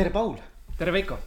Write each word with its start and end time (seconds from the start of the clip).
tere, 0.00 0.10
Paul. 0.10 0.38
tere, 0.78 0.92
Veiko. 0.94 1.18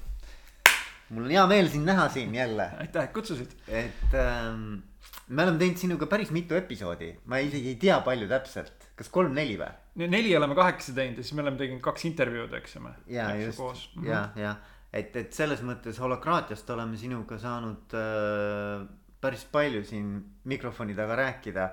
mul 1.13 1.27
on 1.27 1.33
hea 1.35 1.43
meel 1.45 1.67
sind 1.69 1.85
näha 1.85 2.07
siin 2.09 2.33
jälle. 2.33 2.71
aitäh, 2.81 3.03
et 3.03 3.11
kutsusid. 3.13 3.51
et 3.67 4.15
ähm, 4.17 4.79
me 5.27 5.43
oleme 5.43 5.59
teinud 5.61 5.77
sinuga 5.77 6.07
päris 6.09 6.31
mitu 6.33 6.57
episoodi, 6.57 7.11
ma 7.29 7.37
isegi 7.37 7.75
ei 7.75 7.77
tea, 7.83 7.99
palju 8.05 8.25
täpselt, 8.31 8.87
kas 8.97 9.11
kolm-neli 9.13 9.59
või? 9.59 10.07
neli 10.09 10.31
oleme 10.37 10.57
kahekesi 10.57 10.95
teinud 10.97 11.21
ja 11.21 11.25
siis 11.27 11.37
me 11.37 11.43
oleme 11.45 11.59
teinud 11.59 11.83
kaks 11.85 12.07
intervjuud, 12.09 12.55
eks 12.57 12.73
ju. 12.79 12.81
ja 13.13 13.27
just, 13.43 13.61
mhm. 13.93 14.07
ja, 14.09 14.23
ja 14.41 14.55
et, 14.89 15.13
et 15.21 15.37
selles 15.37 15.61
mõttes 15.61 16.01
holokraatiast 16.01 16.73
oleme 16.73 16.97
sinuga 16.97 17.37
saanud 17.37 17.93
äh, 17.99 18.87
päris 19.21 19.45
palju 19.53 19.83
siin 19.85 20.17
mikrofoni 20.49 20.97
taga 20.97 21.19
rääkida. 21.21 21.69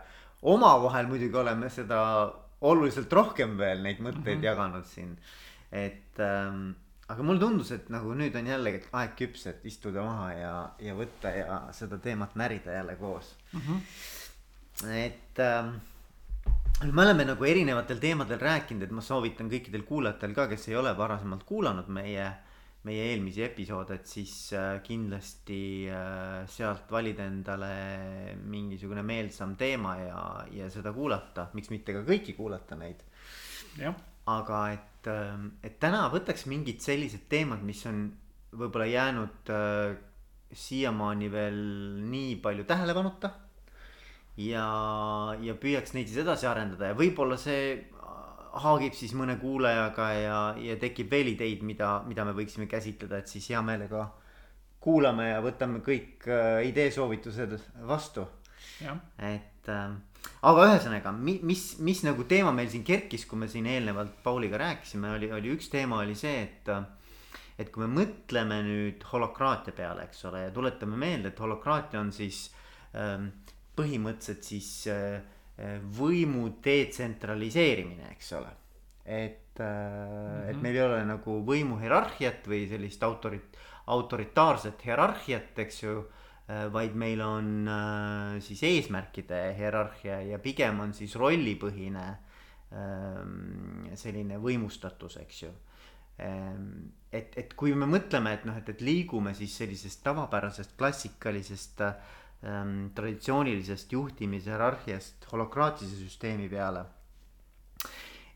omavahel 0.52 1.08
muidugi 1.08 1.40
oleme 1.46 1.72
seda 1.72 2.02
oluliselt 2.60 3.12
rohkem 3.12 3.56
veel 3.56 3.80
neid 3.88 4.04
mõtteid 4.04 4.36
mm 4.36 4.40
-hmm. 4.42 4.50
jaganud 4.52 4.84
siin, 4.84 5.16
et 5.72 6.20
ähm, 6.20 6.70
aga 7.10 7.26
mulle 7.26 7.42
tundus, 7.42 7.72
et 7.74 7.88
nagu 7.92 8.14
nüüd 8.14 8.36
on 8.38 8.48
jällegi 8.52 8.82
aeg 9.00 9.14
küps, 9.18 9.46
et 9.50 9.64
istuda 9.66 10.04
maha 10.06 10.32
ja, 10.36 10.54
ja 10.86 10.96
võtta 10.98 11.32
ja 11.34 11.60
seda 11.76 11.98
teemat 12.02 12.36
närida 12.38 12.76
jälle 12.78 12.96
koos 13.00 13.32
mm. 13.52 13.60
-hmm. 13.66 14.92
et 14.94 15.42
ähm, 15.44 15.72
me 16.92 17.02
oleme 17.02 17.26
nagu 17.28 17.44
erinevatel 17.44 17.98
teemadel 18.00 18.38
rääkinud, 18.40 18.86
et 18.86 18.94
ma 18.94 19.02
soovitan 19.04 19.50
kõikidel 19.52 19.82
kuulajatel 19.88 20.36
ka, 20.36 20.46
kes 20.52 20.68
ei 20.70 20.76
ole 20.80 20.92
varasemalt 20.96 21.42
kuulanud 21.48 21.90
meie, 21.92 22.28
meie 22.88 23.08
eelmisi 23.10 23.42
episoode, 23.44 23.98
et 24.00 24.06
siis 24.06 24.34
äh, 24.56 24.78
kindlasti 24.86 25.90
äh, 25.92 26.46
sealt 26.48 26.90
valida 26.92 27.26
endale 27.28 27.72
mingisugune 28.44 29.02
meelsam 29.02 29.56
teema 29.60 29.96
ja, 30.00 30.22
ja 30.52 30.70
seda 30.70 30.94
kuulata, 30.96 31.50
miks 31.58 31.74
mitte 31.74 31.96
ka 31.96 32.06
kõiki 32.06 32.36
kuulata 32.38 32.78
neid. 32.80 33.02
aga 34.26 34.62
et 34.72 34.89
et, 35.00 35.08
ähm, 35.08 35.48
et 35.62 35.78
täna 35.80 36.08
võtaks 36.12 36.46
mingid 36.46 36.80
sellised 36.84 37.28
teemad, 37.28 37.62
mis 37.64 37.80
on 37.88 38.10
võib-olla 38.52 38.86
jäänud 38.86 39.52
äh, 39.54 39.96
siiamaani 40.52 41.30
veel 41.32 41.60
nii 42.10 42.36
palju 42.42 42.64
tähelepanuta. 42.64 43.30
ja, 44.36 44.66
ja 45.40 45.54
püüaks 45.54 45.94
neid 45.94 46.08
siis 46.08 46.22
edasi 46.22 46.46
arendada 46.46 46.90
ja 46.90 46.96
võib-olla 46.96 47.36
see 47.36 47.90
haagib 48.60 48.94
siis 48.94 49.12
mõne 49.14 49.36
kuulajaga 49.40 50.06
ja, 50.16 50.38
ja 50.58 50.76
tekib 50.80 51.10
veel 51.10 51.32
ideid, 51.34 51.62
mida, 51.62 52.00
mida 52.06 52.24
me 52.24 52.32
võiksime 52.34 52.66
käsitleda, 52.66 53.20
et 53.20 53.28
siis 53.28 53.46
hea 53.50 53.60
meelega 53.62 54.08
kuulame 54.80 55.28
ja 55.30 55.40
võtame 55.44 55.82
kõik 55.84 56.26
äh, 56.28 56.66
ideesoovitused 56.68 57.56
vastu. 57.86 58.26
et 59.18 59.68
äh, 59.68 59.90
aga 60.48 60.66
ühesõnaga, 60.70 61.12
mis, 61.16 61.64
mis 61.84 62.02
nagu 62.06 62.24
teema 62.28 62.52
meil 62.56 62.70
siin 62.72 62.84
kerkis, 62.86 63.26
kui 63.28 63.40
me 63.40 63.48
siin 63.50 63.68
eelnevalt 63.68 64.22
Pauliga 64.24 64.60
rääkisime, 64.60 65.14
oli, 65.16 65.30
oli 65.36 65.52
üks 65.56 65.68
teema 65.72 66.00
oli 66.04 66.16
see, 66.18 66.46
et. 66.46 66.72
et 67.60 67.68
kui 67.68 67.84
me 67.84 67.90
mõtleme 67.92 68.62
nüüd 68.64 69.02
holokraatia 69.10 69.74
peale, 69.76 70.06
eks 70.08 70.24
ole, 70.30 70.46
ja 70.46 70.52
tuletame 70.54 70.96
meelde, 70.96 71.28
et 71.28 71.42
holokraatia 71.44 72.00
on 72.00 72.08
siis 72.16 72.46
ähm, 72.96 73.26
põhimõtteliselt 73.76 74.46
siis 74.48 74.70
äh, 74.88 75.18
võimu 75.98 76.46
detsentraliseerimine, 76.64 78.14
eks 78.14 78.32
ole. 78.38 78.54
et 79.04 79.60
äh, 79.60 79.66
mm, 79.66 80.30
-hmm. 80.30 80.48
et 80.50 80.62
meil 80.62 80.76
ei 80.76 80.86
ole 80.86 81.04
nagu 81.04 81.36
võimu 81.44 81.76
hierarhiat 81.82 82.48
või 82.48 82.64
sellist 82.68 83.02
autorit-, 83.02 83.60
autoritaarset 83.92 84.80
hierarhiat, 84.86 85.58
eks 85.58 85.82
ju 85.82 86.00
Äh, 86.00 86.19
vaid 86.72 86.94
meil 86.98 87.20
on 87.22 87.68
äh, 87.68 88.36
siis 88.42 88.62
eesmärkide 88.66 89.42
hierarhia 89.58 90.20
ja 90.32 90.38
pigem 90.42 90.80
on 90.82 90.94
siis 90.96 91.14
rollipõhine 91.20 92.06
ähm, 92.74 93.90
selline 93.94 94.40
võimustatus, 94.42 95.18
eks 95.22 95.42
ju. 95.44 95.50
Ähm, 96.20 96.70
et, 97.12 97.36
et 97.40 97.54
kui 97.58 97.74
me 97.74 97.88
mõtleme, 97.90 98.34
et 98.34 98.46
noh, 98.48 98.56
et, 98.58 98.68
et 98.74 98.84
liigume 98.84 99.34
siis 99.38 99.54
sellisest 99.62 100.02
tavapärasest 100.04 100.76
klassikalisest 100.78 101.84
ähm, 101.86 102.90
traditsioonilisest 102.96 103.92
juhtimise 103.96 104.50
hierarhiast 104.52 105.30
holokraatilise 105.32 106.02
süsteemi 106.02 106.48
peale 106.52 106.86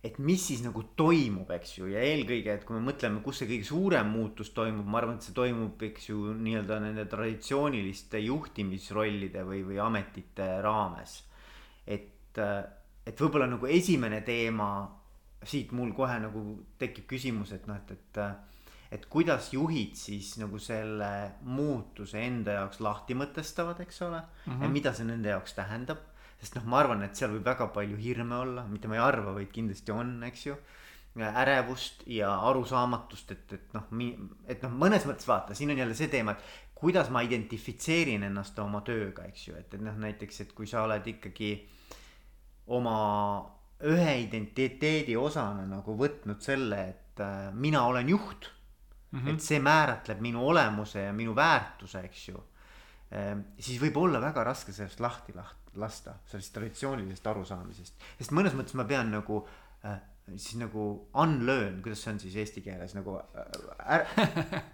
et 0.04 0.18
mis 0.20 0.42
siis 0.50 0.60
nagu 0.60 0.82
toimub, 0.98 1.48
eks 1.56 1.78
ju, 1.78 1.86
ja 1.88 2.02
eelkõige, 2.04 2.58
et 2.58 2.64
kui 2.68 2.76
me 2.76 2.82
mõtleme, 2.90 3.22
kus 3.24 3.40
see 3.40 3.48
kõige 3.48 3.68
suurem 3.68 4.10
muutus 4.12 4.50
toimub, 4.56 4.84
ma 4.84 5.00
arvan, 5.00 5.16
et 5.16 5.24
see 5.24 5.36
toimub, 5.36 5.80
eks 5.88 6.10
ju, 6.10 6.18
nii-öelda 6.44 6.80
nende 6.84 7.06
traditsiooniliste 7.08 8.20
juhtimisrollide 8.26 9.46
või, 9.48 9.62
või 9.64 9.80
ametite 9.80 10.50
raames. 10.64 11.22
et, 11.86 12.36
et 12.36 13.20
võib-olla 13.20 13.48
nagu 13.48 13.68
esimene 13.70 14.20
teema, 14.26 14.68
siit 15.44 15.72
mul 15.76 15.92
kohe 15.96 16.18
nagu 16.20 16.42
tekib 16.80 17.08
küsimus, 17.08 17.52
et 17.56 17.68
noh, 17.70 17.80
et, 17.80 17.96
et 17.96 18.26
et 18.94 19.06
kuidas 19.10 19.48
juhid 19.50 19.96
siis 19.98 20.36
nagu 20.38 20.58
selle 20.62 21.08
muutuse 21.42 22.20
enda 22.22 22.60
jaoks 22.60 22.78
lahti 22.84 23.16
mõtestavad, 23.18 23.80
eks 23.82 24.02
ole 24.06 24.20
mm, 24.20 24.52
-hmm. 24.52 24.62
ja 24.62 24.68
mida 24.68 24.92
see 24.94 25.06
nende 25.08 25.32
jaoks 25.32 25.56
tähendab 25.56 26.04
sest 26.40 26.58
noh, 26.58 26.66
ma 26.70 26.80
arvan, 26.82 27.04
et 27.06 27.16
seal 27.16 27.32
võib 27.34 27.46
väga 27.46 27.68
palju 27.74 27.98
hirme 28.00 28.36
olla, 28.36 28.66
mitte 28.70 28.90
ma 28.90 28.98
ei 28.98 29.04
arva, 29.04 29.34
vaid 29.36 29.52
kindlasti 29.54 29.94
on, 29.94 30.16
eks 30.30 30.46
ju. 30.46 30.56
ärevust 31.14 32.02
ja 32.10 32.32
arusaamatust, 32.48 33.30
et, 33.30 33.52
et 33.52 33.74
noh, 33.76 33.84
et 34.50 34.62
noh, 34.66 34.72
mõnes 34.74 35.04
mõttes 35.06 35.28
vaata, 35.30 35.54
siin 35.54 35.70
on 35.70 35.78
jälle 35.78 35.94
see 35.94 36.08
teema, 36.10 36.34
et 36.34 36.74
kuidas 36.74 37.10
ma 37.14 37.22
identifitseerin 37.22 38.26
ennast 38.26 38.58
oma 38.58 38.80
tööga, 38.84 39.28
eks 39.30 39.48
ju, 39.48 39.54
et, 39.56 39.74
et 39.74 39.82
noh, 39.82 39.94
näiteks, 39.94 40.40
et 40.42 40.52
kui 40.56 40.66
sa 40.66 40.82
oled 40.88 41.06
ikkagi 41.14 41.52
oma 42.74 42.96
ühe 43.84 44.12
identiteedi 44.24 45.16
osana 45.18 45.64
nagu 45.68 45.94
võtnud 45.98 46.42
selle, 46.42 46.80
et 46.90 47.22
äh, 47.22 47.50
mina 47.52 47.84
olen 47.86 48.08
juht 48.08 48.50
mm. 49.10 49.20
-hmm. 49.20 49.34
et 49.34 49.40
see 49.40 49.60
määratleb 49.60 50.20
minu 50.20 50.46
olemuse 50.48 51.06
ja 51.06 51.12
minu 51.12 51.34
väärtuse, 51.36 52.00
eks 52.08 52.28
ju 52.28 52.44
äh,. 53.12 53.38
siis 53.58 53.80
võib 53.82 53.96
olla 53.96 54.20
väga 54.20 54.44
raske 54.44 54.72
sellest 54.72 55.00
lahti 55.00 55.34
lahti 55.34 55.63
lasta 55.80 56.18
sellest 56.30 56.54
traditsioonilisest 56.56 57.30
arusaamisest, 57.32 58.08
sest 58.18 58.34
mõnes 58.36 58.56
mõttes 58.56 58.76
ma 58.78 58.86
pean 58.88 59.12
nagu 59.14 59.42
äh, 59.84 60.00
siis 60.32 60.56
nagu 60.60 60.86
unlearn, 61.20 61.80
kuidas 61.84 62.02
see 62.04 62.14
on 62.14 62.22
siis 62.22 62.36
eesti 62.40 62.64
keeles 62.64 62.96
nagu 62.96 63.18
äh, 63.20 63.44
ära, 63.98 64.26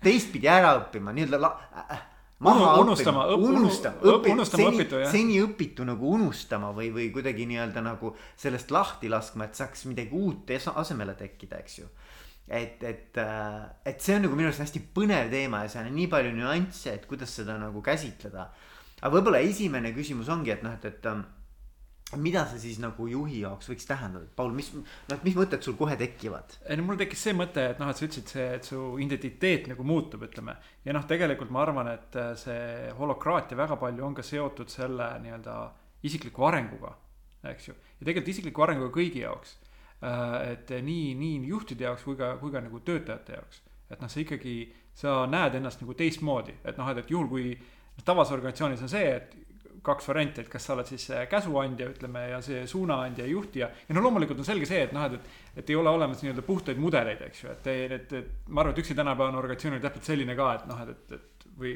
teistpidi 0.05 0.51
ära 0.51 0.77
õppima, 0.79 1.15
nii-öelda 1.17 1.41
la, 1.41 1.51
äh, 1.83 2.05
maha 2.47 2.77
unustama, 2.81 3.27
unustama, 3.35 3.99
õpi, 4.15 4.33
unustama 4.35 4.63
seni, 4.63 4.79
õpitu, 4.79 5.03
seni 5.11 5.41
õpitu 5.43 5.87
nagu 5.89 6.15
unustama 6.15 6.71
või, 6.77 6.93
või 6.95 7.11
kuidagi 7.15 7.49
nii-öelda 7.51 7.83
nagu 7.85 8.15
sellest 8.39 8.71
lahti 8.75 9.11
laskma, 9.13 9.49
et 9.49 9.59
saaks 9.59 9.85
midagi 9.91 10.17
uut 10.17 10.55
asemele 10.55 11.17
tekkida, 11.19 11.61
eks 11.61 11.79
ju. 11.83 11.91
et, 12.47 12.83
et, 12.83 13.19
äh, 13.19 13.67
et 13.85 14.01
see 14.03 14.17
on 14.17 14.29
nagu 14.29 14.39
minu 14.39 14.51
arust 14.51 14.63
hästi 14.65 14.87
põnev 14.95 15.31
teema 15.35 15.65
ja 15.65 15.75
seal 15.75 15.91
on 15.91 15.99
nii 15.99 16.11
palju 16.15 16.33
nüansse, 16.39 16.95
et 16.95 17.11
kuidas 17.11 17.35
seda 17.43 17.59
nagu 17.59 17.83
käsitleda 17.83 18.49
aga 19.01 19.13
võib-olla 19.17 19.43
esimene 19.45 19.95
küsimus 19.97 20.29
ongi, 20.33 20.55
et 20.55 20.65
noh, 20.67 20.77
et, 20.77 20.85
et 20.85 21.07
ähm, 21.11 21.25
mida 22.19 22.43
see 22.51 22.59
siis 22.65 22.79
nagu 22.83 23.07
juhi 23.07 23.43
jaoks 23.45 23.71
võiks 23.71 23.87
tähendada, 23.87 24.27
et 24.27 24.35
Paul, 24.37 24.51
mis, 24.57 24.71
noh, 24.75 24.87
et 25.15 25.27
mis 25.27 25.37
mõtted 25.39 25.63
sul 25.63 25.77
kohe 25.79 25.95
tekivad? 26.01 26.57
ei 26.67 26.79
no 26.79 26.87
mul 26.89 26.99
tekkis 26.99 27.23
see 27.29 27.35
mõte, 27.37 27.69
et 27.73 27.79
noh, 27.83 27.91
et 27.91 27.99
sa 27.99 28.07
ütlesid 28.07 28.33
see, 28.33 28.47
et 28.57 28.67
su 28.67 28.81
identiteet 29.03 29.71
nagu 29.71 29.87
muutub, 29.87 30.25
ütleme. 30.27 30.57
ja 30.85 30.97
noh, 30.97 31.07
tegelikult 31.11 31.53
ma 31.55 31.63
arvan, 31.63 31.93
et 31.95 32.19
äh, 32.19 32.33
see 32.41 32.91
holokraatia 32.99 33.59
väga 33.59 33.79
palju 33.81 34.07
on 34.07 34.19
ka 34.19 34.27
seotud 34.27 34.73
selle 34.73 35.13
nii-öelda 35.23 35.57
isikliku 36.09 36.49
arenguga, 36.51 36.95
eks 37.53 37.71
ju. 37.71 37.79
ja 38.01 38.05
tegelikult 38.05 38.35
isikliku 38.35 38.67
arenguga 38.67 38.95
kõigi 38.99 39.25
jaoks. 39.25 39.59
Äh, 40.03 40.37
et 40.55 40.71
nii, 40.83 41.15
nii 41.21 41.51
juhtide 41.53 41.87
jaoks 41.87 42.07
kui 42.09 42.19
ka, 42.19 42.35
kui 42.43 42.51
ka 42.51 42.65
nagu 42.65 42.83
töötajate 42.83 43.39
jaoks. 43.39 43.63
et 43.91 44.01
noh, 44.03 44.11
sa 44.11 44.23
ikkagi, 44.23 44.57
sa 44.95 45.21
näed 45.31 45.55
ennast 45.59 45.83
nagu 45.85 45.95
teistmoodi, 45.95 46.59
et 46.65 46.79
noh, 46.79 46.91
et, 46.91 47.05
et 47.05 47.11
juhul 47.11 47.31
kui 47.31 47.55
tavases 48.05 48.33
organisatsioonis 48.37 48.83
on 48.87 48.93
see, 48.93 49.15
et 49.17 49.37
kaks 49.83 50.09
varianti, 50.11 50.43
et 50.43 50.49
kas 50.53 50.67
sa 50.67 50.75
oled 50.75 50.89
siis 50.89 51.07
käsuandja, 51.31 51.89
ütleme, 51.95 52.27
ja 52.35 52.41
see 52.45 52.67
suunaandja 52.69 53.25
ja 53.25 53.31
juhtija. 53.31 53.71
ja 53.89 53.95
no 53.97 54.03
loomulikult 54.05 54.43
on 54.43 54.49
selge 54.49 54.69
see, 54.69 54.83
et 54.85 54.93
noh, 54.93 55.07
et, 55.09 55.17
et, 55.17 55.63
et 55.63 55.71
ei 55.73 55.79
ole 55.79 55.91
olemas 55.91 56.21
nii-öelda 56.23 56.45
puhtaid 56.45 56.81
mudeleid, 56.81 57.23
eks 57.29 57.45
ju, 57.45 57.55
et, 57.55 57.71
et, 57.97 58.13
et 58.21 58.49
ma 58.49 58.61
arvan, 58.61 58.75
et 58.75 58.83
ükski 58.83 58.97
tänapäevane 58.99 59.41
organisatsioon 59.41 59.79
on 59.79 59.87
täpselt 59.87 60.13
selline 60.13 60.37
ka, 60.37 60.51
et 60.59 60.69
noh, 60.69 60.83
et, 60.85 60.93
et, 60.93 61.17
et 61.17 61.49
või 61.61 61.75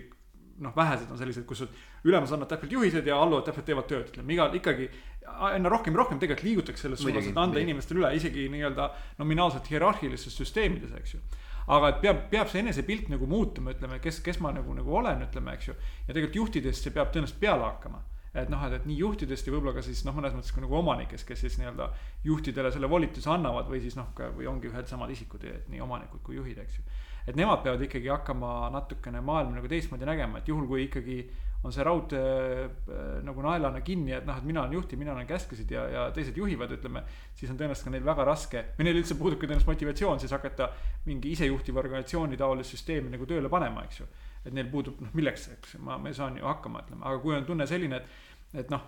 noh, 0.65 0.75
vähesed 0.77 1.11
on 1.11 1.19
sellised, 1.19 1.47
kus 1.49 1.65
ülemus 2.05 2.33
annab 2.35 2.51
täpselt 2.53 2.77
juhised 2.77 3.09
ja 3.09 3.17
alluvad 3.21 3.49
täpselt 3.49 3.67
teevad 3.71 3.89
tööd, 3.91 4.11
ütleme 4.13 4.37
igal 4.37 4.55
ikkagi. 4.55 4.91
aina 5.25 5.69
rohkem 5.73 5.95
ja 5.95 6.03
rohkem 6.03 6.21
tegelikult 6.21 6.45
liigutakse 6.45 6.85
selles 6.85 7.01
suunas, 7.01 7.27
et 7.27 7.41
anda 7.41 7.61
inimestele 7.63 8.03
üle 8.03 8.13
isegi 8.19 8.45
nii-öelda 8.53 8.91
nominaalselt 9.19 9.71
hierarhilistes 9.73 10.37
süsteemides, 10.37 10.93
eks 11.01 11.17
ju 11.17 11.23
aga 11.67 11.93
et 11.93 12.01
peab, 12.03 12.25
peab 12.33 12.51
see 12.51 12.61
enesepilt 12.61 13.09
nagu 13.13 13.29
muutuma, 13.31 13.73
ütleme, 13.75 14.01
kes, 14.05 14.21
kes 14.25 14.41
ma 14.45 14.53
nagu, 14.53 14.75
nagu 14.77 14.99
olen, 15.01 15.23
ütleme, 15.29 15.55
eks 15.57 15.71
ju. 15.71 15.77
ja 16.09 16.11
tegelikult 16.13 16.41
juhtides 16.41 16.83
see 16.83 16.93
peab 16.95 17.13
tõenäoliselt 17.15 17.41
peale 17.41 17.65
hakkama. 17.69 18.03
et 18.35 18.49
noh, 18.51 18.63
et, 18.67 18.73
et 18.81 18.87
nii 18.91 18.97
juhtidest 18.99 19.47
ja 19.47 19.53
võib-olla 19.55 19.77
ka 19.77 19.83
siis 19.87 20.03
noh, 20.05 20.15
mõnes 20.17 20.35
mõttes 20.35 20.51
ka 20.51 20.61
nagu 20.65 20.75
omanikest, 20.75 21.27
kes 21.29 21.45
siis 21.45 21.57
nii-öelda 21.61 21.87
juhtidele 22.27 22.73
selle 22.75 22.91
volituse 22.91 23.31
annavad 23.31 23.69
või 23.71 23.79
siis 23.85 23.95
noh, 23.95 24.09
ka 24.19 24.33
või 24.35 24.49
ongi 24.51 24.73
ühed 24.73 24.91
samad 24.91 25.13
isikud, 25.15 25.45
et 25.47 25.69
nii 25.71 25.83
omanikud 25.85 26.23
kui 26.27 26.41
juhid, 26.41 26.59
eks 26.59 26.81
ju. 26.81 26.87
Et 27.27 27.37
nemad 27.37 27.63
peavad 27.65 27.83
ikkagi 27.87 28.11
hakkama 28.13 28.69
natukene 28.75 29.23
maailma 29.25 29.59
nagu 29.59 29.71
teistmoodi 29.71 30.09
nägema, 30.09 30.41
et 30.41 30.49
juhul, 30.49 30.67
kui 30.69 30.85
ikkagi 30.89 31.19
on 31.65 31.73
see 31.73 31.85
raudtee 31.87 32.65
äh, 32.65 33.05
nagu 33.25 33.45
naelana 33.45 33.81
kinni, 33.85 34.13
et 34.19 34.27
noh, 34.29 34.37
et 34.37 34.45
mina 34.45 34.63
olen 34.63 34.77
juht 34.77 34.93
ja 34.93 34.99
mina 35.01 35.15
annan 35.15 35.29
käskusid 35.29 35.71
ja, 35.73 35.87
ja 35.89 36.03
teised 36.13 36.37
juhivad, 36.37 36.75
ütleme. 36.77 37.03
siis 37.35 37.51
on 37.51 37.57
tõenäoliselt 37.61 37.89
ka 37.89 37.95
neil 37.95 38.05
väga 38.05 38.27
raske 38.29 38.65
või 38.77 38.89
neil 38.89 39.01
üldse 39.01 39.17
puudub 39.17 39.41
ka 39.41 39.49
tõenäoliselt 39.49 39.73
motivatsioon 39.73 40.21
siis 40.21 40.35
hakata 40.37 40.69
mingi 41.09 41.33
isejuhtiva 41.33 41.81
organisatsiooni 41.81 42.37
taolist 42.37 42.77
süsteemi 42.77 43.15
nagu 43.17 43.27
tööle 43.31 43.49
panema, 43.49 43.87
eks 43.89 44.03
ju. 44.03 44.11
et 44.45 44.53
neil 44.53 44.69
puudub 44.69 45.01
noh, 45.01 45.17
milleks, 45.17 45.49
eks 45.57 45.79
ma, 45.81 45.97
ma 45.97 46.13
saan 46.13 46.37
ju 46.37 46.45
hakkama, 46.45 46.85
ütleme, 46.85 47.01
aga 47.09 47.25
kui 47.25 47.37
on 47.37 47.49
tunne 47.49 47.67
selline, 47.71 48.03
et, 48.03 48.61
et 48.61 48.71
noh 48.75 48.85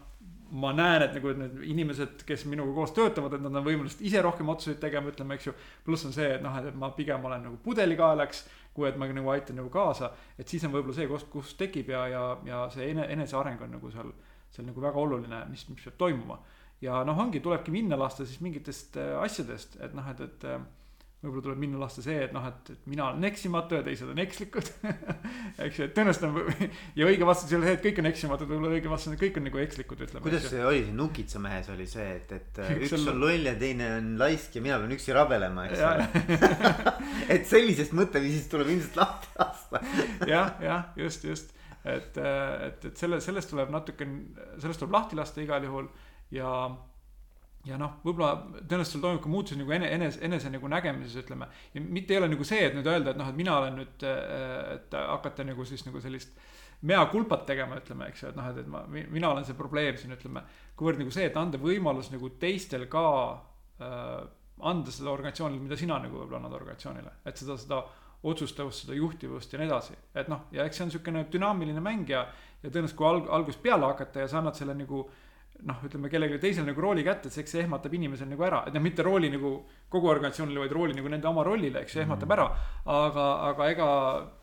ma 0.51 0.71
näen, 0.73 1.03
et 1.03 1.17
nagu 1.17 1.33
need 1.35 1.57
inimesed, 1.67 2.23
kes 2.27 2.45
minuga 2.47 2.75
koos 2.77 2.93
töötavad, 2.95 3.35
et 3.35 3.43
nad 3.43 3.59
on 3.59 3.65
võimelised 3.67 4.03
ise 4.07 4.23
rohkem 4.23 4.49
otsuseid 4.53 4.79
tegema, 4.83 5.11
ütleme, 5.11 5.35
eks 5.35 5.49
ju. 5.49 5.55
pluss 5.85 6.07
on 6.07 6.15
see, 6.15 6.29
et 6.37 6.45
noh, 6.45 6.55
et 6.61 6.77
ma 6.79 6.93
pigem 6.95 7.25
olen 7.27 7.43
nagu 7.49 7.59
pudelikaelaks, 7.65 8.45
kui 8.77 8.89
et 8.89 8.99
ma 9.01 9.09
nagu 9.09 9.33
aitan 9.33 9.59
nagu 9.59 9.71
kaasa. 9.73 10.13
et 10.39 10.49
siis 10.49 10.65
on 10.65 10.73
võib-olla 10.75 10.95
see 10.95 11.09
koht, 11.11 11.29
kus 11.33 11.55
tekib 11.59 11.91
ja, 11.91 12.07
ja, 12.13 12.23
ja 12.47 12.63
see 12.71 12.91
ene, 12.93 13.09
eneseareng 13.17 13.63
on 13.67 13.75
nagu 13.79 13.91
seal, 13.91 14.13
seal 14.53 14.69
nagu 14.69 14.81
väga 14.85 15.03
oluline, 15.03 15.43
mis, 15.51 15.67
mis 15.69 15.83
peab 15.83 15.99
toimuma. 15.99 16.39
ja 16.81 17.03
noh, 17.05 17.19
ongi, 17.19 17.41
tulebki 17.41 17.75
minna 17.75 17.99
lasta 17.99 18.27
siis 18.27 18.41
mingitest 18.45 18.99
äh, 19.01 19.17
asjadest, 19.23 19.81
et 19.81 19.95
noh, 19.97 20.11
et, 20.13 20.21
et 20.21 20.45
äh, 20.45 20.61
võib-olla 21.27 21.45
tuleb 21.49 21.61
minna 21.61 21.81
lasta 21.81 22.03
see, 22.05 22.17
et 22.27 22.33
noh, 22.35 22.45
et, 22.49 22.71
et 22.73 22.89
mina 22.91 23.09
olen 23.11 23.27
eksimatu 23.29 23.79
ja 23.79 23.85
teised 23.87 24.11
on 24.13 24.21
ekslikud. 24.23 24.71
Eks 25.67 25.81
ju, 25.81 25.89
et 25.89 25.95
tõenäoliselt 25.97 26.27
on 26.29 26.71
ja 26.99 27.09
õige 27.11 27.29
vastus 27.29 27.53
ei 27.53 27.59
ole 27.59 27.69
see, 27.69 27.77
et 27.79 27.85
kõik 27.85 28.01
on 28.03 28.11
eksimatud, 28.11 28.51
võib-olla 28.51 28.79
õige 28.79 28.93
vastus 28.93 29.11
on, 29.11 29.17
et 29.19 29.23
kõik 29.25 29.41
on 29.41 29.47
nagu 29.49 29.63
ekslikud, 29.63 30.05
ütleme. 30.07 30.25
kuidas 30.25 30.49
see 30.51 30.65
oli, 30.65 30.83
see 30.87 30.97
Nukitsa 30.97 31.43
mehes 31.43 31.71
oli 31.75 31.89
see, 31.91 32.09
et, 32.21 32.35
et 32.39 32.63
üks, 32.79 32.89
üks 32.89 32.97
on 33.13 33.21
loll 33.23 33.51
ja 33.51 33.55
teine 33.61 33.91
on 33.99 34.11
laisk 34.23 34.57
ja 34.59 34.65
mina 34.65 34.81
pean 34.83 34.97
üksi 34.97 35.17
rabelema, 35.17 35.69
eks 35.69 35.85
ole. 35.91 36.09
Et 37.37 37.47
sellisest 37.49 37.95
mõtteviisist 37.97 38.51
tuleb 38.53 38.69
ilmselt 38.71 38.99
lahti 39.01 39.31
lasta. 39.39 39.81
Jah, 40.29 40.53
jah, 40.63 40.91
just, 40.99 41.25
just, 41.27 41.55
et, 41.83 42.19
et, 42.19 42.85
et 42.91 42.99
selle, 42.99 43.19
sellest 43.25 43.51
tuleb 43.53 43.73
natuke, 43.75 44.07
sellest 44.63 44.83
tuleb 44.83 44.95
lahti 44.95 45.19
lasta 45.19 45.43
igal 45.43 45.67
juhul 45.67 45.89
ja 46.35 46.51
ja 47.67 47.79
noh, 47.81 47.97
võib-olla 48.05 48.35
tõenäoliselt 48.61 48.95
seal 48.95 49.03
toimub 49.03 49.23
ka 49.25 49.31
muutusi 49.31 49.59
nagu 49.59 49.73
ene, 49.75 49.89
enese, 49.95 50.21
enese 50.27 50.51
nagu 50.53 50.69
nägemises, 50.71 51.17
ütleme. 51.25 51.49
ja 51.75 51.83
mitte 51.83 52.15
ei 52.15 52.21
ole 52.21 52.29
nagu 52.31 52.47
see, 52.47 52.63
et 52.69 52.77
nüüd 52.77 52.87
öelda, 52.91 53.13
et 53.13 53.21
noh, 53.21 53.31
et 53.33 53.39
mina 53.39 53.57
olen 53.61 53.81
nüüd, 53.81 54.07
et 54.77 54.97
hakata 55.01 55.47
nagu 55.47 55.67
siis 55.67 55.83
nagu 55.89 56.03
sellist 56.03 56.37
mea 56.87 57.03
culpat 57.11 57.47
tegema, 57.49 57.81
ütleme, 57.81 58.11
eks 58.13 58.23
ju, 58.23 58.31
et 58.31 58.39
noh, 58.39 58.49
et, 58.53 58.63
et 58.63 58.71
ma, 58.71 58.85
mina 58.93 59.33
olen 59.33 59.47
see 59.49 59.59
probleem 59.59 59.99
siin, 59.99 60.15
ütleme. 60.15 60.45
kuivõrd 60.79 61.03
nagu 61.03 61.15
see, 61.15 61.27
et 61.31 61.39
anda 61.41 61.59
võimalus 61.61 62.13
nagu 62.13 62.31
teistel 62.41 62.87
ka 62.93 63.05
äh, 63.83 64.17
anda 64.71 64.93
seda 64.93 65.11
organisatsioonile, 65.13 65.63
mida 65.67 65.79
sina 65.81 65.99
nagu 66.03 66.21
võib-olla 66.21 66.45
annad 66.45 66.59
organisatsioonile, 66.61 67.19
et 67.27 67.41
seda, 67.41 67.59
seda 67.61 67.83
otsustavust, 68.27 68.85
seda 68.85 68.97
juhtivust 68.97 69.53
ja 69.53 69.59
nii 69.61 69.69
edasi. 69.69 69.97
et 70.15 70.29
noh, 70.31 70.47
ja 70.55 70.65
eks 70.65 70.79
see 70.79 70.87
on 70.87 70.93
niisugune 70.93 71.27
dünaamiline 71.33 71.83
mäng 71.85 72.09
ja, 72.11 72.27
ja 72.63 72.71
tõenäoliselt 72.71 72.99
kui 72.99 73.09
alg-, 73.09 73.31
algusest 73.33 73.63
peale 73.65 73.91
hakata 73.91 74.23
ja 74.23 74.31
sa 74.31 74.41
annad 74.41 74.57
selle 74.59 74.75
nagu 74.77 75.03
äh, 75.05 75.26
noh, 75.65 75.83
ütleme 75.87 76.11
kellelegi 76.13 76.39
teisele 76.43 76.69
nagu 76.69 76.83
rooli 76.83 77.05
kätte, 77.07 77.31
siis 77.33 77.45
eks 77.45 77.55
see 77.55 77.63
ehmatab 77.65 77.95
inimesel 77.97 78.29
nagu 78.29 78.45
ära, 78.45 78.63
et 78.69 78.75
noh, 78.77 78.83
mitte 78.85 79.05
rooli 79.07 79.31
nagu 79.33 79.53
kogu 79.93 80.11
organisatsioonile, 80.13 80.61
vaid 80.65 80.75
rooli 80.77 80.97
nagu 80.97 81.13
nende 81.13 81.29
oma 81.31 81.45
rollile, 81.47 81.83
eks 81.83 81.97
see 81.97 82.05
ehmatab 82.05 82.35
ära. 82.37 82.47
aga, 82.97 83.27
aga 83.51 83.69
ega 83.73 83.89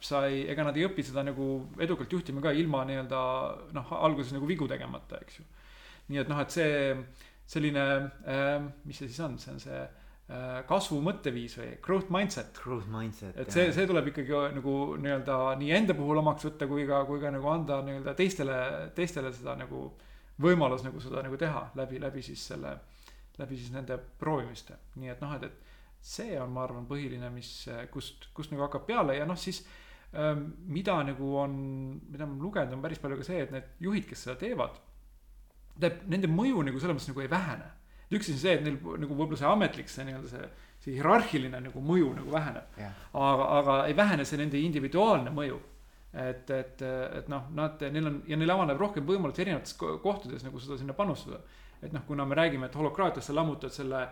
sa 0.01 0.25
ei, 0.27 0.43
ega 0.51 0.65
nad 0.67 0.77
ei 0.77 0.87
õpi 0.87 1.05
seda 1.05 1.25
nagu 1.27 1.49
edukalt 1.79 2.11
juhtima 2.11 2.41
ka 2.41 2.53
ilma 2.57 2.83
nii-öelda 2.89 3.19
noh, 3.77 3.91
alguses 3.99 4.33
nagu 4.35 4.49
vigu 4.49 4.67
tegemata, 4.69 5.21
eks 5.21 5.39
ju. 5.39 5.45
nii 6.11 6.23
et 6.23 6.31
noh, 6.31 6.39
et 6.41 6.55
see 6.55 6.71
selline 7.53 7.83
äh,, 8.25 8.55
mis 8.87 8.97
see 8.97 9.11
siis 9.11 9.19
on, 9.23 9.35
see 9.39 9.53
on 9.53 9.59
see 9.61 9.81
äh, 9.83 10.63
kasvu 10.67 11.01
mõtteviis 11.03 11.57
või 11.59 11.73
growth 11.83 12.09
mindset. 12.13 12.57
Growth 12.63 12.89
mindset. 12.91 13.37
et 13.37 13.51
see, 13.53 13.69
see 13.75 13.85
tuleb 13.89 14.09
ikkagi 14.09 14.39
nagu 14.57 14.77
nii-öelda 15.03 15.37
nii 15.61 15.75
enda 15.77 15.97
puhul 15.97 16.23
omaks 16.23 16.47
võtta 16.49 16.67
kui 16.71 16.87
ka, 16.89 17.03
kui 17.09 17.21
ka 17.21 17.31
nagu 17.35 17.51
anda 17.51 17.83
nii-öelda 17.85 18.15
teistele, 18.17 18.57
teistele 18.97 19.33
seda 19.35 19.55
nagu 19.59 19.91
võimalus 20.41 20.83
nagu 20.85 21.01
seda 21.03 21.21
nagu 21.25 21.37
teha 21.37 21.67
läbi, 21.77 21.99
läbi 22.01 22.23
siis 22.25 22.47
selle, 22.53 22.73
läbi 23.37 23.59
siis 23.59 23.73
nende 23.73 23.97
proovimiste. 24.19 24.77
nii 24.95 25.13
et 25.13 25.21
noh, 25.21 25.35
et, 25.37 25.43
et 25.49 26.03
see 26.03 26.35
on, 26.41 26.51
ma 26.51 26.65
arvan, 26.65 26.87
põhiline, 26.89 27.29
mis, 27.33 27.51
kust, 27.93 28.29
kust 28.35 28.51
nagu 28.51 28.65
hakkab 28.65 28.87
peale 28.89 29.17
ja 29.17 29.27
noh, 29.29 29.39
siis 29.39 29.61
ähm, 30.17 30.49
mida 30.67 30.97
nagu 31.07 31.35
on, 31.39 31.53
mida 32.09 32.27
ma 32.27 32.39
lugenud, 32.41 32.75
on 32.75 32.83
päris 32.83 33.01
palju 33.03 33.21
ka 33.21 33.27
see, 33.27 33.45
et 33.45 33.53
need 33.53 33.69
juhid, 33.87 34.09
kes 34.09 34.25
seda 34.27 34.35
teevad, 34.41 34.75
tähendab, 35.79 36.03
nende 36.11 36.29
mõju 36.31 36.65
nagu 36.67 36.81
selles 36.81 36.97
mõttes 36.97 37.13
nagu 37.13 37.23
ei 37.23 37.31
vähene. 37.31 37.71
üks 38.13 38.29
on 38.29 38.37
see, 38.37 38.57
et 38.57 38.61
neil 38.61 38.75
nagu 38.77 39.15
võib-olla 39.15 39.39
see 39.39 39.49
ametlik, 39.49 39.89
see 39.89 40.03
nii-öelda 40.05 40.29
see, 40.29 40.49
see 40.83 40.97
hierarhiline 40.97 41.61
nagu 41.65 41.81
mõju 41.81 42.11
nagu 42.19 42.33
väheneb 42.33 42.75
yeah.. 42.77 42.97
aga, 43.17 43.47
aga 43.59 43.77
ei 43.87 43.95
vähene 43.97 44.25
see 44.27 44.37
nende 44.37 44.59
individuaalne 44.59 45.31
mõju 45.33 45.57
et, 46.13 46.49
et, 46.49 46.81
et 47.19 47.29
noh, 47.31 47.47
nad, 47.57 47.81
neil 47.91 48.07
on 48.09 48.19
ja 48.29 48.37
neil 48.37 48.53
avaneb 48.53 48.79
rohkem 48.79 49.05
võimalusi 49.07 49.41
erinevates 49.41 49.77
kohtades 49.77 50.45
nagu 50.45 50.61
seda 50.61 50.77
sinna 50.77 50.93
panustada. 50.93 51.41
et 51.81 51.93
noh, 51.93 52.03
kuna 52.07 52.25
me 52.25 52.35
räägime, 52.35 52.69
et 52.69 52.75
holokraatias 52.75 53.25
sa 53.27 53.35
lammutad 53.35 53.73
selle 53.73 54.07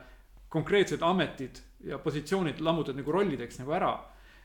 konkreetsed 0.51 1.03
ametid 1.07 1.61
ja 1.87 1.99
positsioonid 2.01 2.59
lammutad 2.59 2.97
nagu 2.97 3.11
rollideks 3.11 3.59
nagu 3.61 3.71
ära. 3.77 3.93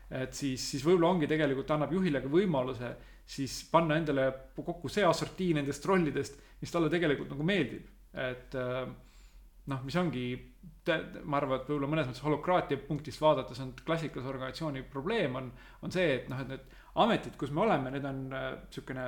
et 0.09 0.33
siis, 0.33 0.69
siis 0.69 0.85
võib-olla 0.85 1.09
ongi 1.15 1.27
tegelikult 1.27 1.71
annab 1.71 1.91
juhile 1.91 2.21
ka 2.21 2.29
võimaluse 2.31 2.95
siis 3.27 3.57
panna 3.71 3.97
endale 3.99 4.29
kokku 4.55 4.89
see 4.89 5.03
assortii 5.05 5.53
nendest 5.57 5.85
rollidest, 5.85 6.39
mis 6.61 6.71
talle 6.71 6.89
tegelikult 6.89 7.33
nagu 7.33 7.43
meeldib, 7.43 7.89
et 8.15 8.55
noh, 9.67 9.83
mis 9.83 9.97
ongi, 9.99 10.23
ma 11.27 11.41
arvan, 11.41 11.59
et 11.59 11.67
võib-olla 11.67 11.89
mõnes 11.91 12.07
mõttes 12.07 12.23
holokraatia 12.23 12.79
punktist 12.87 13.21
vaadates 13.21 13.59
on 13.63 13.73
klassikalise 13.83 14.31
organisatsiooni 14.31 14.85
probleem 14.91 15.35
on, 15.35 15.49
on 15.83 15.93
see, 15.93 16.07
et 16.21 16.29
noh, 16.31 16.39
et 16.43 16.53
need 16.53 16.77
ametid, 17.03 17.37
kus 17.39 17.53
me 17.53 17.65
oleme, 17.65 17.93
need 17.93 18.05
on 18.07 18.21
äh, 18.33 18.51
siukene 18.73 19.07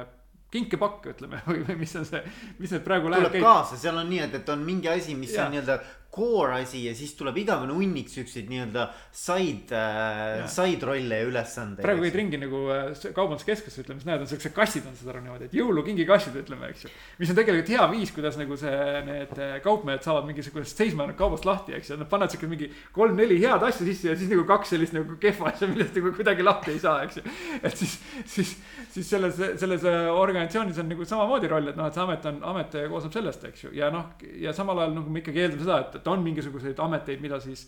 kinkepakk, 0.53 1.09
ütleme, 1.13 1.41
või, 1.49 1.63
või 1.67 1.77
mis 1.83 1.95
on 1.99 2.07
see, 2.09 2.21
mis 2.59 2.73
need 2.73 2.85
praegu 2.85 3.09
tuleb 3.09 3.27
läheb, 3.27 3.43
kaasa, 3.43 3.77
seal 3.79 3.99
on 4.01 4.09
nii, 4.09 4.23
et, 4.27 4.37
et 4.41 4.53
on 4.53 4.63
mingi 4.65 4.89
asi, 4.91 5.15
mis 5.17 5.35
ja. 5.35 5.45
on 5.45 5.55
nii-öelda 5.55 5.79
core 6.11 6.61
asi 6.63 6.81
ja 6.87 6.93
siis 6.97 7.11
tuleb 7.17 7.37
igavene 7.37 7.73
hunnik 7.77 8.09
siukseid 8.09 8.47
nii-öelda 8.49 8.87
side 9.13 9.77
äh,, 9.77 10.47
side 10.49 10.87
rolle 10.87 11.19
ja 11.21 11.27
ülesandeid. 11.29 11.83
praegu 11.85 12.01
käid 12.01 12.15
ringi 12.17 12.39
nagu 12.41 12.61
äh, 12.73 13.03
kaubanduskeskuses 13.13 13.83
ütleme, 13.83 14.01
siis 14.01 14.09
näed, 14.09 14.23
on 14.23 14.29
siuksed 14.31 14.55
kassid 14.55 14.87
on 14.89 14.97
aru 15.13 15.21
niimoodi, 15.25 15.49
et 15.49 15.57
jõulukingikassid 15.59 16.39
ütleme, 16.41 16.71
eks 16.73 16.87
ju. 16.87 16.93
mis 17.19 17.29
on 17.29 17.37
tegelikult 17.37 17.69
hea 17.75 17.85
viis, 17.93 18.13
kuidas 18.15 18.39
nagu 18.41 18.57
see, 18.57 18.79
need 19.05 19.35
äh, 19.37 19.53
kaupmehed 19.65 20.05
saavad 20.05 20.25
mingisugusest 20.31 20.81
seisma 20.81 21.05
jäänud 21.05 21.19
kaubast 21.19 21.45
lahti, 21.45 21.75
eks 21.77 21.93
ju, 21.93 21.99
nad 22.01 22.09
panevad 22.09 22.33
siuke 22.33 22.49
mingi 22.49 22.71
kolm-neli 22.95 23.37
head 23.43 23.67
asja 23.69 23.85
sisse 23.85 24.09
ja 24.09 24.17
siis 24.17 24.33
nagu 24.33 24.47
kaks 24.49 24.73
sellist 24.73 24.97
nagu 24.97 25.19
kehva 25.21 25.53
asja, 25.53 25.69
millest 25.69 25.93
nagu 25.99 26.15
kuidagi 26.17 26.47
lahti 26.47 26.73
ei 26.73 26.81
saa, 26.81 27.03
eks 27.05 27.21
ju. 27.21 27.25
et 27.61 27.77
siis, 27.77 27.95
siis, 28.25 28.55
siis 28.97 29.13
selles, 29.13 29.37
selles 29.61 29.85
organisatsioonis 29.85 30.81
on 30.81 30.89
nagu 30.89 31.05
samamoodi 31.05 31.53
roll, 31.53 31.69
et 31.69 31.77
noh, 31.77 31.85
et 31.85 31.93
see 31.93 32.05
amet 32.07 32.27
on, 32.33 32.41
amet 32.55 32.81
koosneb 32.89 33.13
sellest, 33.13 33.45
eks 33.53 33.67
ju, 33.67 33.73
ja 33.77 33.93
noh, 33.93 34.09
ja 34.41 34.57
samal 34.57 34.81
ajal 34.81 34.97
nagu 34.97 35.13
me 35.13 35.21
ikkagi 35.21 35.45
eeldame 35.45 35.65
seda, 35.67 35.81
et 35.85 35.98
et 35.99 36.09
on 36.11 36.23
mingisuguseid 36.25 36.79
ameteid, 36.85 37.21
mida 37.23 37.39
siis. 37.43 37.67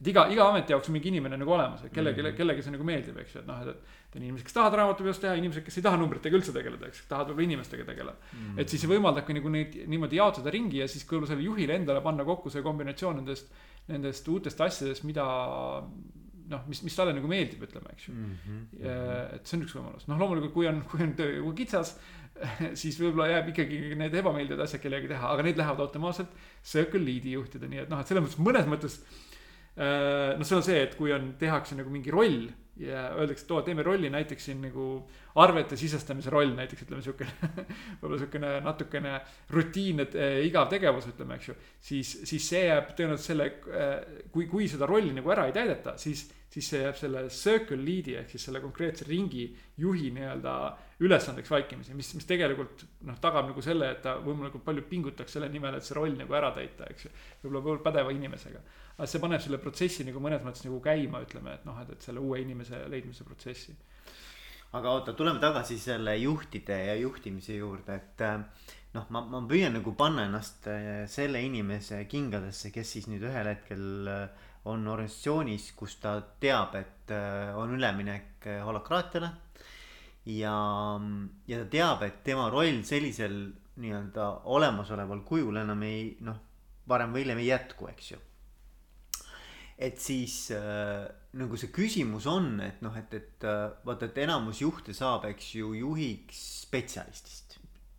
et 0.00 0.10
iga, 0.12 0.26
iga 0.32 0.48
ameti 0.50 0.74
jaoks 0.74 0.90
on 0.90 0.96
mingi 0.96 1.08
inimene 1.08 1.38
nagu 1.40 1.52
olemas, 1.56 1.84
et 1.84 1.92
kellelegi 1.92 2.20
mm, 2.20 2.26
-hmm. 2.26 2.36
kellelegi 2.40 2.64
see 2.64 2.74
nagu 2.74 2.84
meeldib, 2.84 3.20
eks 3.22 3.34
ju, 3.34 3.40
et 3.40 3.46
noh, 3.46 3.62
et, 3.62 3.68
et. 3.68 3.94
on 4.16 4.22
inimesed, 4.22 4.44
kes 4.48 4.56
tahavad 4.56 4.78
raamatupidamist 4.80 5.24
teha, 5.24 5.34
inimesed, 5.40 5.64
kes 5.64 5.78
ei 5.78 5.86
taha 5.86 5.96
numbritega 6.00 6.36
üldse 6.36 6.52
tegeleda, 6.52 6.90
eks, 6.90 7.06
tahavad 7.08 7.30
võib-olla 7.30 7.48
inimestega 7.48 7.84
tegeleda 7.84 8.16
mm. 8.16 8.42
-hmm. 8.42 8.60
et 8.60 8.68
siis 8.68 8.82
see 8.82 8.92
võimaldabki 8.92 9.38
nagu 9.38 9.48
neid 9.48 9.80
niimoodi 9.86 10.20
jaotada 10.20 10.50
ringi 10.50 10.82
ja 10.82 10.88
siis 10.88 11.04
võib-olla 11.04 11.32
sellele 11.32 11.48
juhile 11.48 11.80
endale 11.80 12.00
panna 12.04 12.24
kokku 12.24 12.50
see 12.50 12.62
kombinatsioon 12.62 13.16
nendest. 13.22 13.52
Nendest 13.86 14.28
uutest 14.28 14.60
asjadest, 14.60 15.04
mida 15.06 15.24
noh, 16.50 16.66
mis, 16.70 16.82
mis 16.86 16.96
talle 16.96 17.14
nagu 17.16 17.30
meeldib, 17.30 17.64
ütleme, 17.66 17.92
eks 17.94 18.08
ju 18.08 18.14
mm. 18.14 18.36
-hmm. 18.44 18.84
et 19.36 19.46
see 19.46 19.58
on 19.58 19.64
üks 19.66 19.74
võimalus, 19.76 20.06
noh, 20.10 20.20
loomulikult, 20.22 20.54
kui 20.54 20.68
on, 20.70 20.82
kui 20.90 21.02
on 21.06 21.14
töö 21.18 21.52
kitsas, 21.58 21.96
siis 22.80 22.98
võib-olla 23.00 23.30
jääb 23.30 23.52
ikkagi 23.52 23.80
need 23.98 24.14
ebameeldivad 24.20 24.64
asjad 24.66 24.82
kellelegi 24.82 25.12
teha, 25.12 25.32
aga 25.32 25.46
need 25.46 25.60
lähevad 25.60 25.82
automaatselt 25.86 26.36
circle 26.64 27.02
lead'i 27.04 27.36
juhtida, 27.36 27.70
nii 27.70 27.84
et 27.84 27.92
noh, 27.92 28.02
et 28.02 28.10
selles 28.10 28.26
mõttes 28.26 28.42
mõnes 28.42 28.70
mõttes. 28.70 29.00
noh, 29.76 30.46
see 30.48 30.56
on 30.56 30.64
see, 30.64 30.78
et 30.86 30.94
kui 30.96 31.12
on, 31.12 31.34
tehakse 31.40 31.76
nagu 31.76 31.92
mingi 31.92 32.12
roll 32.14 32.46
ja 32.80 33.06
öeldakse, 33.16 33.44
et 33.44 33.52
oo, 33.54 33.62
teeme 33.64 33.84
rolli 33.84 34.10
näiteks 34.12 34.48
siin 34.50 34.60
nagu 34.60 34.86
arvete 35.40 35.78
sisestamise 35.80 36.30
roll 36.32 36.52
näiteks 36.56 36.84
ütleme 36.84 37.04
siukene 37.04 37.50
võib-olla 38.00 38.18
siukene 38.20 38.50
natukene 38.64 39.14
rutiinne 39.52 40.08
äh, 40.12 40.38
igav 40.44 40.68
tegevus, 40.72 41.08
ütleme, 41.12 41.38
eks 41.40 41.50
ju. 41.50 41.56
siis, 41.88 42.12
siis 42.28 42.48
see 42.52 42.66
jääb 42.66 42.92
tõenäoliselt 42.98 43.30
selle 43.30 43.48
äh,, 43.72 43.94
kui, 44.32 44.48
kui 44.50 44.68
seda 44.68 44.88
rolli 44.88 45.14
nagu 45.16 45.32
ära 45.32 45.48
ei 45.48 45.56
täideta, 45.56 45.96
siis, 46.00 46.26
siis 46.56 46.70
see 46.72 46.78
jääb 46.80 46.96
selle 46.96 47.22
circle 47.28 47.76
lead'i 47.76 48.14
ehk 48.16 48.30
siis 48.32 48.46
selle 48.48 48.62
konkreetse 48.64 49.04
ringi 49.08 49.44
juhi 49.80 50.08
nii-öelda 50.16 50.52
ülesandeks 51.04 51.50
vaikimisi, 51.52 51.92
mis, 51.96 52.14
mis 52.16 52.28
tegelikult 52.28 52.86
noh, 53.04 53.18
tagab 53.20 53.50
nagu 53.50 53.64
selle, 53.64 53.90
et 53.92 54.00
ta 54.04 54.14
võimalikult 54.24 54.64
palju 54.64 54.86
pingutaks 54.88 55.36
selle 55.36 55.50
nimel, 55.52 55.76
et 55.76 55.84
see 55.84 55.98
roll 55.98 56.16
nagu 56.16 56.38
ära 56.38 56.54
täita, 56.56 56.88
eks 56.88 57.08
ju. 57.08 57.12
võib-olla, 57.44 57.82
pädeva 57.84 58.14
inimesega. 58.16 58.62
aga 58.96 59.10
see 59.12 59.20
paneb 59.20 59.44
selle 59.44 59.60
protsessi 59.60 60.06
nagu 60.08 60.22
mõnes 60.24 60.46
mõttes 60.46 60.64
nagu 60.64 60.80
käima, 60.80 61.20
ütleme, 61.26 61.58
et 61.58 61.68
noh, 61.68 61.76
et, 61.82 61.92
et 61.92 62.08
selle 62.08 62.24
uue 62.24 62.40
inimese 62.40 62.86
leidmise 62.88 63.28
protsessi. 63.28 63.76
aga 64.72 64.96
oota, 64.96 65.12
tuleme 65.12 65.42
tagasi 65.44 65.76
selle 65.78 66.16
juhtide 66.22 66.80
ja 66.86 66.96
juhtimise 67.02 67.60
juurde, 67.60 68.00
et 68.00 68.24
äh, 68.24 68.40
noh, 68.96 69.12
ma, 69.12 69.26
ma 69.28 69.44
püüan 69.44 69.76
nagu 69.76 69.92
panna 69.92 70.24
ennast 70.30 70.72
äh, 70.72 71.04
selle 71.12 71.44
inimese 71.44 72.00
kingadesse, 72.08 72.72
kes 72.72 72.96
siis 72.96 73.12
nüüd 73.12 73.28
ühel 73.28 73.52
hetkel 73.52 74.08
äh, 74.08 74.46
on 74.66 74.86
organisatsioonis, 74.90 75.70
kus 75.78 75.98
ta 76.02 76.16
teab, 76.42 76.74
et 76.78 77.12
on 77.54 77.74
üleminek 77.76 78.48
holokraatiale. 78.66 79.30
ja, 80.26 80.54
ja 81.46 81.60
ta 81.62 81.66
teab, 81.70 82.02
et 82.02 82.22
tema 82.26 82.48
roll 82.50 82.82
sellisel 82.82 83.36
nii-öelda 83.78 84.30
olemasoleval 84.56 85.20
kujul 85.28 85.60
enam 85.60 85.82
ei 85.86 86.16
noh, 86.26 86.40
varem 86.88 87.12
või 87.14 87.22
hiljem 87.22 87.42
ei 87.44 87.52
jätku, 87.52 87.90
eks 87.92 88.10
ju 88.14 88.22
et 89.76 90.00
siis 90.00 90.48
äh, 90.56 91.04
nagu 91.36 91.58
see 91.60 91.68
küsimus 91.74 92.26
on, 92.30 92.54
et 92.64 92.80
noh, 92.84 92.94
et, 92.96 93.12
et 93.12 93.44
äh, 93.44 93.66
vaata, 93.84 94.08
et 94.08 94.20
enamus 94.24 94.62
juhte 94.64 94.96
saab, 94.96 95.26
eks 95.28 95.50
ju, 95.58 95.74
juhiks 95.76 96.40
spetsialistist. 96.64 97.58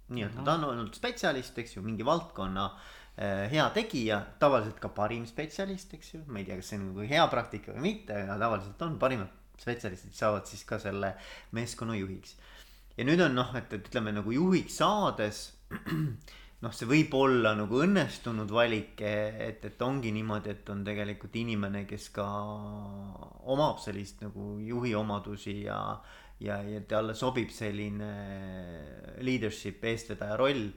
nii-öelda 0.09 0.45
ta 0.45 0.55
on 0.57 0.65
olnud 0.71 0.97
spetsialist, 0.97 1.57
eks 1.61 1.77
ju, 1.77 1.83
mingi 1.85 2.05
valdkonna 2.07 2.65
äh, 2.71 2.96
hea 3.17 3.65
tegija, 3.73 4.19
tavaliselt 4.39 4.77
ka 4.81 4.91
parim 4.93 5.25
spetsialist, 5.25 5.93
eks 5.97 6.13
ju, 6.13 6.23
ma 6.29 6.41
ei 6.41 6.45
tea, 6.45 6.59
kas 6.59 6.71
see 6.71 6.77
on 6.77 6.89
nagu 6.91 7.05
hea 7.09 7.27
praktika 7.31 7.73
või 7.73 7.85
mitte, 7.91 8.13
aga 8.23 8.37
tavaliselt 8.43 8.83
on 8.85 8.97
parimad 9.01 9.33
spetsialistid 9.57 10.13
saavad 10.13 10.45
siis 10.45 10.61
ka 10.69 10.77
selle 10.81 11.15
meeskonna 11.57 11.97
juhiks. 11.97 12.35
ja 12.97 13.05
nüüd 13.05 13.21
on 13.25 13.33
noh, 13.37 13.55
et, 13.57 13.71
et 13.73 13.89
ütleme 13.89 14.13
nagu 14.13 14.33
juhiks 14.33 14.77
saades 14.81 15.47
noh, 16.63 16.73
see 16.73 16.89
võib 16.89 17.13
olla 17.17 17.53
nagu 17.57 17.81
õnnestunud 17.83 18.51
valik, 18.53 19.01
et, 19.01 19.65
et 19.65 19.81
ongi 19.85 20.11
niimoodi, 20.15 20.53
et 20.53 20.69
on 20.73 20.83
tegelikult 20.85 21.35
inimene, 21.37 21.83
kes 21.89 22.09
ka 22.15 22.27
omab 23.53 23.81
sellist 23.83 24.23
nagu 24.25 24.55
juhi 24.65 24.95
omadusi 24.97 25.59
ja. 25.67 25.79
ja, 26.41 26.61
ja 26.65 26.81
talle 26.89 27.15
sobib 27.17 27.53
selline 27.53 28.11
leadership, 29.25 29.83
eestvedaja 29.85 30.37
roll. 30.39 30.69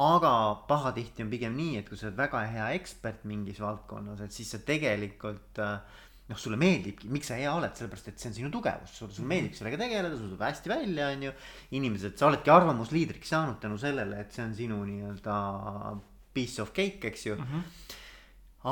Aga 0.00 0.32
pahatihti 0.68 1.24
on 1.24 1.32
pigem 1.32 1.56
nii, 1.56 1.76
et 1.80 1.88
kui 1.88 1.98
sa 2.00 2.08
oled 2.08 2.16
väga 2.16 2.46
hea 2.48 2.70
ekspert 2.78 3.26
mingis 3.28 3.60
valdkonnas, 3.60 4.22
et 4.24 4.32
siis 4.32 4.48
sa 4.54 4.60
tegelikult 4.64 5.60
äh, 5.60 6.00
noh, 6.30 6.38
sulle 6.40 6.56
meeldibki, 6.60 7.10
miks 7.12 7.28
sa 7.28 7.36
hea 7.36 7.52
oled, 7.52 7.74
sellepärast 7.76 8.08
et 8.12 8.22
see 8.22 8.30
on 8.30 8.36
sinu 8.38 8.50
tugevus, 8.54 8.94
sulle, 8.96 9.12
sulle 9.12 9.28
meeldib 9.28 9.56
sellega 9.58 9.80
tegeleda, 9.82 10.16
sul 10.16 10.32
tuleb 10.32 10.46
hästi 10.46 10.72
välja, 10.72 11.10
on 11.12 11.26
ju. 11.28 11.32
inimesed, 11.78 12.16
sa 12.16 12.30
oledki 12.30 12.52
arvamusliidriks 12.54 13.34
saanud 13.34 13.60
tänu 13.60 13.80
sellele, 13.80 14.22
et 14.24 14.32
see 14.32 14.44
on 14.46 14.54
sinu 14.56 14.80
nii-öelda 14.88 15.38
piece 16.32 16.62
of 16.64 16.72
cake, 16.72 17.04
eks 17.10 17.26
ju 17.26 17.36
mm. 17.36 17.48
-hmm. 17.50 17.98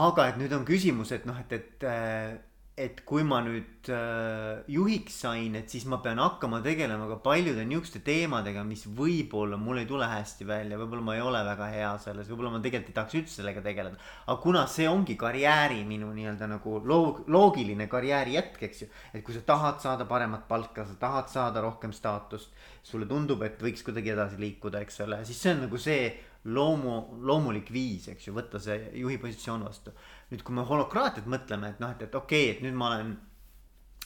aga 0.06 0.28
et 0.30 0.40
nüüd 0.40 0.54
on 0.56 0.64
küsimus, 0.64 1.12
et 1.12 1.26
noh, 1.28 1.36
et, 1.36 1.52
et 1.52 2.48
et 2.80 3.00
kui 3.08 3.24
ma 3.26 3.40
nüüd 3.44 3.88
äh, 3.92 4.62
juhiks 4.70 5.18
sain, 5.24 5.54
et 5.58 5.72
siis 5.72 5.84
ma 5.90 5.98
pean 6.04 6.20
hakkama 6.22 6.60
tegelema 6.64 7.08
ka 7.10 7.18
paljude 7.24 7.64
niisuguste 7.68 8.00
teemadega, 8.06 8.62
mis 8.66 8.86
võib-olla 8.96 9.58
mul 9.60 9.82
ei 9.82 9.88
tule 9.88 10.08
hästi 10.08 10.46
välja, 10.48 10.78
võib-olla 10.80 11.04
ma 11.04 11.16
ei 11.18 11.24
ole 11.24 11.42
väga 11.46 11.68
hea 11.74 11.90
selles, 12.02 12.30
võib-olla 12.30 12.54
ma 12.54 12.62
tegelikult 12.64 12.92
ei 12.92 12.96
tahaks 12.96 13.18
üldse 13.20 13.40
sellega 13.40 13.64
tegeleda. 13.64 14.00
aga 14.26 14.38
kuna 14.42 14.64
see 14.70 14.88
ongi 14.88 15.18
karjääri 15.20 15.82
minu 15.88 16.08
nii-öelda 16.16 16.48
nagu 16.54 16.80
loog-, 16.86 17.22
loogiline 17.28 17.88
karjääri 17.90 18.38
jätk, 18.38 18.62
eks 18.70 18.82
ju. 18.84 18.90
et 19.12 19.24
kui 19.26 19.36
sa 19.36 19.44
tahad 19.52 19.84
saada 19.84 20.08
paremat 20.08 20.48
palka, 20.48 20.86
sa 20.88 20.96
tahad 21.00 21.28
saada 21.32 21.64
rohkem 21.64 21.92
staatust, 21.96 22.54
sulle 22.82 23.08
tundub, 23.10 23.44
et 23.44 23.60
võiks 23.60 23.84
kuidagi 23.84 24.14
edasi 24.16 24.40
liikuda, 24.40 24.80
eks 24.86 25.02
ole, 25.04 25.20
siis 25.28 25.40
see 25.42 25.56
on 25.56 25.66
nagu 25.66 25.80
see 25.80 26.08
loomu, 26.48 27.20
loomulik 27.28 27.68
viis, 27.72 28.08
eks 28.08 28.30
ju, 28.30 28.32
võtta 28.32 28.60
see 28.62 28.78
juhi 28.96 29.18
positsioon 29.20 29.66
vastu 29.68 29.92
nüüd, 30.30 30.44
kui 30.46 30.54
me 30.54 30.64
holokraatiat 30.66 31.26
mõtleme, 31.30 31.74
et 31.74 31.82
noh, 31.82 31.92
et, 31.94 32.06
et 32.06 32.14
okei 32.14 32.46
okay,, 32.46 32.56
et 32.56 32.64
nüüd 32.64 32.76
ma 32.78 32.94
olen 32.94 33.16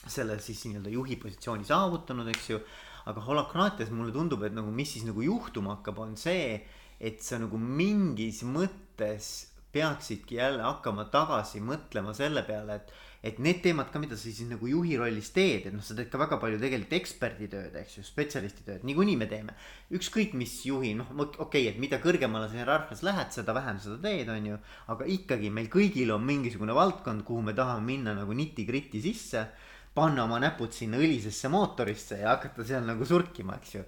selle 0.09 0.37
siis 0.43 0.61
nii-öelda 0.67 0.93
juhi 0.93 1.17
positsiooni 1.21 1.65
saavutanud, 1.67 2.29
eks 2.33 2.49
ju. 2.53 2.59
aga 3.05 3.21
holokraatias 3.21 3.91
mulle 3.93 4.13
tundub, 4.13 4.41
et 4.43 4.53
nagu 4.53 4.71
mis 4.73 4.89
siis 4.95 5.03
nagu 5.05 5.21
juhtuma 5.21 5.75
hakkab, 5.75 5.99
on 6.01 6.15
see, 6.17 6.55
et 6.97 7.21
sa 7.21 7.37
nagu 7.37 7.57
mingis 7.61 8.41
mõttes 8.49 9.51
peaksidki 9.75 10.39
jälle 10.39 10.63
hakkama 10.63 11.05
tagasi 11.13 11.61
mõtlema 11.61 12.15
selle 12.17 12.41
peale, 12.47 12.79
et 12.79 12.93
et 13.25 13.39
need 13.41 13.61
teemad 13.63 13.89
ka, 13.89 13.99
mida 14.01 14.17
sa 14.17 14.27
siis 14.27 14.45
nagu 14.45 14.67
juhi 14.69 14.97
rollis 14.99 15.31
teed, 15.33 15.65
et 15.65 15.73
noh, 15.73 15.81
sa 15.83 15.95
teed 15.97 16.11
ka 16.11 16.19
väga 16.21 16.37
palju 16.41 16.59
tegelikult 16.61 16.93
eksperditööd, 16.99 17.73
eks 17.81 17.97
ju, 17.97 18.03
spetsialistitööd, 18.05 18.85
niikuinii 18.85 19.17
me 19.17 19.27
teeme. 19.31 19.55
ükskõik 19.97 20.35
mis 20.37 20.53
juhi, 20.67 20.93
noh, 20.99 21.09
okei 21.17 21.33
okay,, 21.47 21.67
et 21.71 21.79
mida 21.81 21.97
kõrgemale 22.03 22.49
sa 22.51 22.59
hierarhias 22.59 23.01
lähed, 23.07 23.33
seda 23.33 23.55
vähem 23.57 23.81
seda 23.81 23.97
teed, 24.03 24.29
on 24.29 24.49
ju. 24.51 24.59
aga 24.93 25.09
ikkagi 25.17 25.49
meil 25.49 25.71
kõigil 25.73 26.13
on 26.13 26.25
mingisugune 26.25 26.75
valdkond, 26.77 27.25
kuhu 27.25 27.41
me 27.49 27.55
tahame 27.57 27.85
minna 27.89 28.13
nagu 28.17 28.33
niti-kriti 28.33 29.01
sisse. 29.01 29.47
panna 29.95 30.25
oma 30.25 30.41
näpud 30.43 30.73
sinna 30.75 30.97
õlisesse 30.99 31.47
mootorisse 31.47 32.17
ja 32.19 32.33
hakata 32.33 32.65
seal 32.67 32.83
nagu 32.83 33.05
surkima, 33.05 33.55
eks 33.61 33.75
ju. 33.75 33.83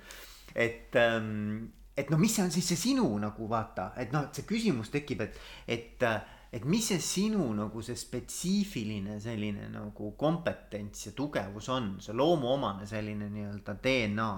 et 0.55 0.95
ähm, 0.95 1.67
et 1.97 2.09
noh, 2.13 2.19
mis 2.21 2.39
on 2.39 2.51
siis 2.53 2.65
see 2.69 2.77
sinu 2.77 3.07
nagu 3.19 3.47
vaata, 3.49 3.91
et 3.97 4.11
noh, 4.13 4.27
et 4.27 4.37
see 4.37 4.45
küsimus 4.45 4.91
tekib, 4.93 5.21
et, 5.25 5.39
et 5.67 6.03
et 6.51 6.63
mis 6.65 6.85
see 6.87 6.99
sinu 7.03 7.49
nagu 7.55 7.81
see 7.83 7.97
spetsiifiline 7.99 9.17
selline 9.23 9.67
nagu 9.73 10.13
kompetents 10.19 11.09
ja 11.09 11.15
tugevus 11.17 11.67
on, 11.73 11.95
see 12.03 12.15
loomuomane 12.15 12.87
selline 12.87 13.27
nii-öelda 13.33 13.75
DNA, 13.83 14.29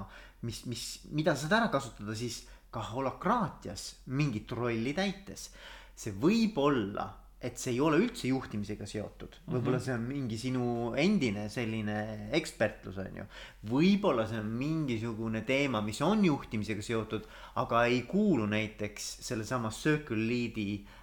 mis, 0.48 0.64
mis, 0.72 0.86
mida 1.14 1.36
sa 1.36 1.46
saad 1.46 1.58
ära 1.62 1.72
kasutada 1.74 2.18
siis 2.18 2.42
ka 2.74 2.84
holokraatias 2.92 4.06
mingit 4.18 4.52
rolli 4.58 4.94
täites. 4.98 5.50
see 6.00 6.14
võib 6.16 6.58
olla 6.62 7.10
et 7.44 7.56
see 7.60 7.72
ei 7.72 7.80
ole 7.80 7.98
üldse 8.02 8.28
juhtimisega 8.28 8.84
seotud, 8.88 9.38
võib-olla 9.48 9.78
mhm. 9.78 9.84
see 9.86 9.94
on 9.96 10.06
mingi 10.10 10.38
sinu 10.40 10.66
endine 11.00 11.46
selline 11.52 11.96
ekspertlus 12.36 12.98
on 13.00 13.22
ju. 13.22 13.26
võib-olla 13.72 14.26
see 14.28 14.42
on 14.42 14.50
mingisugune 14.60 15.46
teema, 15.48 15.80
mis 15.86 16.02
on 16.04 16.26
juhtimisega 16.26 16.84
seotud, 16.84 17.28
aga 17.62 17.86
ei 17.88 18.02
kuulu 18.10 18.48
näiteks 18.50 19.08
sellesama 19.30 19.72
Circle 19.72 20.20
Lead'i 20.20 20.72
äh, 20.82 20.99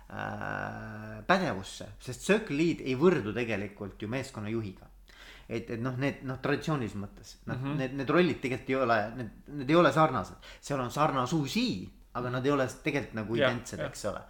pädevusse, 1.27 1.89
sest 1.99 2.23
Circle 2.23 2.57
Lead 2.57 2.85
ei 2.87 2.95
võrdu 2.99 3.33
tegelikult 3.35 4.03
ju 4.03 4.09
meeskonna 4.09 4.53
juhiga 4.53 4.87
et, 5.49 5.71
et 5.71 5.81
noh, 5.83 5.97
need 5.99 6.23
noh, 6.27 6.39
traditsioonilises 6.43 6.99
mõttes 6.99 7.37
noh 7.47 7.57
mm 7.57 7.65
-hmm., 7.65 7.81
need, 7.81 7.97
need 8.01 8.11
rollid 8.11 8.39
tegelikult 8.43 8.71
ei 8.71 8.79
ole, 8.83 8.99
need, 9.17 9.33
need 9.61 9.71
ei 9.71 9.79
ole 9.79 9.93
sarnased, 9.93 10.53
seal 10.61 10.81
on 10.83 10.91
sarnasusi, 10.91 11.67
aga 12.19 12.31
nad 12.31 12.47
ei 12.47 12.55
ole 12.55 12.69
tegelikult 12.83 13.21
nagu 13.23 13.37
identsed, 13.37 13.83
eks 13.87 14.07
ole 14.13 14.23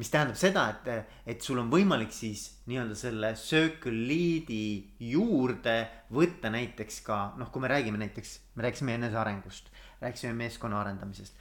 mis 0.00 0.10
tähendab 0.10 0.38
seda, 0.40 0.64
et, 0.72 1.08
et 1.26 1.42
sul 1.44 1.60
on 1.60 1.68
võimalik 1.70 2.14
siis 2.14 2.46
nii-öelda 2.70 2.94
selle 2.96 3.34
circle 3.36 3.92
lead'i 4.08 4.96
juurde 5.12 5.76
võtta 6.14 6.50
näiteks 6.52 7.02
ka 7.06 7.18
noh, 7.38 7.50
kui 7.52 7.62
me 7.62 7.68
räägime 7.68 8.00
näiteks, 8.00 8.38
me 8.56 8.64
rääkisime 8.66 8.96
enesearengust, 8.98 9.68
rääkisime 10.00 10.32
meeskonna 10.38 10.80
arendamisest. 10.80 11.36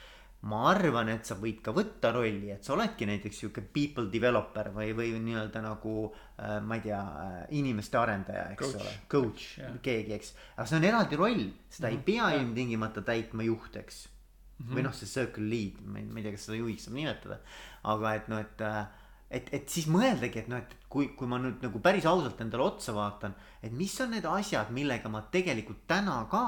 Ma 0.49 0.61
arvan, 0.71 1.11
et 1.13 1.27
sa 1.27 1.35
võid 1.37 1.59
ka 1.61 1.73
võtta 1.75 2.09
rolli, 2.15 2.49
et 2.49 2.65
sa 2.65 2.73
oledki 2.73 3.05
näiteks 3.05 3.41
sihuke 3.43 3.61
people 3.61 4.07
developer 4.13 4.71
või, 4.73 4.95
või 4.97 5.11
nii-öelda 5.21 5.61
nagu 5.61 5.95
äh, 6.07 6.55
ma 6.65 6.79
ei 6.79 6.85
tea, 6.87 7.01
äh, 7.01 7.35
inimeste 7.59 7.99
arendaja, 7.99 8.47
eks 8.55 8.63
coach. 8.63 8.79
ole, 8.81 8.95
coach 9.11 9.43
yeah., 9.59 9.75
keegi, 9.85 10.15
eks. 10.17 10.33
aga 10.55 10.65
see 10.69 10.79
on 10.79 10.87
eraldi 10.89 11.19
roll, 11.21 11.43
seda 11.69 11.91
mm 11.91 11.93
-hmm. 11.93 11.99
ei 11.99 12.07
pea 12.09 12.31
ilmtingimata 12.39 13.05
täitma 13.05 13.45
juht, 13.45 13.75
eks 13.75 14.07
mm. 14.07 14.65
-hmm. 14.65 14.73
või 14.77 14.87
noh, 14.87 14.97
see 14.97 15.13
circle 15.13 15.45
lead, 15.45 15.77
ma 15.85 16.01
ei, 16.01 16.23
tea, 16.23 16.33
kas 16.33 16.49
seda 16.49 16.57
juhiks 16.57 16.89
saab 16.89 16.97
nimetada 16.97 17.39
aga 17.83 18.15
et 18.15 18.27
noh, 18.31 18.41
et 18.41 18.61
äh, 18.65 18.83
et, 19.31 19.47
et 19.55 19.69
siis 19.71 19.87
mõeldagi, 19.87 20.41
et 20.43 20.49
noh, 20.51 20.59
et 20.59 20.73
kui, 20.91 21.13
kui 21.15 21.29
ma 21.29 21.37
nüüd 21.39 21.61
nagu 21.63 21.79
päris 21.83 22.05
ausalt 22.09 22.41
endale 22.43 22.65
otsa 22.65 22.91
vaatan, 22.95 23.35
et 23.63 23.71
mis 23.71 23.93
on 24.03 24.11
need 24.11 24.25
asjad, 24.27 24.73
millega 24.75 25.11
ma 25.11 25.23
tegelikult 25.31 25.85
täna 25.87 26.17
ka 26.31 26.43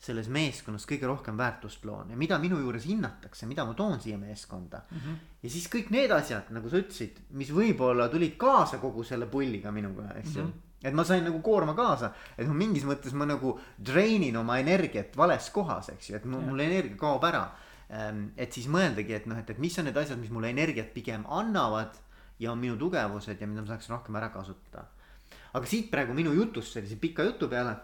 selles 0.00 0.30
meeskonnas 0.32 0.86
kõige 0.88 1.08
rohkem 1.08 1.36
väärtust 1.36 1.84
loon 1.84 2.10
ja 2.10 2.16
mida 2.16 2.38
minu 2.40 2.58
juures 2.62 2.86
hinnatakse, 2.88 3.46
mida 3.46 3.66
ma 3.68 3.74
toon 3.76 4.00
siia 4.00 4.18
meeskonda 4.18 4.80
mm. 4.90 4.98
-hmm. 4.98 5.20
ja 5.42 5.50
siis 5.50 5.68
kõik 5.68 5.90
need 5.92 6.10
asjad, 6.16 6.48
nagu 6.50 6.68
sa 6.72 6.80
ütlesid, 6.80 7.20
mis 7.30 7.52
võib-olla 7.52 8.08
tulid 8.08 8.36
kaasa 8.40 8.78
kogu 8.78 9.04
selle 9.04 9.26
pulliga 9.26 9.72
minuga, 9.72 10.14
eks 10.16 10.36
ju 10.36 10.42
mm 10.42 10.48
-hmm 10.48 10.66
et 10.80 10.94
ma 10.94 11.04
sain 11.04 11.24
nagu 11.24 11.42
koorma 11.44 11.74
kaasa, 11.76 12.08
et 12.38 12.46
noh, 12.46 12.54
mingis 12.56 12.84
mõttes 12.88 13.12
ma 13.12 13.26
nagu 13.26 13.60
drain 13.76 14.22
in 14.22 14.36
oma 14.36 14.58
energiat 14.58 15.16
vales 15.16 15.50
kohas, 15.50 15.88
eks 15.88 16.10
ju, 16.10 16.16
et 16.16 16.24
mul 16.24 16.60
energia 16.60 16.96
kaob 16.96 17.24
ära 17.24 17.50
Ehm, 17.90 18.28
et 18.38 18.54
siis 18.54 18.68
mõeldagi, 18.70 19.16
et 19.16 19.26
noh, 19.26 19.38
et, 19.40 19.48
et 19.50 19.58
mis 19.58 19.74
on 19.80 19.88
need 19.88 19.98
asjad, 19.98 20.18
mis 20.20 20.30
mulle 20.30 20.52
energiat 20.52 20.92
pigem 20.94 21.24
annavad 21.26 21.96
ja 22.40 22.52
on 22.52 22.60
minu 22.60 22.76
tugevused 22.78 23.40
ja 23.40 23.48
mida 23.50 23.64
ma 23.64 23.72
saaks 23.72 23.90
rohkem 23.90 24.18
ära 24.20 24.30
kasutada. 24.34 24.86
aga 25.52 25.66
siit 25.66 25.90
praegu 25.90 26.14
minu 26.14 26.30
jutust 26.34 26.76
sellise 26.76 26.96
pika 27.02 27.24
jutu 27.26 27.48
peale 27.50 27.74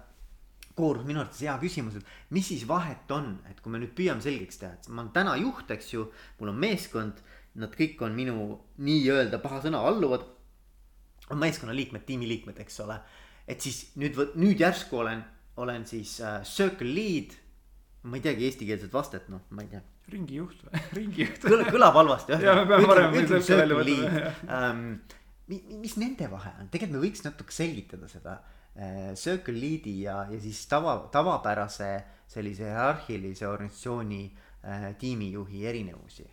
koorus 0.76 1.06
minu 1.08 1.22
arvates 1.22 1.42
hea 1.44 1.54
küsimus, 1.62 1.96
et 1.98 2.34
mis 2.36 2.46
siis 2.46 2.66
vahet 2.68 3.10
on, 3.14 3.32
et 3.50 3.60
kui 3.64 3.72
me 3.72 3.80
nüüd 3.82 3.94
püüame 3.96 4.24
selgeks 4.24 4.60
teha, 4.60 4.76
et 4.76 4.88
ma 4.90 5.02
olen 5.02 5.12
täna 5.14 5.36
juht, 5.40 5.70
eks 5.72 5.92
ju, 5.94 6.06
mul 6.40 6.52
on 6.52 6.60
meeskond, 6.66 7.22
nad 7.56 7.72
kõik 7.76 8.02
on 8.04 8.16
minu 8.16 8.36
nii-öelda 8.84 9.40
paha 9.42 9.62
sõna 9.64 9.80
alluvad. 9.88 10.26
on 11.30 11.40
meeskonnaliikmed, 11.42 12.04
tiimiliikmed, 12.06 12.60
eks 12.62 12.80
ole. 12.84 13.00
et 13.48 13.60
siis 13.60 13.96
nüüd, 13.96 14.18
nüüd 14.34 14.60
järsku 14.60 14.98
olen, 15.02 15.24
olen 15.56 15.86
siis 15.86 16.20
äh, 16.20 16.42
circle 16.44 16.92
lead. 16.94 17.34
ma 18.02 18.16
ei 18.16 18.22
teagi 18.22 18.44
eestikeelset 18.44 18.92
vastet, 18.92 19.28
noh, 19.28 19.40
ma 19.50 19.62
ei 19.62 19.68
tea 19.68 19.82
ringijuht 20.12 20.60
või 20.66 20.82
ringijuht 21.00 21.42
kõlab, 21.42 21.70
kõlab 21.74 21.96
halvasti 22.00 22.36
jah. 22.36 22.42
Um, 24.46 24.84
mis 25.82 25.96
nende 26.00 26.28
vahe 26.30 26.52
on, 26.60 26.70
tegelikult 26.70 26.96
me 26.98 27.02
võiks 27.06 27.24
natuke 27.26 27.54
selgitada 27.54 28.08
seda. 28.10 28.38
Äh, 28.78 29.14
Circle 29.14 29.56
Leadi 29.60 30.02
ja, 30.02 30.22
ja 30.30 30.40
siis 30.40 30.64
tava, 30.70 30.98
tavapärase 31.12 31.90
sellise 32.28 32.64
hierarhilise 32.64 33.46
organisatsiooni 33.48 34.22
äh, 34.64 34.88
tiimijuhi 34.98 35.66
erinevusi? 35.66 36.26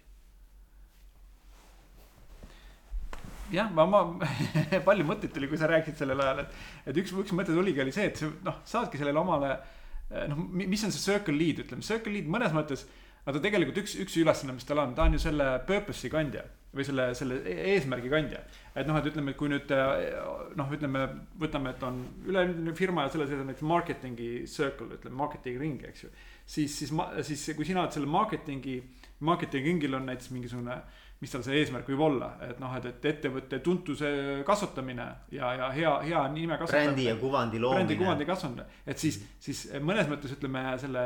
jah, 3.53 3.69
ma, 3.69 3.85
ma 3.85 4.01
palju 4.87 5.05
mõtteid 5.07 5.33
tuli, 5.35 5.49
kui 5.51 5.59
sa 5.59 5.69
rääkisid 5.69 5.99
sellel 6.01 6.21
ajal, 6.23 6.43
et, 6.43 6.57
et 6.89 6.99
üks, 7.03 7.13
üks 7.23 7.35
mõte 7.35 7.53
tuligi, 7.53 7.81
oli 7.83 7.93
see, 7.95 8.09
et 8.09 8.21
noh, 8.45 8.59
saadki 8.67 8.99
sellele 8.99 9.19
omale 9.19 9.51
eh, 9.53 10.25
noh, 10.31 10.39
mis 10.55 10.83
on 10.87 10.93
see 10.93 11.03
circle 11.03 11.35
lead, 11.37 11.63
ütleme, 11.65 11.85
circle 11.85 12.15
lead 12.15 12.29
mõnes 12.31 12.55
mõttes, 12.55 12.87
aga 13.27 13.41
tegelikult 13.43 13.83
üks, 13.83 13.97
üks 14.03 14.17
ülesanne, 14.21 14.55
mis 14.57 14.67
tal 14.67 14.81
on, 14.83 14.95
ta 14.97 15.05
on 15.05 15.17
ju 15.17 15.21
selle 15.21 15.49
purpose'i 15.67 16.11
kandja 16.13 16.47
või 16.73 16.85
selle, 16.87 17.07
selle 17.17 17.39
e-, 17.45 17.59
eesmärgi 17.75 18.09
kandja. 18.11 18.41
et 18.75 18.87
noh, 18.89 18.97
et 18.97 19.09
ütleme, 19.11 19.33
et 19.33 19.39
kui 19.39 19.51
nüüd 19.51 19.71
eh, 19.75 20.17
noh, 20.57 20.73
ütleme, 20.73 21.05
võtame, 21.39 21.75
et 21.75 21.85
on 21.85 22.01
üleüldine 22.25 22.73
firma 22.77 23.05
ja 23.05 23.13
selle 23.13 23.29
sees 23.29 23.43
on 23.43 23.49
näiteks 23.51 23.69
marketing'i 23.69 24.31
circle, 24.49 24.89
ütleme 24.97 25.19
marketing'i 25.21 25.61
ring, 25.61 25.87
eks 25.89 26.07
ju. 26.07 26.11
siis, 26.45 26.81
siis, 26.81 26.93
siis 27.29 27.47
kui 27.57 27.69
sina 27.69 27.85
oled 27.85 27.95
selle 27.95 28.09
marketing'i, 28.09 28.79
marketing'i 29.23 29.73
ringil 29.73 29.99
on 29.99 30.09
näiteks 30.09 30.33
mingisugune 30.33 30.79
äh, 30.79 31.02
mis 31.23 31.31
tal 31.31 31.43
see 31.45 31.55
eesmärk 31.61 31.87
võib 31.87 32.03
olla, 32.03 32.33
et 32.43 32.57
noh, 32.59 32.73
et, 32.75 32.89
et 32.91 33.05
ettevõtte 33.13 33.61
tuntuse 33.63 34.09
kasvatamine 34.47 35.05
ja, 35.31 35.53
ja 35.59 35.69
hea, 35.71 35.93
hea 36.03 36.23
nime 36.33 36.57
kasvatamine. 36.59 36.91
brändi 36.91 37.07
ja 37.07 37.15
kuvandi 37.21 37.61
loomine. 37.63 37.85
brändi 37.85 37.99
kuvandi 38.01 38.27
kasvatamine, 38.27 38.81
et 38.85 38.99
siis, 38.99 39.21
siis 39.39 39.65
mõnes 39.79 40.09
mõttes 40.11 40.35
ütleme 40.35 40.65
selle 40.81 41.05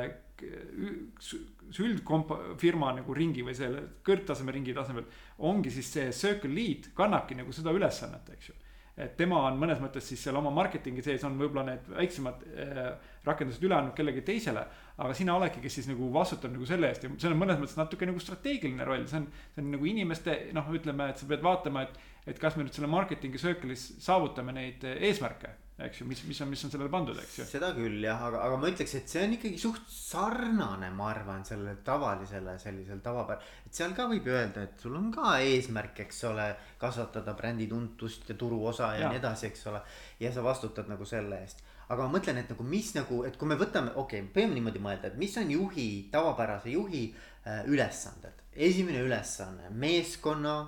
üldkomp-, 1.86 2.36
firma 2.62 2.92
nagu 2.98 3.14
ringi 3.18 3.46
või 3.46 3.56
selle 3.58 3.84
kõrgtaseme 4.06 4.54
ringi 4.54 4.76
tasemel 4.78 5.06
ongi 5.50 5.74
siis 5.74 5.90
see 5.94 6.14
circle 6.16 6.54
lead 6.54 6.92
kannabki 6.98 7.38
nagu 7.38 7.54
seda 7.54 7.74
ülesannet, 7.76 8.34
eks 8.38 8.52
ju 8.52 8.58
et 8.98 9.14
tema 9.18 9.44
on 9.46 9.60
mõnes 9.62 9.82
mõttes 9.82 10.08
siis 10.10 10.24
seal 10.26 10.40
oma 10.40 10.50
marketingi 10.54 11.04
sees 11.06 11.24
on 11.28 11.38
võib-olla 11.38 11.68
need 11.68 11.90
väiksemad 11.94 12.46
äh, 12.50 12.88
rakendused 13.28 13.64
üle 13.68 13.78
andnud 13.78 13.94
kellelegi 13.98 14.24
teisele. 14.26 14.66
aga 14.98 15.14
sina 15.14 15.36
oledki, 15.38 15.62
kes 15.62 15.76
siis 15.78 15.88
nagu 15.92 16.10
vastutab 16.14 16.56
nagu 16.56 16.66
selle 16.66 16.90
eest 16.90 17.06
ja 17.06 17.12
see 17.14 17.30
on 17.30 17.38
mõnes 17.38 17.60
mõttes 17.62 17.78
natuke 17.78 18.10
nagu 18.10 18.20
strateegiline 18.24 18.88
roll, 18.88 19.06
see 19.06 19.22
on, 19.22 19.30
see 19.54 19.62
on 19.62 19.72
nagu 19.76 19.86
inimeste 19.86 20.40
noh, 20.58 20.74
ütleme, 20.74 21.12
et 21.12 21.22
sa 21.22 21.30
pead 21.30 21.46
vaatama, 21.46 21.86
et, 21.86 22.02
et 22.34 22.42
kas 22.42 22.58
me 22.58 22.66
nüüd 22.66 22.74
selle 22.74 22.90
marketingi 22.90 23.42
circle'is 23.42 23.92
saavutame 24.02 24.56
neid 24.58 24.90
eesmärke 24.98 25.54
eks 25.86 26.00
ju, 26.02 26.08
mis, 26.10 26.24
mis 26.26 26.40
on, 26.42 26.50
mis 26.50 26.64
on 26.66 26.72
sellele 26.74 26.90
pandud, 26.90 27.18
eks 27.22 27.36
ju. 27.38 27.46
seda 27.46 27.70
küll 27.76 28.02
jah, 28.02 28.22
aga, 28.28 28.40
aga 28.48 28.58
ma 28.58 28.70
ütleks, 28.72 28.96
et 28.98 29.12
see 29.12 29.22
on 29.28 29.36
ikkagi 29.36 29.60
suht 29.62 29.84
sarnane, 29.94 30.90
ma 30.98 31.12
arvan, 31.12 31.46
sellele 31.46 31.76
tavalisele 31.86 32.56
sellisel 32.62 33.04
tavapär-. 33.06 33.46
et 33.68 33.78
seal 33.78 33.94
ka 33.98 34.08
võib 34.10 34.26
öelda, 34.34 34.66
et 34.66 34.82
sul 34.82 34.98
on 34.98 35.12
ka 35.14 35.36
eesmärk, 35.46 36.02
eks 36.08 36.24
ole, 36.32 36.48
kasvatada 36.82 37.38
brändi 37.38 37.70
tuntust 37.70 38.26
ja 38.34 38.38
turuosa 38.40 38.96
ja, 38.96 39.06
ja 39.06 39.14
nii 39.14 39.22
edasi, 39.22 39.52
eks 39.52 39.68
ole. 39.70 39.84
ja 40.24 40.34
sa 40.34 40.46
vastutad 40.46 40.90
nagu 40.90 41.06
selle 41.06 41.44
eest. 41.46 41.62
aga 41.88 42.02
ma 42.02 42.18
mõtlen, 42.18 42.42
et 42.42 42.50
nagu 42.56 42.66
mis 42.66 42.92
nagu, 42.98 43.22
et 43.30 43.38
kui 43.38 43.54
me 43.54 43.62
võtame, 43.62 43.94
okei 43.94 44.26
okay,, 44.26 44.34
võime 44.34 44.58
niimoodi 44.58 44.82
mõelda, 44.82 45.14
et 45.14 45.22
mis 45.22 45.38
on 45.38 45.54
juhi, 45.54 45.90
tavapärase 46.12 46.74
juhi 46.74 47.06
äh, 47.14 47.62
ülesanded. 47.70 48.48
esimene 48.56 49.06
ülesanne, 49.06 49.70
meeskonna 49.70 50.60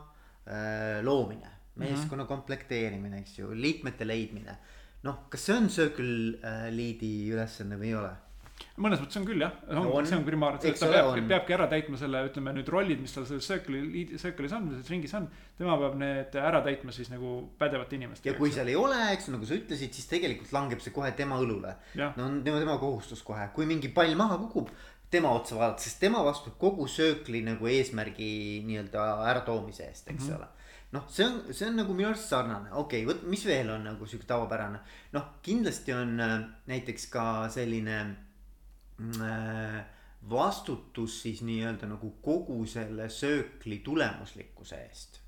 äh, 0.46 1.00
loomine, 1.02 1.50
mhm. 1.50 1.82
meeskonna 1.82 2.24
mm 2.24 2.28
-hmm. 2.28 2.36
komplekteerimine, 2.36 3.26
eks 3.26 3.40
ju, 3.40 3.56
liikmete 3.58 4.06
leidmine 4.06 4.60
noh, 5.08 5.22
kas 5.32 5.46
see 5.48 5.56
on 5.56 5.70
Circle 5.72 6.40
äh, 6.44 6.66
Leadi 6.76 7.14
ülesanne 7.34 7.80
või 7.80 7.94
ei 7.94 8.00
ole? 8.00 8.16
mõnes 8.80 9.02
mõttes 9.02 9.20
on 9.20 9.26
küll 9.28 9.44
jah, 9.44 9.56
on, 9.72 10.08
see 10.08 10.18
on 10.18 10.26
primaarne, 10.28 10.72
ta 10.76 10.90
peabki, 10.92 11.24
peabki 11.30 11.56
ära 11.56 11.68
täitma 11.72 12.00
selle, 12.00 12.22
ütleme 12.30 12.54
nüüd 12.56 12.70
rollid, 12.72 13.00
mis 13.04 13.14
tal 13.16 13.26
selles 13.28 13.48
Circle'i, 13.48 14.06
Circle'is 14.20 14.56
on, 14.56 14.70
selles 14.74 14.92
ringis 14.92 15.16
on. 15.20 15.28
tema 15.60 15.76
peab 15.82 15.98
need 16.00 16.38
ära 16.40 16.62
täitma 16.66 16.96
siis 16.96 17.12
nagu 17.12 17.34
pädevate 17.60 17.98
inimestega. 18.00 18.34
ja 18.34 18.40
kui 18.40 18.54
seal 18.56 18.72
ei 18.72 18.78
ole, 18.80 19.00
eks 19.16 19.30
nagu 19.34 19.48
sa 19.48 19.58
ütlesid, 19.58 19.96
siis 19.96 20.08
tegelikult 20.12 20.54
langeb 20.56 20.84
see 20.84 20.96
kohe 20.96 21.12
tema 21.18 21.40
õlule. 21.44 21.76
no 22.00 22.28
on 22.28 22.40
tema, 22.46 22.62
tema 22.64 22.78
kohustus 22.82 23.24
kohe, 23.28 23.50
kui 23.56 23.68
mingi 23.70 23.92
pall 23.96 24.16
maha 24.20 24.40
kukub, 24.46 24.72
tema 25.12 25.32
otsa 25.36 25.60
vaadata, 25.60 25.84
sest 25.84 26.00
tema 26.04 26.24
vastutab 26.28 26.60
kogu 26.62 26.88
Circle'i 26.92 27.44
nagu 27.48 27.68
eesmärgi 27.72 28.32
nii-öelda 28.68 29.10
äratoomise 29.34 29.90
eest, 29.90 30.08
eks 30.08 30.24
mm 30.24 30.30
-hmm. 30.30 30.40
ole 30.40 30.59
noh, 30.92 31.06
see 31.10 31.26
on, 31.26 31.42
see 31.54 31.68
on 31.70 31.78
nagu 31.78 31.94
minu 31.94 32.10
arust 32.10 32.32
sarnane, 32.32 32.72
okei 32.74 33.04
okay,, 33.04 33.08
vot 33.10 33.30
mis 33.30 33.46
veel 33.46 33.70
on 33.76 33.86
nagu 33.86 34.08
sihuke 34.10 34.28
tavapärane. 34.30 34.82
noh, 35.14 35.30
kindlasti 35.46 35.94
on 35.94 36.16
äh, 36.26 36.36
näiteks 36.72 37.08
ka 37.14 37.26
selline 37.54 37.98
mm, 38.98 39.22
äh, 39.22 39.80
vastutus 40.30 41.22
siis 41.24 41.44
nii-öelda 41.48 41.88
nagu 41.88 42.12
kogu 42.22 42.66
selle 42.68 43.10
söökli 43.10 43.80
tulemuslikkuse 43.86 44.82
eest. 44.88 45.22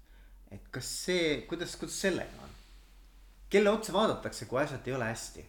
et 0.51 0.67
kas 0.71 0.89
see, 1.05 1.41
kuidas, 1.49 1.77
kuidas 1.77 2.01
sellega 2.07 2.43
on? 2.43 2.57
kelle 3.51 3.69
otsa 3.69 3.93
vaadatakse, 3.93 4.45
kui 4.45 4.61
asjad 4.63 4.87
ei 4.87 4.97
ole 4.97 5.11
hästi? 5.11 5.45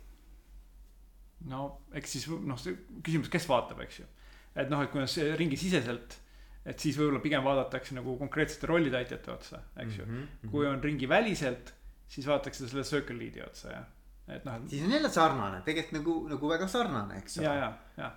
no 1.51 1.63
eks 1.97 2.19
siis 2.19 2.29
noh, 2.29 2.61
see 2.61 2.77
küsimus, 3.03 3.33
kes 3.33 3.49
vaatab, 3.49 3.81
eks 3.87 4.03
ju. 4.03 4.11
et 4.55 4.69
noh, 4.71 4.85
et 4.85 4.93
kui 4.93 5.01
on 5.03 5.11
see 5.11 5.33
ringisiseselt 5.41 6.21
et 6.67 6.83
siis 6.83 6.99
võib-olla 6.99 7.23
pigem 7.23 7.47
vaadatakse 7.47 7.97
nagu 7.97 8.17
konkreetsete 8.21 8.71
rollitäitjate 8.71 9.33
otsa, 9.33 9.65
eks 9.83 9.99
ju 9.99 10.07
mm. 10.07 10.21
-hmm. 10.21 10.53
kui 10.53 10.69
on 10.69 10.85
ringiväliselt, 10.85 11.75
siis 12.09 12.29
vaadatakse 12.29 12.69
selle 12.69 12.85
circle 12.87 13.19
lead'i 13.19 13.43
otsa, 13.43 13.73
jah. 13.73 13.89
et 14.29 14.45
noh. 14.47 14.61
siis 14.71 14.85
on 14.87 14.93
jälle 14.95 15.11
sarnane, 15.11 15.63
tegelikult 15.67 15.97
nagu, 15.99 16.15
nagu 16.31 16.51
väga 16.53 16.69
sarnane, 16.69 17.17
eks 17.19 17.39
ole. 17.43 17.73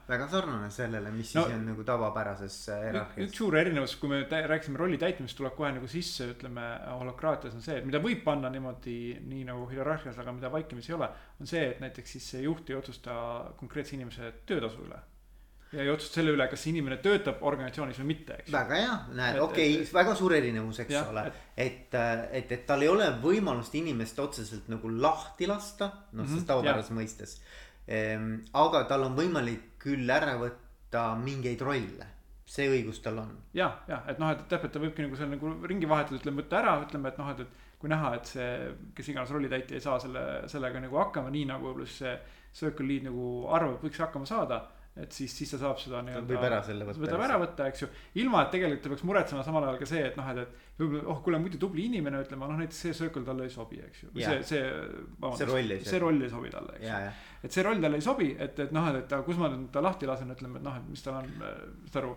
väga 0.07 0.27
sarnane 0.29 0.69
sellele, 0.69 1.11
mis 1.11 1.33
no, 1.35 1.43
siis 1.43 1.55
on 1.55 1.65
nagu 1.71 1.87
tavapärases 1.87 2.59
hierarhias. 2.67 3.31
üks 3.31 3.41
suur 3.41 3.57
erinevus, 3.57 3.95
kui 4.01 4.13
me 4.13 4.21
rääkisime 4.29 4.77
rolli 4.77 5.01
täitmisest, 5.01 5.37
tuleb 5.41 5.57
kohe 5.57 5.71
nagu 5.79 5.89
sisse, 5.89 6.29
ütleme 6.35 6.67
holokraatias 6.99 7.57
on 7.57 7.65
see, 7.65 7.79
et 7.81 7.89
mida 7.89 8.03
võib 8.03 8.21
panna 8.27 8.53
niimoodi, 8.53 8.99
nii 9.25 9.49
nagu 9.49 9.65
hierarhias, 9.73 10.21
aga 10.21 10.37
mida 10.37 10.53
vaikimisi 10.53 10.93
ei 10.93 10.99
ole. 10.99 11.09
on 11.39 11.49
see, 11.49 11.65
et 11.71 11.81
näiteks 11.81 12.17
siis 12.17 12.29
see 12.35 12.45
juht 12.45 12.69
ei 12.69 12.77
otsusta 12.77 13.17
konkreetse 13.57 13.97
inimese 13.97 14.33
töötasu 14.45 14.85
üle 14.85 15.01
ja 15.75 15.83
ei 15.83 15.91
otsusta 15.91 16.19
selle 16.19 16.33
üle, 16.35 16.47
kas 16.51 16.63
inimene 16.71 16.97
töötab 17.03 17.43
organisatsioonis 17.45 17.99
või 18.01 18.09
mitte, 18.13 18.39
eks. 18.41 18.53
väga 18.53 18.79
hea, 18.79 18.95
näed, 19.19 19.41
okei 19.43 19.75
okay,, 19.79 19.91
väga 19.97 20.15
suur 20.19 20.35
erinevus, 20.37 20.79
eks 20.85 20.95
ja, 20.95 21.03
ole. 21.11 21.25
et, 21.57 21.95
et, 21.95 22.55
et 22.57 22.65
tal 22.69 22.85
ei 22.85 22.91
ole 22.91 23.11
võimalust 23.23 23.75
inimest 23.77 24.19
otseselt 24.23 24.69
nagu 24.71 24.91
lahti 24.91 25.49
lasta, 25.51 25.91
noh 26.11 26.23
-hmm, 26.23 26.33
selles 26.33 26.49
tavapärases 26.51 26.95
mõistes 26.95 27.37
ehm,. 27.87 28.35
aga 28.53 28.85
tal 28.89 29.09
on 29.09 29.17
võimalik 29.19 29.75
küll 29.85 30.09
ära 30.09 30.37
võtta 30.41 31.11
mingeid 31.21 31.61
rolle 31.61 32.13
see 32.45 32.67
õigus 32.69 33.01
tal 33.01 33.19
on. 33.23 33.31
ja, 33.57 33.71
ja 33.89 34.03
et 34.07 34.19
noh, 34.21 34.31
et 34.31 34.45
täpselt 34.49 34.73
ta 34.73 34.81
võibki 34.81 35.05
nagu 35.05 35.17
seal 35.17 35.31
nagu 35.33 35.53
ringi 35.65 35.89
vahetada, 35.89 36.19
ütleme 36.21 36.43
võtta 36.43 36.59
ära, 36.61 36.75
ütleme, 36.85 37.09
et 37.09 37.17
noh, 37.21 37.31
et, 37.33 37.41
et 37.41 37.79
kui 37.81 37.89
näha, 37.91 38.13
et 38.15 38.29
see, 38.29 38.49
kes 38.97 39.09
iganes 39.11 39.33
rollitäitja 39.33 39.77
ei 39.77 39.83
saa 39.83 39.97
selle, 40.01 40.23
sellega 40.51 40.81
nagu 40.83 40.99
hakkama, 41.01 41.33
nii 41.33 41.49
nagu 41.49 41.67
võib-olla 41.67 41.89
siis 41.89 42.03
see 42.03 42.15
circle 42.55 42.87
lead 42.87 43.09
nagu 43.09 43.25
arvab, 43.51 43.81
võiks 43.83 43.99
hakkama 43.99 44.29
saada 44.29 44.61
et 44.95 45.11
siis, 45.11 45.33
siis 45.35 45.49
ta 45.51 45.57
saab 45.59 45.79
seda 45.81 45.99
nii-öelda. 46.07 46.29
võib 46.29 46.45
ära 46.47 46.61
selle 46.63 46.85
võtta. 46.87 47.01
võtab 47.03 47.23
ära 47.25 47.39
võtta, 47.41 47.65
eks 47.71 47.83
ju, 47.83 47.89
ilma 48.21 48.45
et 48.45 48.53
tegelikult 48.53 48.85
ta 48.85 48.91
peaks 48.93 49.03
muretsema 49.09 49.43
samal 49.43 49.65
ajal 49.67 49.79
ka 49.81 49.89
see, 49.89 50.03
et 50.07 50.15
noh, 50.19 50.29
et, 50.31 50.39
et 50.45 50.79
võib-olla, 50.79 51.03
oh 51.11 51.19
kuule, 51.25 51.41
muidu 51.43 51.59
tubli 51.59 51.89
inimene, 51.89 52.21
ütleme, 52.23 52.47
noh 52.47 52.61
näiteks 52.61 52.79
see 52.85 52.95
circle 52.95 53.25
talle 53.27 53.49
ei 53.49 53.51
sobi, 53.51 53.81
eks 53.83 54.05
ju. 54.05 54.13
see, 54.15 54.37
see, 54.47 54.61
see 55.41 55.49
roll 55.49 55.75
ei 55.75 55.81
sobi. 55.81 55.89
see 55.89 56.01
roll 56.05 56.23
ei 56.23 56.31
sobi 56.31 56.53
talle, 56.53 56.77
eks 56.79 56.87
ju. 56.87 57.11
et 57.43 57.57
see 57.57 57.67
roll 57.67 57.83
talle 57.83 57.99
ei 57.99 58.07
sobi, 58.07 58.29
et, 58.47 58.63
et 58.67 58.71
noh, 58.75 58.87
et, 58.93 59.03
et 59.03 59.27
kus 59.27 59.41
ma 59.41 59.51
nüüd 59.51 59.67
ta 59.75 59.83
lahti 59.83 60.07
lasen, 60.07 60.31
ütleme, 60.37 60.61
et 60.61 60.67
noh, 60.69 60.79
et 60.79 60.87
mis 60.93 61.03
tal 61.03 61.19
on, 61.19 61.35
saad 61.91 62.01
aru 62.05 62.15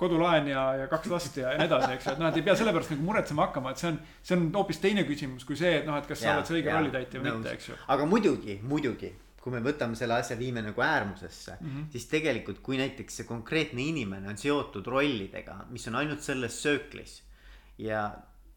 kodulaen 0.00 0.48
ja, 0.50 0.62
ja 0.80 0.88
kaks 0.90 1.12
last 1.12 1.36
ja, 1.36 1.52
ja 1.52 1.60
nii 1.60 1.68
edasi, 1.68 1.92
eks 1.98 2.08
ju, 2.08 2.16
et 2.16 2.22
noh, 2.22 2.32
et 2.32 2.40
ei 2.40 2.46
pea 2.48 2.56
selle 2.58 2.72
pärast 2.74 2.96
nagu 2.96 3.04
muretsema 3.06 3.44
hakkama, 3.44 3.76
et 3.76 3.84
see 3.84 3.92
on, 3.92 4.00
see 4.24 4.38
on 4.38 4.48
hoopis 4.56 4.80
teine 4.82 5.04
küsimus 5.06 5.44
kui 5.46 5.60
see, 5.60 5.76
et 5.82 5.86
noh, 5.86 6.00
et 6.00 6.08
kas 6.08 6.24
ja, 6.24 6.32
sa 6.32 6.40
oled 6.40 6.48
see 6.48 6.58
õige 6.58 6.74
rollitäitja 6.74 7.20
või 7.20 7.36
mitte, 7.36 7.54
eks 7.54 7.70
ju. 7.70 7.78
aga 7.94 8.08
muidugi, 8.08 8.58
muidugi 8.66 9.12
kui 9.46 9.54
me 9.54 9.62
võtame 9.62 9.94
selle 9.94 10.16
asja, 10.18 10.34
viime 10.34 10.58
nagu 10.66 10.82
äärmusesse 10.82 11.52
mm, 11.60 11.68
-hmm. 11.68 11.90
siis 11.94 12.08
tegelikult, 12.10 12.58
kui 12.66 12.80
näiteks 12.80 13.20
see 13.20 13.28
konkreetne 13.28 13.84
inimene 13.92 14.26
on 14.32 14.40
seotud 14.42 14.90
rollidega, 14.90 15.60
mis 15.70 15.86
on 15.86 16.00
ainult 16.02 16.26
selles 16.26 16.58
sööklis 16.64 17.20
ja, 17.78 18.08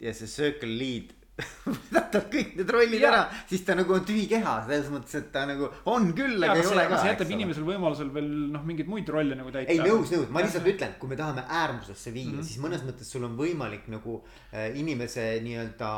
ja 0.01 0.13
see 0.17 0.31
circle 0.31 0.73
lead 0.79 1.13
võtab 1.93 2.25
kõik 2.33 2.57
need 2.57 2.73
rollid 2.73 3.03
ja. 3.03 3.11
ära, 3.11 3.21
siis 3.51 3.61
ta 3.67 3.77
nagu 3.77 3.93
on 3.95 4.01
tühi 4.07 4.25
keha, 4.31 4.55
selles 4.65 4.89
mõttes, 4.91 5.13
et 5.21 5.29
ta 5.35 5.45
nagu 5.47 5.69
on 5.93 6.09
küll, 6.17 6.41
aga 6.41 6.57
ei 6.57 6.67
ole 6.71 6.87
ka. 6.89 7.03
see 7.03 7.13
jätab 7.13 7.37
inimesel 7.37 7.69
võimalusel 7.69 8.09
veel 8.17 8.33
noh, 8.57 8.65
mingeid 8.65 8.89
muid 8.89 9.13
rolle 9.13 9.37
nagu 9.37 9.53
täita. 9.53 9.69
ei 9.71 9.79
nõus, 9.85 10.09
nõus, 10.09 10.27
ma 10.33 10.41
lihtsalt 10.43 10.73
ütlen, 10.73 10.97
kui 10.99 11.13
me 11.13 11.21
tahame 11.21 11.45
äärmusesse 11.61 12.17
viia 12.17 12.33
mm, 12.33 12.41
-hmm. 12.41 12.49
siis 12.49 12.65
mõnes 12.65 12.83
mõttes 12.89 13.13
sul 13.13 13.29
on 13.29 13.37
võimalik 13.37 13.87
nagu 13.93 14.19
äh, 14.25 14.73
inimese 14.73 15.31
nii-öelda 15.45 15.95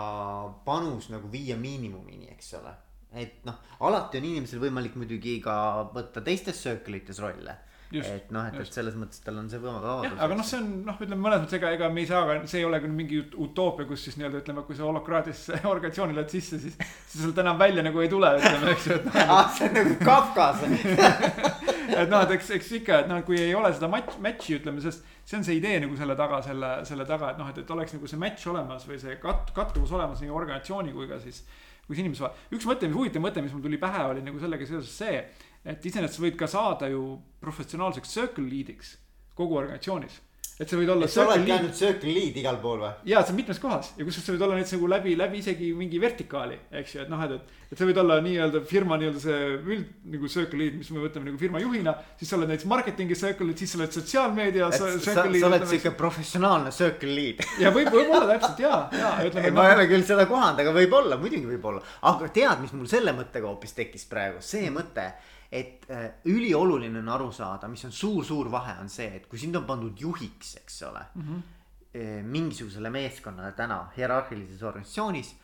panus 0.67 1.09
nagu 1.15 1.31
viia 1.31 1.55
miinimumini, 1.55 2.35
eks 2.35 2.53
ole 2.59 2.75
et 3.11 3.43
noh, 3.47 3.57
alati 3.87 4.21
on 4.21 4.29
inimesel 4.29 4.61
võimalik 4.61 4.95
muidugi 4.99 5.39
ka 5.43 5.55
võtta 5.91 6.23
teistes 6.23 6.61
circle 6.63 7.01
ites 7.01 7.19
rolle. 7.19 7.57
et 7.91 8.29
noh, 8.31 8.45
et, 8.47 8.55
et 8.55 8.71
selles 8.71 8.95
mõttes 8.95 9.19
tal 9.19 9.35
on 9.41 9.49
see 9.51 9.59
vabadus. 9.59 10.13
aga 10.15 10.35
noh, 10.39 10.45
see 10.47 10.61
on 10.61 10.69
noh, 10.87 10.95
ütleme 10.95 11.19
mõnes 11.25 11.41
mõttes 11.43 11.57
ega, 11.57 11.73
ega 11.75 11.89
me 11.91 12.05
ei 12.05 12.07
saa 12.07 12.21
ka, 12.27 12.37
see 12.47 12.61
ei 12.61 12.67
ole 12.67 12.79
küll 12.79 12.93
mingi 12.95 13.19
utoopia, 13.19 13.87
kus 13.89 14.05
siis 14.07 14.15
nii-öelda 14.15 14.39
ütleme, 14.45 14.63
kui 14.67 14.77
sa 14.77 14.85
holokraatisse 14.87 15.59
organisatsiooni 15.73 16.15
lähed 16.15 16.31
sisse, 16.31 16.61
siis. 16.63 16.77
siis 16.79 17.25
sealt 17.25 17.41
enam 17.43 17.59
välja 17.59 17.83
nagu 17.83 17.99
ei 17.99 18.11
tule, 18.11 18.31
ütleme, 18.39 18.71
eks 18.71 18.87
ju, 18.87 18.99
et 19.01 19.09
noh. 19.09 19.17
ah, 19.35 19.51
see 19.57 19.67
on 19.67 19.75
nagu 19.81 19.97
Kafkas 20.07 20.63
et 21.99 22.07
noh, 22.07 22.21
et 22.21 22.31
eks, 22.37 22.53
eks 22.55 22.71
ikka, 22.79 23.01
et 23.03 23.11
noh, 23.11 23.19
kui 23.27 23.41
ei 23.41 23.51
ole 23.57 23.73
seda 23.75 23.89
match, 23.91 24.21
match'i 24.23 24.55
ütleme, 24.61 24.79
sest 24.83 25.03
see 25.27 25.41
on 25.41 25.43
see 25.47 25.57
idee 25.59 25.81
nagu 25.83 25.97
selle 25.99 26.15
taga, 26.19 26.39
selle, 26.45 26.71
selle 26.87 27.05
taga, 27.09 27.33
et 27.33 27.41
noh, 27.41 27.51
et, 27.51 27.59
et 27.59 27.75
oleks 27.75 27.97
nagu 27.97 28.07
see 28.07 28.21
match 28.21 28.47
olemas 28.51 28.87
või 28.87 29.01
see 29.03 29.17
kat-, 29.19 29.51
kattuvus 29.55 29.91
olemas 29.97 30.23
nii 30.23 30.31
organisatsiooni 30.31 30.95
kui 30.95 31.11
ka 31.11 31.19
siis 31.19 31.43
kuidas 31.91 32.23
vaatavad. 32.23 32.49
üks 32.57 32.67
mõte, 32.69 32.89
mis 32.89 32.97
huvitav 32.97 33.23
mõte, 33.23 33.43
mis 33.45 33.53
mul 33.55 33.63
tuli 33.67 33.79
pähe, 33.81 34.03
oli 34.13 34.25
nagu 34.25 34.39
sellega 34.39 34.67
seoses 34.69 34.97
see, 35.03 35.21
et 35.65 35.85
iseenesest 35.85 36.17
sa 36.17 36.25
võid 36.25 36.39
ka 36.39 36.49
saada 36.49 36.89
ju 36.91 37.05
professionaalseks 37.43 38.13
circle 38.15 38.47
lead'iks 38.49 38.95
kogu 39.37 39.59
organisatsioonis 39.59 40.19
et 40.61 40.69
sa 40.69 40.77
võid 40.77 40.91
olla. 40.93 41.07
sa 41.09 41.23
oledki 41.25 41.53
ainult 41.55 41.77
circle 41.77 42.11
lead 42.13 42.37
igal 42.37 42.59
pool 42.61 42.83
või? 42.83 42.91
jaa, 43.09 43.23
see 43.25 43.33
on 43.33 43.39
mitmes 43.39 43.59
kohas 43.61 43.91
ja 43.97 44.05
kusjuures 44.05 44.27
sa 44.27 44.35
võid 44.35 44.43
olla 44.45 44.59
näiteks 44.59 44.75
nagu 44.75 44.89
läbi, 44.91 45.15
läbi 45.17 45.41
isegi 45.41 45.71
mingi 45.77 46.01
vertikaali, 46.01 46.57
eks 46.81 46.95
ju, 46.95 47.01
et 47.05 47.11
noh, 47.11 47.23
et, 47.25 47.33
et. 47.37 47.55
et 47.71 47.81
sa 47.81 47.87
võid 47.89 48.01
olla 48.03 48.19
nii-öelda 48.25 48.61
firma 48.69 48.99
nii-öelda 49.01 49.23
see 49.23 49.39
üld 49.57 49.87
nagu 50.13 50.29
circle 50.35 50.61
lead, 50.61 50.77
mis 50.77 50.91
me 50.93 51.01
võtame 51.01 51.31
nagu 51.31 51.41
firma 51.41 51.63
juhina. 51.63 51.95
siis 52.19 52.29
sa 52.29 52.37
oled 52.37 52.53
näiteks 52.53 52.69
marketing'i 52.69 53.17
circle 53.17 53.49
lead, 53.49 53.63
siis 53.63 53.73
sa 53.73 53.81
oled 53.81 53.97
sotsiaalmeedia. 53.97 54.69
sa, 54.75 54.93
sa 55.01 55.25
oled 55.49 55.67
siuke 55.73 55.95
professionaalne 55.97 56.73
circle 56.75 57.17
lead. 57.17 57.41
ja 57.61 57.73
võib, 57.73 57.89
võib-olla 57.89 58.29
täpselt 58.35 58.65
ja, 58.67 58.85
ja 58.93 59.11
ütleme. 59.27 59.55
ma 59.57 59.67
ei 59.69 59.77
ole 59.79 59.89
küll 59.89 60.07
seda 60.07 60.27
kohanud, 60.29 60.61
aga 60.61 60.77
võib-olla, 60.77 61.17
muidugi 61.21 61.49
võib-olla. 61.55 61.81
aga 62.13 62.29
tead, 62.29 62.61
mis 62.61 62.77
mul 62.77 62.89
selle 62.91 63.17
mõttega 63.17 63.49
hoopis 63.49 63.73
tekkis 63.77 64.05
praegu, 64.11 64.43
see 64.45 64.69
mõte 64.73 65.09
et 65.51 65.85
äh, 65.91 66.07
ülioluline 66.25 66.99
on 66.99 67.09
aru 67.11 67.31
saada, 67.35 67.67
mis 67.67 67.83
on 67.85 67.91
suur-suur 67.91 68.51
vahe, 68.51 68.77
on 68.81 68.89
see, 68.89 69.09
et 69.17 69.27
kui 69.27 69.39
sind 69.39 69.55
on 69.59 69.65
pandud 69.67 69.99
juhiks, 69.99 70.55
eks 70.63 70.81
ole 70.87 71.05
mm. 71.15 71.21
-hmm. 71.21 72.23
mingisugusele 72.23 72.89
meeskonnale 72.89 73.51
täna 73.51 73.91
hierarhilises 73.97 74.63
organisatsioonis. 74.63 75.35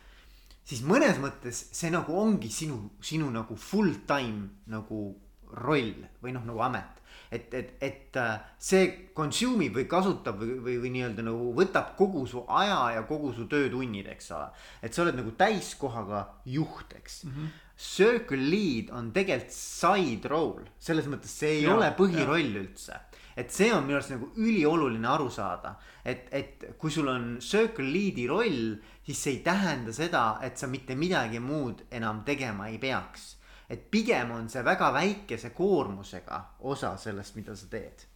siis 0.64 0.82
mõnes 0.82 1.18
mõttes 1.20 1.64
see 1.72 1.90
nagu 1.90 2.20
ongi 2.20 2.48
sinu, 2.48 2.90
sinu 3.00 3.30
nagu 3.30 3.56
full 3.56 3.94
time 4.06 4.48
nagu 4.66 5.20
roll 5.52 6.06
või 6.22 6.32
noh, 6.32 6.44
nagu 6.44 6.60
amet 6.60 6.98
et, 7.30 7.54
et, 7.54 7.74
et 7.80 8.16
äh, 8.16 8.40
see 8.58 8.88
consume 9.16 9.68
ib 9.68 9.78
või 9.78 9.86
kasutab 9.90 10.40
või, 10.40 10.56
või, 10.64 10.76
või 10.82 10.92
nii-öelda 10.96 11.24
nagu 11.26 11.52
võtab 11.56 11.94
kogu 11.98 12.24
su 12.26 12.44
aja 12.48 12.96
ja 12.96 13.04
kogu 13.08 13.32
su 13.36 13.48
töötunnid, 13.50 14.08
eks 14.14 14.30
ole. 14.36 14.50
et 14.82 14.94
sa 14.94 15.04
oled 15.04 15.18
nagu 15.18 15.32
täiskohaga 15.36 16.26
juht, 16.48 16.94
eks 16.96 17.24
mm. 17.24 17.32
-hmm 17.32 17.56
Circle 17.78 18.42
lead 18.50 18.90
on 18.90 19.12
tegelikult 19.14 19.54
side 19.54 20.26
role, 20.26 20.64
selles 20.82 21.06
mõttes 21.06 21.30
see 21.30 21.60
ei 21.60 21.62
ja, 21.62 21.76
ole 21.76 21.92
põhiroll 21.94 22.42
ja. 22.42 22.62
üldse. 22.64 22.96
et 23.38 23.54
see 23.54 23.68
on 23.70 23.84
minu 23.86 23.94
arust 24.00 24.10
nagu 24.10 24.32
ülioluline 24.42 25.06
aru 25.06 25.28
saada, 25.30 25.76
et, 26.02 26.26
et 26.34 26.64
kui 26.74 26.90
sul 26.90 27.06
on 27.06 27.36
circle 27.38 27.86
lead'i 27.86 28.26
roll, 28.26 28.74
siis 29.06 29.22
see 29.22 29.36
ei 29.36 29.40
tähenda 29.46 29.94
seda, 29.94 30.24
et 30.42 30.58
sa 30.58 30.66
mitte 30.66 30.98
midagi 30.98 31.38
muud 31.38 31.86
enam 31.94 32.24
tegema 32.26 32.66
ei 32.66 32.82
peaks. 32.82 33.36
et 33.70 33.86
pigem 33.90 34.34
on 34.34 34.50
see 34.50 34.64
väga 34.64 34.90
väikese 34.92 35.54
koormusega 35.54 36.42
osa 36.58 36.96
sellest, 36.98 37.36
mida 37.38 37.54
sa 37.54 37.70
teed. 37.70 38.06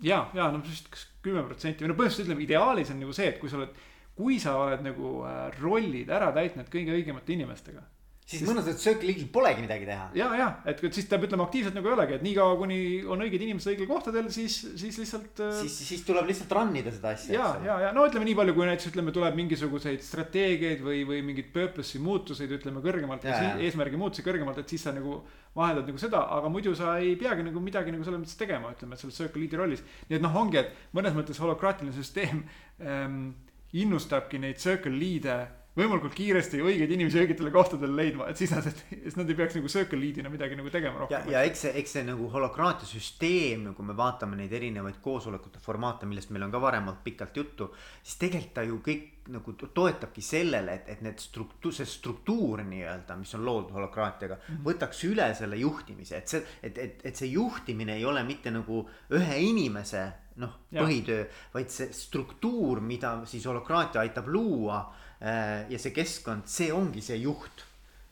ja, 0.00 0.24
ja 0.32 0.48
no 0.50 0.64
vist 0.64 0.88
kas 0.88 1.10
kümme 1.20 1.44
protsenti 1.44 1.84
või 1.84 1.92
no 1.92 2.00
põhimõtteliselt 2.00 2.30
ütleme 2.30 2.48
ideaalis 2.48 2.96
on 2.96 3.02
nagu 3.04 3.12
see, 3.12 3.28
et 3.28 3.42
kui 3.44 3.52
sa 3.52 3.60
oled, 3.60 3.80
kui 4.16 4.40
sa 4.40 4.56
oled 4.56 4.88
nagu 4.88 5.18
äh, 5.28 5.50
rollid 5.60 6.08
ära 6.08 6.32
täitnud 6.32 6.72
kõige 6.72 6.96
õigemate 6.96 7.36
inimestega 7.36 7.84
siis 8.32 8.48
mõttes 8.48 8.78
Circle 8.80 9.08
League'il 9.08 9.28
polegi 9.32 9.64
midagi 9.64 9.86
teha. 9.88 10.06
ja, 10.16 10.28
ja 10.38 10.48
et 10.68 10.80
siis 10.88 11.08
peab 11.10 11.26
ütlema 11.26 11.46
aktiivselt 11.48 11.76
nagu 11.76 11.90
ei 11.90 11.96
olegi, 11.96 12.16
et 12.18 12.24
niikaua 12.24 12.56
kuni 12.60 12.78
on 13.04 13.24
õiged 13.26 13.44
inimesed 13.46 13.72
õigel 13.74 13.88
kohtadel, 13.90 14.30
siis, 14.34 14.56
siis 14.80 14.98
lihtsalt. 15.02 15.42
Äh, 15.44 15.52
siis, 15.62 15.76
siis 15.90 16.06
tuleb 16.06 16.30
lihtsalt 16.30 16.54
run 16.56 16.74
ida 16.80 16.94
seda 16.94 17.12
asja. 17.16 17.36
ja, 17.36 17.50
ja, 17.66 17.78
ja 17.86 17.92
no 17.96 18.06
ütleme 18.08 18.28
nii 18.28 18.38
palju, 18.38 18.56
kui 18.56 18.68
näiteks 18.70 18.90
ütleme, 18.92 19.14
tuleb 19.14 19.38
mingisuguseid 19.38 20.02
strateegiaid 20.06 20.82
või, 20.86 21.04
või 21.08 21.22
mingeid 21.28 21.52
purpose'i 21.54 22.02
muutuseid, 22.02 22.52
ütleme 22.58 22.82
kõrgemalt, 22.84 23.28
eesmärgi 23.28 24.00
muutusi 24.00 24.26
kõrgemalt, 24.26 24.62
et 24.62 24.74
siis 24.74 24.86
sa 24.88 24.94
nagu 24.96 25.20
vahendad 25.56 25.88
nagu 25.88 26.00
seda, 26.00 26.24
aga 26.32 26.48
muidu 26.52 26.74
sa 26.76 26.96
ei 27.02 27.14
peagi 27.20 27.44
nagu 27.44 27.60
midagi 27.60 27.92
nagu 27.92 28.04
selles 28.06 28.22
mõttes 28.22 28.38
tegema, 28.40 28.72
ütleme, 28.72 28.96
selles 29.00 29.18
Circle 29.20 29.42
Leade'i 29.42 29.60
rollis. 29.60 29.82
nii 30.08 30.18
et 30.18 30.24
noh, 30.24 30.36
ongi, 30.40 30.62
et 30.62 30.94
mõnes 30.96 31.16
mõttes 31.16 31.40
holokraatiline 31.42 31.92
süsteem 31.96 32.44
ähm, 32.80 33.34
innustabki 33.76 34.40
neid 34.40 34.60
Circle 34.62 34.96
Lead'e 34.96 35.36
võimalikult 35.76 36.12
kiiresti 36.16 36.60
õigeid 36.60 36.90
inimesi 36.92 37.20
õigetele 37.22 37.52
kohtadele 37.52 37.96
leidma, 37.96 38.26
et 38.28 38.40
siis 38.40 38.52
nad, 38.52 38.66
siis 38.90 39.16
nad 39.16 39.30
ei 39.30 39.38
peaks 39.38 39.56
nagu 39.56 39.70
circle 39.72 40.00
lead'ina 40.00 40.32
midagi 40.32 40.58
nagu 40.58 40.72
tegema 40.72 41.00
rohkem. 41.00 41.30
ja, 41.30 41.38
ja 41.38 41.48
eks 41.48 41.64
see, 41.66 41.72
eks 41.80 41.96
see 41.96 42.04
nagu 42.04 42.28
holokraatia 42.32 42.88
süsteem, 42.90 43.64
nagu 43.70 43.86
me 43.88 43.96
vaatame 43.96 44.36
neid 44.36 44.52
erinevaid 44.52 45.00
koosolekute 45.04 45.62
formaate, 45.64 46.08
millest 46.10 46.32
meil 46.34 46.44
on 46.44 46.52
ka 46.52 46.60
varem 46.60 46.90
olnud 46.90 47.00
pikalt 47.04 47.40
juttu. 47.40 47.70
siis 48.02 48.20
tegelikult 48.20 48.54
ta 48.58 48.66
ju 48.68 48.80
kõik 48.84 49.08
nagu 49.32 49.54
toetabki 49.54 50.22
sellele, 50.24 50.74
et, 50.74 50.88
et 50.92 51.02
need 51.06 51.20
struktuur, 51.22 51.72
see 51.72 51.86
struktuur 51.88 52.64
nii-öelda, 52.66 53.16
mis 53.16 53.32
on 53.38 53.44
loodud 53.46 53.70
holokraatiaga 53.72 54.34
mm, 54.34 54.48
-hmm. 54.48 54.64
võtaks 54.66 55.04
üle 55.08 55.28
selle 55.38 55.56
juhtimise, 55.56 56.18
et 56.18 56.28
see, 56.28 56.42
et, 56.62 56.78
et, 56.78 57.06
et 57.06 57.16
see 57.16 57.30
juhtimine 57.32 57.96
ei 57.96 58.04
ole 58.04 58.24
mitte 58.28 58.50
nagu 58.50 58.82
ühe 59.14 59.38
inimese 59.38 60.10
noh, 60.42 60.58
põhitöö, 60.72 61.24
vaid 61.54 61.70
see 61.70 61.92
struktuur, 61.92 62.80
mida 62.80 63.20
siis 63.24 63.46
holokraatia 63.46 64.00
aitab 64.00 64.28
luua 64.28 64.82
ja 65.22 65.78
see 65.78 65.92
keskkond, 65.94 66.48
see 66.50 66.72
ongi 66.74 67.02
see 67.04 67.20
juht 67.22 67.66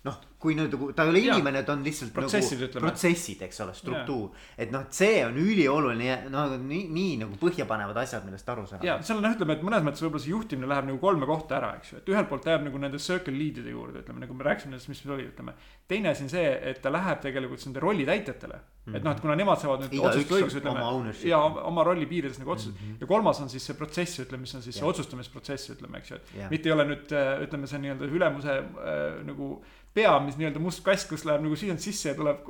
noh, 0.07 0.16
kui 0.40 0.55
nüüd 0.57 0.73
nagu 0.73 0.87
ta 0.96 1.05
ei 1.05 1.11
ole 1.12 1.20
inimene, 1.27 1.61
ta 1.66 1.75
on 1.77 1.83
lihtsalt 1.85 2.12
protsessid, 2.16 2.62
nagu 2.62 2.85
protsessid, 2.87 3.42
eks 3.44 3.61
ole, 3.64 3.75
struktuur. 3.77 4.31
et 4.57 4.73
noh, 4.73 4.87
et 4.87 4.96
see 4.96 5.18
on 5.27 5.37
ülioluline, 5.37 6.31
no 6.33 6.46
nii, 6.57 6.87
nii 6.94 7.18
nagu 7.20 7.37
põhjapanevad 7.42 8.01
asjad, 8.01 8.25
millest 8.25 8.49
aru 8.49 8.64
saada. 8.70 8.87
ja 8.87 8.96
seal 9.05 9.20
noh, 9.20 9.35
ütleme, 9.37 9.59
et 9.59 9.66
mõnes 9.66 9.85
mõttes 9.85 10.05
võib-olla 10.05 10.25
see 10.25 10.33
juhtimine 10.33 10.70
läheb 10.73 10.88
nagu 10.88 11.03
kolme 11.03 11.29
kohta 11.29 11.59
ära, 11.59 11.75
eks 11.81 11.92
ju, 11.92 12.01
et 12.01 12.09
ühelt 12.14 12.31
poolt 12.33 12.46
ta 12.46 12.55
jääb 12.55 12.64
nagu 12.70 12.81
nende 12.81 13.03
circle 13.03 13.37
lead'ide 13.37 13.75
juurde, 13.75 14.01
ütleme 14.01 14.25
nagu 14.25 14.38
me 14.38 14.49
rääkisime 14.49 14.73
nendest, 14.73 14.88
mis 14.92 15.05
meil 15.05 15.18
oli, 15.18 15.29
ütleme. 15.35 15.57
Teine 15.90 16.12
asi 16.12 16.26
on 16.26 16.31
see, 16.33 16.44
et 16.70 16.79
ta 16.83 16.92
läheb 16.92 17.22
tegelikult 17.24 17.64
nende 17.66 17.83
rollitäitjatele 17.83 18.57
mm. 18.57 18.62
-hmm. 18.92 18.96
et 18.96 19.07
noh, 19.07 19.16
et 19.16 19.22
kuna 19.24 19.37
nemad 19.38 19.61
saavad 19.61 19.85
nüüd 19.85 19.98
otsustusõiguse, 20.00 20.62
ütleme. 20.62 21.14
ja 21.29 21.40
oma 21.66 21.85
rolli 21.87 22.07
piirides 22.11 22.38
nagu 22.40 22.55
otsused 22.55 22.72
mm 22.74 22.87
-hmm. 22.87 23.00
ja 23.00 23.11
kolmas 23.11 23.40
on 23.40 23.50
siis 23.50 23.66
see 23.66 23.76
protsess, 23.76 24.22
ütleme, 24.24 24.46
mis 24.46 24.55
on 24.55 24.62
siis 24.62 24.76
yeah. 24.76 24.85
see 24.85 24.90
otsustamisprotsess, 24.90 25.74
ütleme, 25.76 25.98
eks 25.98 26.11
ju, 26.11 26.16
et 26.16 26.33
yeah. 26.37 26.50
mitte 26.50 26.68
ei 26.68 26.72
ole 26.72 26.88
nüüd 26.94 27.14
ütleme, 27.46 27.66
see 27.66 27.83
nii-öelda 27.85 28.11
ülemuse 28.20 28.59
äh, 28.59 29.26
nagu 29.26 29.53
pea, 29.94 30.12
mis 30.22 30.37
nii-öelda 30.38 30.62
must 30.62 30.85
kast, 30.87 31.09
kus 31.11 31.24
läheb 31.26 31.42
nagu 31.42 31.57
sisend 31.59 31.83
sisse 31.83 32.12
ja 32.12 32.14
tuleb 32.18 32.46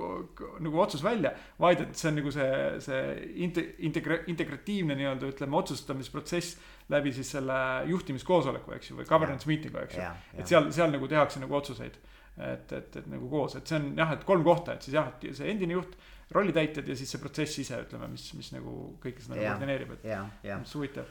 nagu 0.60 0.80
otsus 0.82 1.02
välja. 1.04 1.32
vaid 1.60 1.80
et 1.80 1.96
see 1.96 2.10
on 2.10 2.18
nagu 2.20 2.32
see, 2.34 2.50
see 2.84 3.00
inte-, 3.46 3.66
integra-, 3.88 4.20
integratiivne 4.28 4.96
nii-öelda 4.98 5.30
ütleme 5.32 5.56
otsustamisprotsess 5.56 6.58
läbi 6.92 7.12
siis 7.16 7.30
selle 7.36 7.56
juhtimiskoosoleku, 7.88 8.74
eks 8.76 8.90
ju, 8.90 8.98
või 9.00 9.08
governance 9.08 9.48
meeting'u, 9.48 9.84
eks 9.86 9.96
ju. 9.96 10.08
et 10.36 10.52
seal, 10.52 10.68
seal 10.74 10.92
nagu 10.92 11.08
tehakse 11.08 11.40
nagu 11.40 11.56
otsuseid. 11.56 11.96
Et, 12.46 12.72
et, 12.76 12.96
et 13.02 13.10
nagu 13.10 13.28
koos, 13.32 13.56
et 13.58 13.68
see 13.68 13.78
on 13.78 13.90
jah, 13.98 14.14
et 14.16 14.24
kolm 14.28 14.46
kohta, 14.46 14.76
et 14.76 14.86
siis 14.86 14.96
jah, 14.96 15.12
et 15.12 15.36
see 15.36 15.50
endine 15.52 15.76
juht, 15.78 15.96
rollitäitjad 16.30 16.86
ja 16.86 16.94
siis 16.94 17.10
see 17.10 17.18
protsess 17.22 17.58
ise, 17.58 17.80
ütleme, 17.86 18.06
mis, 18.12 18.28
mis 18.38 18.52
nagu 18.54 18.74
kõike 19.02 19.22
seda 19.22 19.34
nagu 19.34 19.48
koordineerib, 19.48 19.96
et. 19.96 20.06
mis 20.62 20.74
huvitav 20.78 21.08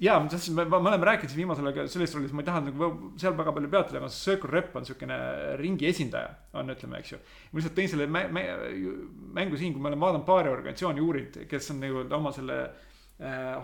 ja 0.00 0.16
ma 0.20 0.30
tahtsin, 0.30 0.54
me 0.56 0.64
oleme 0.76 1.06
rääkinud 1.06 1.30
siin 1.30 1.42
viimasel 1.42 1.68
ajal 1.70 1.88
sellest 1.90 2.16
rollist, 2.16 2.34
ma 2.34 2.42
ei 2.42 2.48
taha 2.48 2.62
nagu 2.64 2.88
seal 3.20 3.36
väga 3.38 3.52
palju 3.54 3.70
peatuda, 3.70 4.00
aga 4.00 4.08
Circle 4.12 4.50
Rep 4.50 4.74
on 4.78 4.88
siukene 4.88 5.18
ringi 5.60 5.88
esindaja 5.90 6.32
on, 6.58 6.72
ütleme, 6.74 6.98
eks 7.00 7.14
ju. 7.14 7.20
ma 7.52 7.60
lihtsalt 7.60 7.76
tõin 7.78 7.92
selle 7.92 8.08
mängu 8.08 9.60
siin, 9.60 9.74
kui 9.74 9.82
me 9.82 9.92
oleme 9.92 10.06
vaadanud 10.06 10.26
paari 10.26 10.50
organisatsiooni 10.50 11.04
uurinud, 11.04 11.38
kes 11.50 11.70
on 11.74 11.80
nii-öelda 11.84 12.18
oma 12.18 12.34
selle 12.34 12.58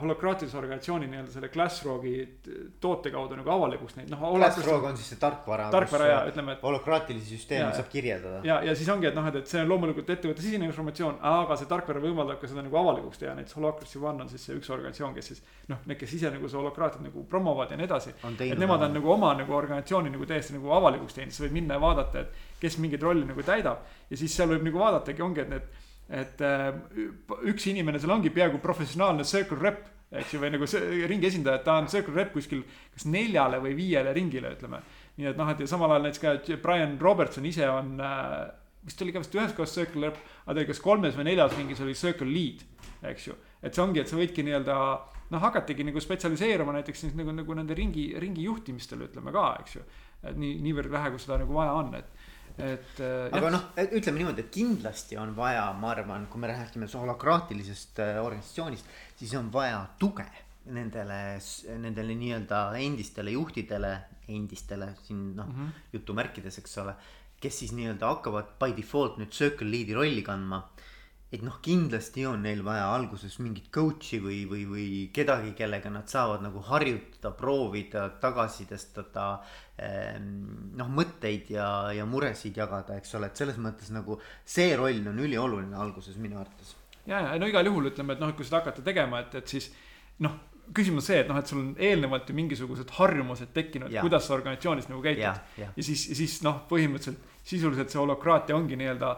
holokraatilise 0.00 0.56
organisatsiooni 0.56 1.06
nii-öelda 1.10 1.32
selle 1.32 1.48
Glassrogi 1.52 2.14
toote 2.80 3.10
kaudu 3.12 3.36
nagu 3.36 3.50
avalikuks 3.52 3.96
neid 3.98 4.08
noh. 4.12 4.22
Glassrog 4.36 4.86
on 4.88 4.96
siis 4.96 5.10
see 5.12 5.18
tarkvara. 5.20 5.66
tarkvara 5.74 6.06
ja 6.06 6.20
ütleme, 6.30 6.54
et. 6.56 6.62
holokraatilisi 6.62 7.34
süsteeme 7.36 7.72
saab 7.76 7.90
kirjeldada. 7.92 8.40
ja, 8.46 8.60
ja 8.64 8.74
siis 8.78 8.88
ongi, 8.88 9.10
et 9.10 9.18
noh, 9.18 9.26
et, 9.28 9.36
et 9.42 9.50
see 9.50 9.60
on 9.60 9.68
loomulikult 9.68 10.08
ettevõtte 10.14 10.44
sisene 10.44 10.64
informatsioon, 10.70 11.18
aga 11.32 11.58
see 11.60 11.68
tarkvara 11.68 12.00
võimaldab 12.04 12.40
ka 12.40 12.48
seda 12.48 12.64
nagu 12.64 12.80
avalikuks 12.80 13.20
teha, 13.20 13.34
näiteks 13.36 13.58
Holacracy 13.58 14.00
One 14.00 14.24
on 14.24 14.32
siis 14.32 14.46
see 14.48 14.56
üks 14.56 14.72
organisatsioon, 14.72 15.12
kes 15.18 15.30
siis. 15.32 15.44
noh, 15.68 15.84
need, 15.84 16.00
kes 16.00 16.16
ise 16.16 16.32
nagu 16.32 16.48
seda 16.48 16.62
holokraatiat 16.62 17.04
nagu 17.04 17.26
promovad 17.28 17.74
ja 17.74 17.80
nii 17.80 17.88
edasi. 17.90 18.14
et 18.48 18.58
nemad 18.58 18.86
on 18.88 18.96
nagu 18.96 19.12
oma 19.12 19.34
nagu 19.42 19.58
organisatsiooni 19.60 20.14
nagu 20.16 20.30
täiesti 20.30 20.56
nagu 20.56 20.72
avalikuks 20.78 21.18
teinud, 21.18 21.36
sa 21.36 21.44
võid 21.44 21.58
minna 21.58 21.76
ja 21.76 21.84
vaadata, 21.84 22.24
et 22.24 22.60
kes 22.64 22.80
mingeid 22.80 23.04
rolle 23.04 23.28
nagu 23.28 23.44
täidab. 23.44 23.84
ja 24.08 24.16
siis 24.16 24.36
seal 24.36 24.54
võib 24.54 24.64
nagu 24.70 24.80
vaadatagi, 24.86 25.22
ongi, 25.22 25.44
et 25.44 25.52
need 25.52 25.70
et 26.10 26.42
äh, 26.42 26.68
üks 27.50 27.68
inimene 27.70 28.00
seal 28.02 28.12
ongi 28.14 28.32
peaaegu 28.34 28.58
professionaalne 28.62 29.24
circle 29.28 29.60
rep, 29.60 29.84
eks 30.10 30.34
ju, 30.34 30.40
või 30.42 30.50
nagu 30.56 30.66
see 30.66 31.04
ringi 31.06 31.28
esindaja, 31.28 31.60
et 31.60 31.66
ta 31.68 31.76
on 31.78 31.86
circle 31.90 32.16
rep 32.16 32.32
kuskil 32.34 32.64
kas 32.94 33.06
neljale 33.06 33.60
või 33.62 33.76
viiele 33.78 34.14
ringile, 34.16 34.56
ütleme. 34.56 34.82
nii 35.20 35.30
et 35.30 35.38
noh, 35.38 35.52
et 35.52 35.62
ja 35.62 35.68
samal 35.70 35.94
ajal 35.94 36.08
näiteks 36.08 36.24
ka 36.24 36.58
Brian 36.64 36.96
Robertson 37.00 37.46
ise 37.46 37.68
on 37.70 37.94
äh, 38.02 38.48
vist 38.86 39.02
oli 39.04 39.14
ka 39.14 39.22
vist 39.22 39.36
ühes 39.36 39.54
kohas 39.56 39.74
circle 39.76 40.08
rep, 40.08 40.18
aga 40.44 40.54
ta 40.54 40.58
oli 40.58 40.68
kas 40.70 40.82
kolmes 40.82 41.16
või 41.18 41.28
neljas 41.30 41.54
ringis 41.56 41.82
oli 41.84 41.94
circle 41.98 42.28
lead, 42.30 42.64
eks 43.12 43.28
ju. 43.28 43.36
et 43.62 43.74
see 43.74 43.84
ongi, 43.84 44.02
et 44.02 44.10
sa 44.10 44.18
võidki 44.18 44.44
nii-öelda 44.46 44.76
noh, 45.30 45.42
hakatigi 45.44 45.86
nagu 45.86 46.00
spetsialiseeruma 46.02 46.74
näiteks 46.78 47.10
nagu, 47.18 47.34
nagu 47.36 47.56
nende 47.58 47.76
ringi, 47.76 48.10
ringi 48.18 48.46
juhtimistele 48.48 49.10
ütleme 49.10 49.34
ka, 49.34 49.46
eks 49.62 49.76
ju. 49.76 49.86
et 50.24 50.40
nii, 50.40 50.58
niivõrd 50.64 50.92
vähe, 50.92 51.12
kui 51.12 51.22
seda 51.22 51.38
nagu 51.42 51.54
vaja 51.54 51.76
on, 51.76 51.94
et 52.00 52.10
et 52.58 53.00
äh,. 53.00 53.30
aga 53.36 53.50
noh, 53.54 53.64
ütleme 53.86 54.22
niimoodi, 54.22 54.44
et 54.46 54.52
kindlasti 54.54 55.18
on 55.20 55.34
vaja, 55.36 55.66
ma 55.72 55.92
arvan, 55.94 56.26
kui 56.30 56.40
me 56.42 56.50
räägime 56.50 56.88
holokraatilisest 56.90 58.02
äh, 58.04 58.20
organisatsioonist, 58.24 58.86
siis 59.20 59.34
on 59.38 59.52
vaja 59.52 59.82
tuge 59.98 60.26
nendele, 60.74 61.38
nendele 61.80 62.16
nii-öelda 62.18 62.60
endistele 62.80 63.34
juhtidele, 63.36 63.94
endistele 64.28 64.92
siin 65.02 65.34
noh 65.36 65.48
mm 65.48 65.56
-hmm. 65.56 65.82
jutumärkides, 65.92 66.58
eks 66.58 66.78
ole. 66.78 66.94
kes 67.40 67.58
siis 67.58 67.72
nii-öelda 67.72 68.06
hakkavad 68.06 68.48
by 68.60 68.74
default 68.76 69.16
nüüd 69.16 69.30
circle 69.32 69.70
lead'i 69.70 69.94
rolli 69.94 70.22
kandma. 70.22 70.68
Et 71.30 71.42
noh, 71.46 71.60
kindlasti 71.62 72.24
on 72.26 72.42
neil 72.42 72.64
vaja 72.66 72.88
alguses 72.90 73.36
mingit 73.38 73.68
coach'i 73.74 74.18
või, 74.22 74.40
või, 74.50 74.64
või 74.66 74.86
kedagi, 75.14 75.52
kellega 75.58 75.92
nad 75.92 76.10
saavad 76.10 76.42
nagu 76.42 76.62
harjutada, 76.66 77.30
proovida, 77.38 78.08
tagasisidestada 78.22 79.26
ehm,. 79.78 80.74
noh, 80.80 80.90
mõtteid 80.90 81.52
ja, 81.54 81.68
ja 81.94 82.06
muresid 82.08 82.58
jagada, 82.58 82.98
eks 82.98 83.14
ole, 83.18 83.30
et 83.30 83.42
selles 83.44 83.62
mõttes 83.62 83.94
nagu 83.94 84.18
see 84.42 84.74
roll 84.78 85.06
on 85.12 85.22
ülioluline 85.22 85.78
alguses 85.78 86.18
minu 86.18 86.40
arvates. 86.42 86.74
ja, 87.06 87.22
ja 87.22 87.38
no 87.38 87.46
igal 87.50 87.70
juhul 87.70 87.92
ütleme, 87.92 88.18
et 88.18 88.22
noh, 88.22 88.34
et 88.34 88.38
kui 88.38 88.48
seda 88.48 88.64
hakata 88.64 88.82
tegema, 88.82 89.22
et, 89.22 89.38
et 89.38 89.56
siis 89.56 89.70
noh 90.26 90.34
küsimus 90.74 91.08
see, 91.10 91.22
et 91.22 91.30
noh, 91.30 91.38
et 91.38 91.50
sul 91.50 91.58
on 91.62 91.70
eelnevalt 91.82 92.28
ju 92.30 92.34
mingisugused 92.36 92.90
harjumused 92.98 93.50
tekkinud, 93.54 93.90
kuidas 94.02 94.26
sa 94.26 94.36
organisatsioonis 94.36 94.86
nagu 94.90 95.02
käitud. 95.02 95.24
Ja, 95.24 95.34
ja. 95.58 95.70
ja 95.74 95.84
siis, 95.86 96.04
siis 96.14 96.36
noh, 96.46 96.60
põhimõtteliselt 96.70 97.26
sisuliselt 97.50 97.90
see 97.90 97.98
holokraatia 97.98 98.54
ongi 98.54 98.78
nii-öelda 98.78 99.14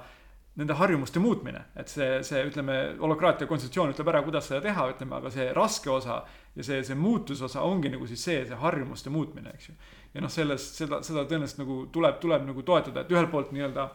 nende 0.61 0.77
harjumuste 0.77 1.21
muutmine, 1.23 1.63
et 1.81 1.89
see, 1.89 2.19
see 2.29 2.43
ütleme, 2.45 2.75
holokraatia 3.01 3.49
kontseptsioon 3.49 3.95
ütleb 3.95 4.11
ära, 4.13 4.21
kuidas 4.27 4.51
seda 4.51 4.61
teha, 4.67 4.85
ütleme, 4.93 5.17
aga 5.17 5.31
see 5.33 5.47
raske 5.57 5.89
osa 5.91 6.19
ja 6.53 6.67
see, 6.67 6.83
see 6.85 6.97
muutusosa 6.99 7.63
ongi 7.65 7.93
nagu 7.95 8.09
siis 8.11 8.25
see, 8.27 8.43
see 8.49 8.59
harjumuste 8.61 9.13
muutmine, 9.13 9.55
eks 9.57 9.71
ju. 9.71 9.77
ja 10.13 10.25
noh, 10.25 10.33
sellest, 10.33 10.77
seda, 10.83 10.99
seda 11.07 11.25
tõenäoliselt 11.31 11.63
nagu 11.63 11.79
tuleb, 11.95 12.19
tuleb 12.21 12.45
nagu 12.51 12.65
toetada, 12.69 13.05
et 13.05 13.15
ühelt 13.15 13.33
poolt 13.33 13.55
nii-öelda 13.57 13.87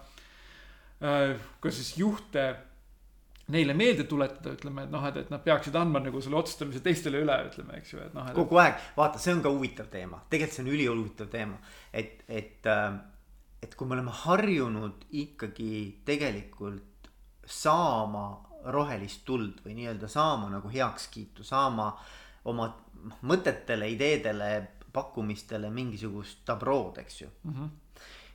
äh,, 1.06 1.36
kas 1.62 1.78
siis 1.78 1.92
juhte 2.02 2.48
neile 3.54 3.76
meelde 3.78 4.08
tuletada, 4.10 4.56
ütleme, 4.58 4.88
et 4.88 4.92
noh, 4.92 5.06
et, 5.08 5.20
et 5.22 5.30
nad 5.32 5.44
peaksid 5.46 5.78
andma 5.78 6.02
nagu 6.04 6.24
selle 6.26 6.40
otsustamise 6.42 6.82
teistele 6.84 7.22
üle, 7.22 7.36
ütleme, 7.52 7.78
eks 7.78 7.94
ju, 7.94 8.02
et 8.04 8.18
noh. 8.18 8.32
kogu 8.36 8.58
aeg, 8.64 8.82
vaata, 8.98 9.22
see 9.22 9.36
on 9.38 9.46
ka 9.46 9.54
huvitav 9.54 9.94
teema, 9.94 10.24
tegelikult 10.32 10.58
see 10.58 10.66
on 10.66 10.74
ülihuvitav 10.74 11.30
teema, 11.38 11.62
et, 12.02 12.26
et 12.28 12.68
äh, 12.74 12.98
et 13.68 13.76
kui 13.76 13.88
me 13.88 13.98
oleme 13.98 14.14
harjunud 14.24 15.08
ikkagi 15.22 15.72
tegelikult 16.08 17.12
saama 17.48 18.28
rohelist 18.74 19.26
tuld 19.28 19.60
või 19.66 19.76
nii-öelda 19.78 20.10
saama 20.12 20.50
nagu 20.52 20.72
heakskiitu, 20.72 21.44
saama 21.48 21.92
oma 22.48 22.72
mõtetele, 23.28 23.92
ideedele, 23.92 24.52
pakkumistele 24.94 25.70
mingisugust 25.72 26.46
tabrood, 26.48 26.98
eks 27.04 27.22
ju 27.22 27.30
mm. 27.44 27.54
-hmm 27.54 27.76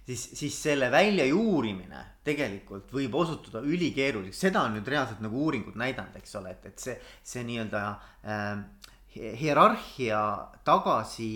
siis, 0.07 0.31
siis 0.39 0.63
selle 0.63 0.91
väljajuurimine 0.91 2.01
tegelikult 2.27 2.91
võib 2.95 3.15
osutuda 3.15 3.63
ülikeeruliseks, 3.63 4.41
seda 4.49 4.65
on 4.67 4.77
nüüd 4.77 4.89
reaalselt 4.89 5.23
nagu 5.25 5.45
uuringud 5.47 5.77
näidanud, 5.79 6.17
eks 6.19 6.35
ole, 6.41 6.57
et, 6.57 6.67
et 6.73 6.87
see, 6.87 6.97
see 7.23 7.45
nii-öelda 7.47 7.83
äh, 8.27 8.65
hierarhia 9.13 10.21
tagasi 10.65 11.29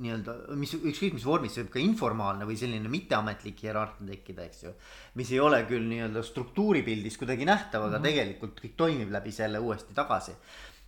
nii-öelda, 0.00 0.34
mis 0.56 0.72
ükskõik 0.78 1.16
mis 1.18 1.26
vormis, 1.28 1.52
see 1.52 1.66
võib 1.66 1.72
ka 1.74 1.82
informaalne 1.82 2.46
või 2.48 2.56
selline 2.56 2.88
mitteametlik 2.92 3.60
hierarhia 3.66 4.08
tekkida, 4.14 4.46
eks 4.48 4.64
ju. 4.64 4.74
mis 5.20 5.32
ei 5.34 5.40
ole 5.44 5.62
küll 5.68 5.84
nii-öelda 5.90 6.22
struktuuripildis 6.24 7.18
kuidagi 7.20 7.48
nähtav, 7.48 7.84
aga 7.84 7.98
mm 7.98 7.98
-hmm. 7.98 8.08
tegelikult 8.08 8.64
kõik 8.64 8.76
toimib 8.76 9.12
läbi 9.12 9.32
selle 9.32 9.60
uuesti 9.60 9.94
tagasi. 9.94 10.32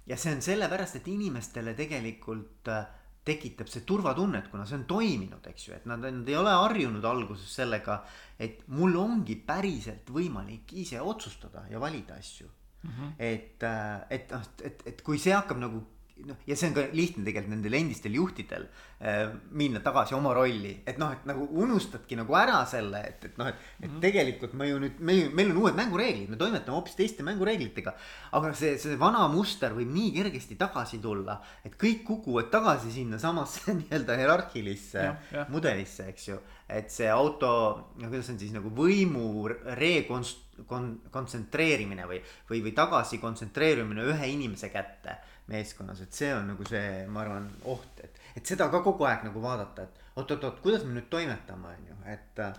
ja 0.06 0.16
see 0.16 0.34
on 0.34 0.42
sellepärast, 0.42 0.96
et 0.96 1.08
inimestele 1.08 1.74
tegelikult 1.74 2.68
äh, 2.68 2.86
tekitab 3.24 3.68
see 3.68 3.84
turvatunnet, 3.88 4.48
kuna 4.48 4.66
see 4.66 4.76
on 4.76 4.84
toiminud, 4.84 5.46
eks 5.46 5.68
ju, 5.68 5.74
et 5.74 5.86
nad, 5.86 6.00
nad 6.00 6.28
ei 6.28 6.36
ole 6.36 6.50
harjunud 6.50 7.04
alguses 7.04 7.54
sellega, 7.54 8.02
et 8.38 8.62
mul 8.68 8.96
ongi 8.96 9.36
päriselt 9.36 10.10
võimalik 10.10 10.72
ise 10.72 11.00
otsustada 11.00 11.64
ja 11.70 11.80
valida 11.80 12.14
asju 12.14 12.48
mm. 12.82 12.90
-hmm. 12.90 13.12
et, 13.18 13.62
äh, 13.62 14.06
et 14.10 14.30
noh, 14.30 14.42
et, 14.62 14.82
et 14.86 15.02
kui 15.02 15.18
see 15.18 15.32
hakkab 15.32 15.58
nagu 15.58 15.84
noh, 16.22 16.36
ja 16.46 16.54
see 16.56 16.68
on 16.70 16.74
ka 16.76 16.84
lihtne 16.94 17.24
tegelikult 17.26 17.52
nendel 17.56 17.74
endistel 17.78 18.14
juhtidel 18.14 18.66
äh, 19.02 19.32
minna 19.58 19.80
tagasi 19.84 20.14
oma 20.14 20.34
rolli, 20.36 20.76
et 20.86 20.98
noh, 21.00 21.10
et 21.14 21.24
nagu 21.28 21.46
unustadki 21.64 22.18
nagu 22.18 22.36
ära 22.38 22.60
selle, 22.70 23.00
et, 23.08 23.26
et 23.30 23.40
noh, 23.40 23.50
et, 23.50 23.58
et 23.80 23.88
mm 23.88 23.96
-hmm. 23.96 24.02
tegelikult 24.04 24.54
me 24.54 24.68
ju 24.68 24.78
nüüd, 24.84 25.00
me, 25.00 25.16
meil 25.34 25.50
on 25.50 25.58
uued 25.64 25.78
mängureeglid, 25.80 26.30
me 26.30 26.38
toimetame 26.40 26.76
hoopis 26.76 26.94
teiste 26.94 27.26
mängureeglitega. 27.26 27.94
aga 28.32 28.54
see, 28.54 28.78
see 28.78 28.98
vana 28.98 29.26
muster 29.28 29.74
võib 29.74 29.90
nii 29.90 30.12
kergesti 30.14 30.56
tagasi 30.56 30.98
tulla, 31.02 31.40
et 31.64 31.74
kõik 31.74 32.04
kukuvad 32.04 32.50
tagasi 32.50 32.92
sinnasamasse 32.92 33.74
nii-öelda 33.80 34.16
hierarhilisse 34.16 35.10
mudelisse, 35.48 36.08
eks 36.08 36.28
ju. 36.28 36.38
et 36.68 36.90
see 36.90 37.10
auto, 37.10 37.50
no 37.98 38.08
kuidas 38.08 38.30
on 38.30 38.38
siis 38.38 38.52
nagu 38.52 38.70
võimu 38.70 39.48
rekonst-, 39.76 40.44
kon-, 40.66 41.00
kontsentreerimine 41.10 42.06
või, 42.06 42.22
või, 42.48 42.62
või 42.62 42.72
tagasi 42.72 43.18
kontsentreerimine 43.18 44.06
ühe 44.14 44.28
inimese 44.32 44.70
kätte 44.72 45.18
meeskonnas, 45.50 46.00
et 46.04 46.16
see 46.16 46.30
on 46.34 46.46
nagu 46.52 46.66
see, 46.68 47.04
ma 47.10 47.24
arvan, 47.24 47.48
oht, 47.70 48.00
et, 48.04 48.20
et 48.38 48.52
seda 48.52 48.70
ka 48.72 48.80
kogu 48.84 49.04
aeg 49.08 49.26
nagu 49.26 49.42
vaadata, 49.42 49.84
et 49.84 50.20
oot-oot-oot, 50.20 50.62
kuidas 50.64 50.86
me 50.86 50.96
nüüd 50.96 51.10
toimetame, 51.12 51.74
on 51.74 51.90
ju, 51.90 51.98
et 52.14 52.40
äh, 52.44 52.54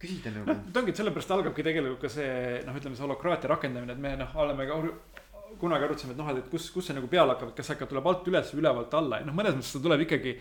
küsida 0.00 0.32
nagu. 0.32 0.48
noh, 0.48 0.62
ta 0.72 0.80
ongi, 0.80 0.94
et 0.94 1.02
sellepärast 1.02 1.34
algabki 1.36 1.66
tegelikult 1.66 2.06
ka 2.06 2.12
see 2.12 2.62
noh, 2.66 2.78
ütleme 2.80 2.96
see 2.96 3.04
holokraatia 3.04 3.52
rakendamine, 3.52 3.96
et 3.96 4.00
me 4.00 4.14
noh, 4.22 4.32
oleme 4.44 4.68
ka 4.70 4.80
kunagi 5.60 5.88
arutasime, 5.88 6.14
et 6.14 6.22
noh, 6.22 6.32
et 6.32 6.50
kus, 6.52 6.70
kus 6.72 6.88
see 6.88 6.96
nagu 6.96 7.10
peale 7.12 7.34
hakkab, 7.34 7.52
et 7.52 7.60
kas 7.60 7.68
see 7.68 7.76
hakkab, 7.76 7.92
tuleb 7.92 8.08
alt 8.08 8.32
üles 8.32 8.52
või 8.54 8.64
ülevalt 8.64 8.96
alla 8.96 9.20
ja 9.20 9.28
noh, 9.28 9.36
mõnes 9.36 9.58
mõttes 9.58 9.74
ta 9.76 9.82
tuleb 9.84 10.06
ikkagi 10.06 10.36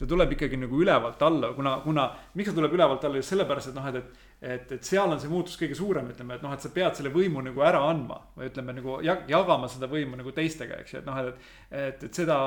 ta 0.00 0.08
tuleb 0.08 0.34
ikkagi 0.36 0.58
nagu 0.60 0.80
ülevalt 0.80 1.22
alla, 1.22 1.52
kuna, 1.56 1.76
kuna 1.84 2.08
miks 2.34 2.50
ta 2.50 2.56
tuleb 2.56 2.74
ülevalt 2.78 3.06
alla, 3.06 3.20
just 3.20 3.34
sellepärast, 3.34 3.72
et 3.72 3.78
noh, 3.78 3.88
et, 3.92 4.00
et 4.00 4.28
et, 4.40 4.70
et 4.72 4.84
seal 4.84 5.10
on 5.12 5.20
see 5.20 5.28
muutus 5.28 5.56
kõige 5.60 5.76
suurem, 5.76 6.06
ütleme, 6.14 6.38
et 6.38 6.44
noh, 6.44 6.52
et 6.56 6.62
sa 6.64 6.70
pead 6.72 6.96
selle 6.96 7.10
võimu 7.12 7.42
nagu 7.44 7.60
ära 7.64 7.82
andma 7.90 8.16
või 8.36 8.48
ütleme 8.48 8.72
nagu 8.78 8.96
jagama 9.04 9.68
seda 9.68 9.88
võimu 9.90 10.16
nagu 10.16 10.32
teistega, 10.32 10.78
eks 10.80 10.94
ju, 10.94 11.02
et 11.02 11.08
noh, 11.08 11.18
et, 11.28 11.50
et, 11.68 12.06
et 12.08 12.20
seda 12.22 12.38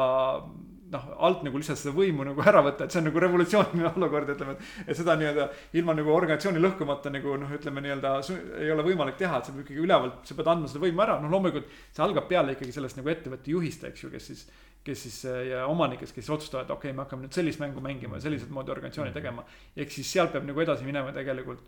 noh, 0.94 1.06
alt 1.28 1.44
nagu 1.46 1.62
lihtsalt 1.62 1.82
seda 1.84 1.94
võimu 1.96 2.26
nagu 2.26 2.42
ära 2.42 2.64
võtta, 2.66 2.88
et 2.88 2.96
see 2.96 3.02
on 3.04 3.08
nagu 3.12 3.22
revolutsiooniline 3.22 3.92
olukord, 4.00 4.34
ütleme, 4.34 4.58
et. 4.58 4.74
et 4.88 4.98
seda 4.98 5.16
nii-öelda 5.22 5.48
ilma 5.78 5.96
nagu 6.00 6.14
organisatsiooni 6.16 6.66
lõhkumata 6.66 7.14
nagu 7.14 7.38
noh, 7.44 7.54
ütleme 7.60 7.86
nii-öelda 7.86 8.16
ei 8.64 8.74
ole 8.74 8.90
võimalik 8.90 9.22
teha, 9.22 9.38
et 9.38 9.50
sa 9.50 9.54
pead 9.54 9.68
ikkagi 9.68 9.86
ülevalt, 9.86 10.22
sa 10.26 10.38
pead 10.40 10.50
andma 10.56 10.72
seda 10.72 10.82
võimu 10.88 11.06
ära, 11.06 11.20
noh 11.22 11.34
loomulikult. 11.34 11.70
see 11.94 12.06
algab 12.06 12.30
peale 12.30 12.58
ikkagi 12.58 12.74
sellest 12.74 12.98
nagu 12.98 13.14
ettevõtte 13.14 13.54
juhist, 13.54 13.86
eks 13.90 14.08
ju, 14.08 14.14
kes 14.14 14.32
siis 14.32 14.48
kes 14.84 15.06
siis 15.08 15.22
ja 15.50 15.64
omanikest, 15.72 16.16
kes 16.16 16.30
otsustavad, 16.30 16.70
okei 16.70 16.92
okay,, 16.92 16.98
me 16.98 17.06
hakkame 17.06 17.28
nüüd 17.28 17.38
sellist 17.38 17.62
mängu 17.64 17.82
mängima 17.84 18.20
ja 18.20 18.28
selliselt 18.28 18.52
moodi 18.52 18.72
organisatsiooni 18.74 19.14
tegema. 19.16 19.46
ehk 19.76 19.92
siis 19.92 20.12
sealt 20.12 20.34
peab 20.34 20.48
nagu 20.50 20.62
edasi 20.62 20.84
minema 20.88 21.14
tegelikult 21.16 21.64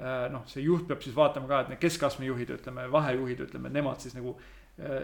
Äh, 0.00 0.30
noh, 0.32 0.46
see 0.48 0.62
juht 0.64 0.86
peab 0.88 1.02
siis 1.04 1.12
vaatama 1.12 1.48
ka, 1.50 1.58
et 1.60 1.74
need 1.74 1.80
keskastme 1.82 2.24
juhid, 2.24 2.54
ütleme, 2.54 2.86
vahejuhid, 2.92 3.42
ütleme, 3.44 3.68
nemad 3.74 4.00
siis 4.00 4.14
nagu 4.16 4.32
äh, 4.80 5.02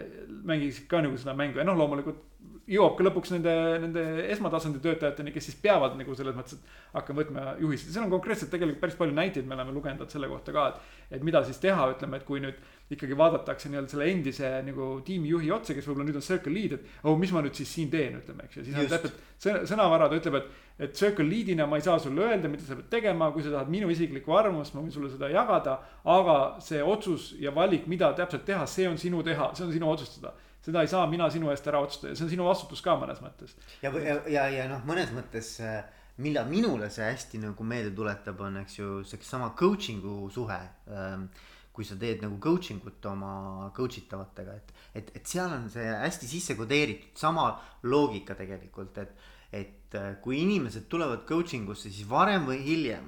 mängiksid 0.49 0.87
ka 0.89 1.03
nagu 1.05 1.19
seda 1.21 1.35
mängu 1.37 1.61
ja 1.61 1.65
noh, 1.67 1.77
loomulikult 1.77 2.23
jõuab 2.71 2.95
ka 2.97 3.05
lõpuks 3.05 3.35
nende, 3.35 3.53
nende 3.83 4.05
esmatasandi 4.33 4.81
töötajateni, 4.81 5.35
kes 5.35 5.51
siis 5.51 5.59
peavad 5.61 5.93
nagu 5.99 6.17
selles 6.17 6.33
mõttes, 6.37 6.57
et 6.57 6.95
hakkama 6.95 7.21
võtma 7.21 7.45
juhiseid, 7.61 7.91
seal 7.93 8.07
on 8.07 8.15
konkreetselt 8.15 8.49
tegelikult 8.55 8.81
päris 8.81 8.97
palju 8.97 9.13
näiteid, 9.19 9.45
me 9.45 9.53
oleme 9.59 9.75
lugenud 9.77 10.09
selle 10.09 10.31
kohta 10.31 10.55
ka, 10.55 10.65
et. 10.71 10.97
et 11.19 11.29
mida 11.29 11.43
siis 11.45 11.61
teha, 11.61 11.91
ütleme, 11.93 12.17
et 12.17 12.25
kui 12.25 12.41
nüüd 12.41 12.57
ikkagi 12.93 13.17
vaadatakse 13.19 13.71
nii-öelda 13.71 13.91
selle 13.91 14.05
endise 14.11 14.51
nagu 14.63 14.93
tiimijuhi 15.07 15.51
otsa, 15.51 15.75
kes 15.75 15.87
võib-olla 15.89 16.07
nüüd 16.07 16.21
on 16.21 16.23
circle 16.23 16.53
lead, 16.55 16.77
et 16.77 17.03
oh, 17.03 17.17
mis 17.19 17.33
ma 17.35 17.43
nüüd 17.43 17.57
siis 17.57 17.73
siin 17.75 17.91
teen, 17.91 18.15
ütleme, 18.21 18.47
eks 18.47 18.61
ju, 18.61 18.63
siis 18.69 18.79
on 18.79 18.87
täpselt 18.91 19.67
sõnavara, 19.67 20.07
ta 20.07 20.19
ütleb, 20.21 20.39
et 20.39 20.65
et 20.77 20.93
circle 20.93 21.25
lead'ina 21.25 21.65
ma 21.65 21.79
ei 21.79 21.81
saa 21.81 21.97
sulle 21.99 22.21
öelda, 22.21 22.49
mida 22.49 22.63
sa 22.63 22.75
pead 22.77 22.89
tegema, 22.91 23.31
kui 23.33 23.41
sa 23.41 23.49
tahad 23.49 23.69
minu 23.73 23.89
isiklikku 23.89 24.33
arvamust, 24.37 24.75
ma 24.75 24.83
võin 24.83 24.93
sulle 24.93 25.09
seda 25.09 25.29
jagada. 25.33 25.79
aga 26.05 26.35
see 26.61 26.83
otsus 26.83 27.31
ja 27.41 27.51
valik, 27.55 27.87
mida 27.87 28.11
täpselt 28.13 28.45
teha, 28.45 28.67
see 28.69 28.85
on 28.89 28.97
sinu 29.01 29.23
teha, 29.25 29.49
see 29.57 29.65
on 29.65 29.73
sinu 29.73 29.89
otsustada. 29.89 30.33
seda 30.61 30.81
ei 30.83 30.87
saa 30.91 31.07
mina 31.07 31.29
sinu 31.33 31.49
eest 31.49 31.67
ära 31.67 31.81
otsustada, 31.81 32.15
see 32.15 32.27
on 32.27 32.29
sinu 32.29 32.45
vastutus 32.45 32.81
ka 32.85 32.93
mõnes 32.99 33.21
mõttes. 33.23 33.57
ja, 33.81 33.89
ja, 33.89 34.21
ja, 34.27 34.47
ja 34.53 34.69
noh, 34.69 34.85
mõnes 34.85 35.09
mõttes 35.15 35.55
äh, 35.65 35.81
millal 36.21 36.45
minule 36.45 36.89
see 36.93 37.09
hästi 37.09 37.41
nagu 37.41 37.63
meelde 37.63 37.95
tuletab, 37.95 38.41
on 38.41 38.61
eks 38.61 38.79
ju 38.79 39.03
seesama 39.05 39.53
coaching'u 39.57 40.29
suhe 40.29 40.59
ähm, 40.93 41.29
kui 41.77 41.85
sa 41.85 41.95
teed 41.99 42.23
nagu 42.25 42.39
coaching 42.41 42.81
ut 42.89 43.05
oma 43.05 43.69
coach 43.77 43.99
itavatega, 44.01 44.55
et, 44.57 44.73
et, 44.97 45.11
et 45.19 45.29
seal 45.29 45.51
on 45.53 45.67
see 45.69 45.85
hästi 45.85 46.29
sisse 46.29 46.57
kodeeritud, 46.57 47.13
sama 47.17 47.51
loogika 47.85 48.37
tegelikult, 48.37 48.97
et 49.05 49.33
et 49.55 49.95
äh, 49.95 50.17
kui 50.19 50.41
inimesed 50.41 50.89
tulevad 50.91 51.21
coaching 51.29 51.69
usse, 51.71 51.87
siis 51.87 52.09
varem 52.09 52.49
või 52.49 52.57
hiljem 52.65 53.05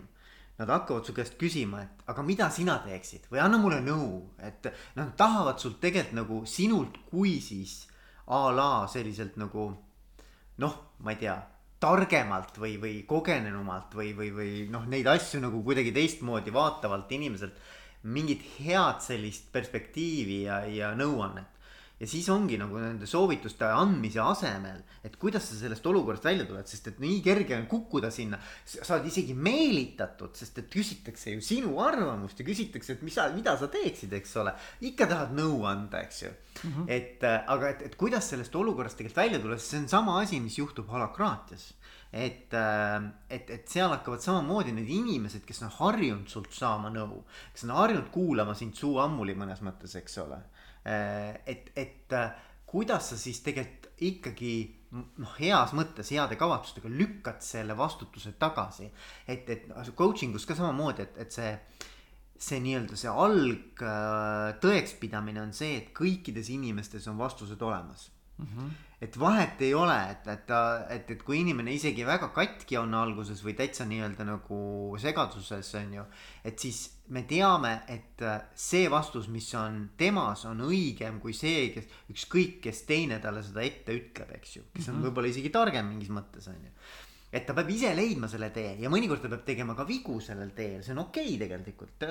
nad 0.60 0.72
hakkavad 0.72 1.08
su 1.08 1.16
käest 1.16 1.36
küsima, 1.40 1.82
et 1.84 2.08
aga 2.12 2.24
mida 2.24 2.50
sina 2.52 2.78
teeksid 2.84 3.28
või 3.32 3.42
anna 3.44 3.60
mulle 3.60 3.80
nõu, 3.84 4.22
et 4.44 4.68
nad 4.96 5.14
tahavad 5.20 5.60
sult 5.60 5.80
tegelikult 5.84 6.16
nagu 6.16 6.40
sinult 6.48 7.00
kui 7.12 7.38
siis 7.44 7.82
a 8.28 8.50
la 8.56 8.88
selliselt 8.92 9.40
nagu 9.40 9.70
noh, 10.60 10.76
ma 11.04 11.16
ei 11.16 11.20
tea, 11.20 11.38
targemalt 11.80 12.58
või, 12.60 12.76
või 12.80 12.96
kogenenumalt 13.08 13.96
või, 13.96 14.12
või, 14.16 14.32
või 14.36 14.54
noh, 14.72 14.84
neid 14.92 15.08
asju 15.08 15.40
nagu 15.40 15.62
kuidagi 15.64 15.94
teistmoodi 15.96 16.52
vaatavalt 16.52 17.12
inimeselt 17.16 17.56
mingit 18.04 18.44
head 18.60 19.02
sellist 19.04 19.52
perspektiivi 19.52 20.44
ja, 20.46 20.64
ja 20.66 20.94
nõuannet 20.96 21.60
ja 22.00 22.08
siis 22.08 22.30
ongi 22.32 22.58
nagu 22.60 22.80
nende 22.80 23.08
soovituste 23.10 23.68
andmise 23.76 24.22
asemel, 24.24 24.80
et 25.04 25.18
kuidas 25.20 25.50
sa 25.50 25.58
sellest 25.60 25.86
olukorrast 25.90 26.26
välja 26.30 26.46
tuled, 26.48 26.68
sest 26.70 26.88
et 26.94 27.02
nii 27.04 27.18
kerge 27.26 27.58
on 27.58 27.66
kukkuda 27.72 28.12
sinna. 28.14 28.40
sa 28.66 28.96
oled 28.96 29.10
isegi 29.10 29.36
meelitatud, 29.36 30.32
sest 30.36 30.62
et 30.62 30.70
küsitakse 30.72 31.36
ju 31.36 31.44
sinu 31.44 31.76
arvamust 31.84 32.40
ja 32.40 32.48
küsitakse, 32.48 32.96
et 32.96 33.04
mis 33.04 33.18
sa, 33.20 33.28
mida 33.36 33.58
sa 33.60 33.68
teeksid, 33.72 34.16
eks 34.16 34.36
ole. 34.40 34.56
ikka 34.92 35.10
tahad 35.12 35.36
nõu 35.36 35.66
anda, 35.68 36.04
eks 36.08 36.24
ju 36.24 36.32
mm. 36.32 36.72
-hmm. 36.72 36.86
et 36.88 37.24
aga, 37.24 37.70
et, 37.70 37.82
et 37.90 37.96
kuidas 38.00 38.30
sellest 38.32 38.56
olukorrast 38.56 38.98
tegelikult 38.98 39.24
välja 39.26 39.40
tulla, 39.40 39.58
sest 39.58 39.76
see 39.76 39.84
on 39.84 39.90
sama 39.90 40.20
asi, 40.22 40.40
mis 40.40 40.58
juhtub 40.58 40.88
holakraatias 40.88 41.74
et, 42.14 42.54
äh, 42.54 43.04
et, 43.30 43.50
et 43.50 43.70
seal 43.70 43.92
hakkavad 43.94 44.24
samamoodi 44.24 44.74
need 44.74 44.90
inimesed, 44.90 45.44
kes 45.46 45.62
on 45.66 45.74
harjunud 45.78 46.30
sult 46.32 46.54
saama 46.56 46.90
nõu, 46.94 47.22
kes 47.54 47.68
on 47.68 47.76
harjunud 47.78 48.10
kuulama 48.14 48.56
sind 48.58 48.78
suu 48.78 48.98
ammuli 49.04 49.36
mõnes 49.38 49.62
mõttes, 49.66 49.94
eks 50.00 50.18
ole. 50.26 50.40
Äh, 50.90 51.38
et, 51.46 51.70
et 51.78 52.18
äh, 52.18 52.34
kuidas 52.70 53.12
sa 53.12 53.20
siis 53.20 53.44
tegelikult 53.46 53.88
ikkagi 54.00 54.54
noh, 54.96 55.32
heas 55.42 55.74
mõttes, 55.76 56.10
heade 56.16 56.38
kavatsustega 56.40 56.90
lükkad 56.90 57.44
selle 57.44 57.76
vastutuse 57.78 58.32
tagasi. 58.40 58.90
et, 59.28 59.50
et 59.50 59.66
coaching 59.96 60.36
us 60.36 60.48
ka 60.48 60.56
samamoodi, 60.56 61.06
et, 61.06 61.18
et 61.26 61.36
see 61.36 61.54
see 62.40 62.62
nii-öelda 62.64 62.96
see 62.96 63.12
alg 63.12 63.82
tõekspidamine 64.64 65.42
on 65.44 65.50
see, 65.52 65.74
et 65.82 65.90
kõikides 65.92 66.48
inimestes 66.54 67.10
on 67.12 67.18
vastused 67.20 67.60
olemas 67.60 68.06
mm. 68.38 68.46
-hmm. 68.46 68.70
Et 69.02 69.16
vahet 69.20 69.62
ei 69.64 69.74
ole, 69.74 69.96
et, 70.12 70.26
et 70.28 70.42
ta, 70.48 70.62
et, 70.92 71.08
et 71.16 71.22
kui 71.24 71.40
inimene 71.40 71.72
isegi 71.72 72.04
väga 72.08 72.30
katki 72.36 72.76
on 72.82 72.94
alguses 73.00 73.40
või 73.46 73.56
täitsa 73.56 73.88
nii-öelda 73.88 74.26
nagu 74.28 74.60
segaduses 75.00 75.70
on 75.80 75.94
ju. 76.00 76.06
et 76.44 76.60
siis 76.60 76.82
me 77.16 77.24
teame, 77.30 77.74
et 77.88 78.22
äh, 78.28 78.42
see 78.54 78.90
vastus, 78.92 79.30
mis 79.32 79.48
on 79.58 79.86
temas, 79.98 80.44
on 80.46 80.66
õigem 80.68 81.22
kui 81.24 81.34
see, 81.34 81.70
kes 81.74 81.88
ükskõik, 82.12 82.60
kes 82.68 82.84
teine 82.90 83.22
talle 83.24 83.44
seda 83.46 83.64
ette 83.64 83.96
ütleb, 83.96 84.36
eks 84.36 84.58
ju, 84.58 84.66
kes 84.74 84.90
on 84.90 84.96
mm 84.96 85.00
-hmm. 85.00 85.08
võib-olla 85.08 85.32
isegi 85.32 85.50
targem 85.50 85.88
mingis 85.88 86.12
mõttes 86.12 86.52
on 86.52 86.60
ju 86.60 86.76
et 87.32 87.46
ta 87.46 87.54
peab 87.54 87.70
ise 87.70 87.94
leidma 87.96 88.28
selle 88.28 88.50
tee 88.50 88.76
ja 88.82 88.90
mõnikord 88.90 89.22
ta 89.22 89.30
peab 89.30 89.46
tegema 89.46 89.76
ka 89.78 89.86
vigu 89.88 90.20
sellel 90.20 90.50
teel, 90.52 90.84
see 90.84 90.92
on 90.92 91.06
okei 91.06 91.36
okay 91.36 91.38
tegelikult, 91.48 92.00
ta 92.00 92.08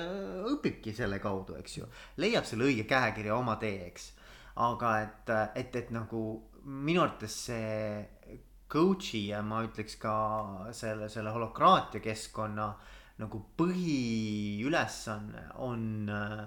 õpibki 0.55 0.93
selle 0.95 1.19
kaudu, 1.19 1.55
eks 1.59 1.77
ju. 1.77 1.85
leiab 2.17 2.45
selle 2.45 2.65
õige 2.65 2.87
käekirja 2.87 3.35
oma 3.35 3.55
tee, 3.59 3.85
eks 3.87 4.13
aga 4.59 4.93
et, 5.03 5.31
et, 5.55 5.75
et 5.75 5.91
nagu 5.95 6.21
minu 6.65 7.03
arvates 7.03 7.35
see 7.49 8.37
coach'i 8.69 9.27
ja 9.31 9.41
ma 9.45 9.63
ütleks 9.65 9.97
ka 10.01 10.15
selle, 10.75 11.09
selle 11.09 11.33
holokraatia 11.33 12.03
keskkonna 12.03 12.69
nagu 13.19 13.41
põhiülesanne 13.59 15.45
on 15.65 16.09
äh, 16.13 16.43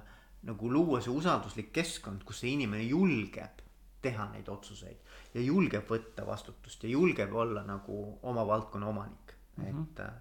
nagu 0.49 0.71
luua 0.73 1.03
see 1.05 1.13
usalduslik 1.13 1.73
keskkond, 1.75 2.25
kus 2.27 2.43
see 2.43 2.55
inimene 2.57 2.87
julgeb 2.87 3.61
teha 4.03 4.29
neid 4.33 4.49
otsuseid 4.51 5.35
ja 5.37 5.43
julgeb 5.45 5.87
võtta 5.89 6.25
vastutust 6.27 6.83
ja 6.87 6.91
julgeb 6.91 7.35
olla 7.35 7.63
nagu 7.67 7.99
oma 8.29 8.47
valdkonna 8.47 8.89
omanik 8.91 9.35
mm, 9.57 9.65
-hmm. 9.65 9.83
et 9.83 10.01
äh, 10.07 10.15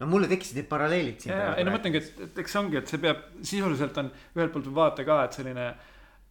no 0.00 0.06
mulle 0.06 0.28
tekkisid 0.28 0.60
need 0.60 0.68
paralleelid 0.70 1.20
siin. 1.20 1.34
ei 1.34 1.64
no 1.64 1.70
ma 1.70 1.78
mõtlengi, 1.78 2.02
et, 2.02 2.20
et 2.28 2.42
eks 2.44 2.58
ongi, 2.60 2.80
et 2.80 2.90
see 2.90 3.00
peab 3.02 3.22
sisuliselt 3.40 3.96
on 4.02 4.10
ühelt 4.36 4.52
poolt 4.54 4.74
vaadata 4.74 5.06
ka, 5.08 5.22
et 5.24 5.38
selline 5.40 5.68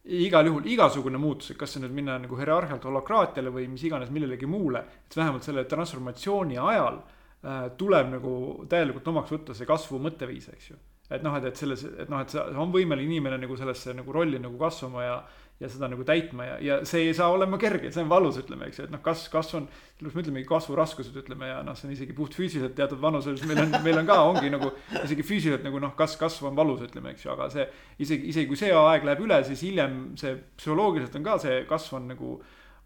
igal 0.04 0.46
juhul 0.46 0.66
igasugune 0.66 1.18
muutus, 1.20 1.50
et 1.52 1.58
kas 1.60 1.74
see 1.74 1.82
nüüd 1.82 1.94
minna 1.96 2.18
nagu 2.20 2.36
hierarhialt 2.38 2.84
holokraatiale 2.88 3.52
või 3.52 3.66
mis 3.68 3.84
iganes 3.84 4.12
millelegi 4.14 4.46
muule, 4.46 4.84
et 5.06 5.16
vähemalt 5.16 5.44
selle 5.44 5.64
transformatsiooni 5.68 6.58
ajal 6.58 7.00
äh, 7.00 7.66
tuleb 7.76 8.14
nagu 8.14 8.34
täielikult 8.70 9.10
omaks 9.12 9.34
võtta 9.34 9.56
see 9.56 9.68
kasvu 9.68 10.00
mõtteviis, 10.04 10.48
eks 10.54 10.70
ju. 10.70 10.78
et 11.10 11.22
noh, 11.24 11.36
et, 11.36 11.50
et 11.50 11.56
selles, 11.56 11.84
et 11.84 12.08
noh, 12.08 12.22
et 12.22 12.32
see 12.32 12.46
on 12.56 12.72
võimeline 12.72 13.10
inimene 13.10 13.40
nagu 13.42 13.56
sellesse 13.56 13.96
nagu 13.96 14.12
rolli 14.12 14.40
nagu 14.40 14.58
kasvama 14.60 15.04
ja 15.04 15.18
ja 15.58 15.68
seda 15.70 15.88
nagu 15.90 16.04
täitma 16.06 16.44
ja, 16.46 16.56
ja 16.62 16.74
see 16.86 17.08
ei 17.08 17.14
saa 17.16 17.32
olema 17.34 17.58
kerge, 17.58 17.90
see 17.90 18.04
on 18.04 18.10
valus, 18.10 18.36
ütleme, 18.38 18.68
eks 18.68 18.78
ju, 18.78 18.84
et 18.86 18.92
noh, 18.94 19.00
kas, 19.02 19.24
kasv 19.32 19.58
on, 19.58 19.64
sellepärast 19.96 20.18
me 20.18 20.22
ütlemegi 20.22 20.46
kasvuraskused, 20.46 21.16
ütleme 21.18 21.48
ja 21.50 21.56
noh, 21.66 21.74
see 21.78 21.88
on 21.88 21.94
isegi 21.96 22.14
puhtfüüsiliselt 22.14 22.76
teatud 22.78 23.02
vanuses, 23.02 23.42
meil 23.48 23.64
on, 23.64 23.74
meil 23.82 23.98
on 23.98 24.06
ka, 24.06 24.20
ongi 24.28 24.52
nagu 24.54 24.70
isegi 25.02 25.26
füüsiliselt 25.26 25.66
nagu 25.66 25.82
noh, 25.82 25.96
kas 25.98 26.14
kasv 26.20 26.46
on 26.52 26.58
valus, 26.58 26.84
ütleme, 26.86 27.10
eks 27.14 27.26
ju, 27.26 27.32
aga 27.34 27.50
see 27.54 27.66
isegi, 28.06 28.30
isegi 28.30 28.50
kui 28.52 28.60
see 28.60 28.70
aeg 28.70 29.08
läheb 29.08 29.24
üle, 29.26 29.40
siis 29.48 29.66
hiljem 29.66 29.98
see 30.20 30.36
psühholoogiliselt 30.60 31.18
on 31.18 31.26
ka 31.26 31.38
see 31.42 31.60
kasv 31.70 31.98
on 31.98 32.06
nagu, 32.14 32.36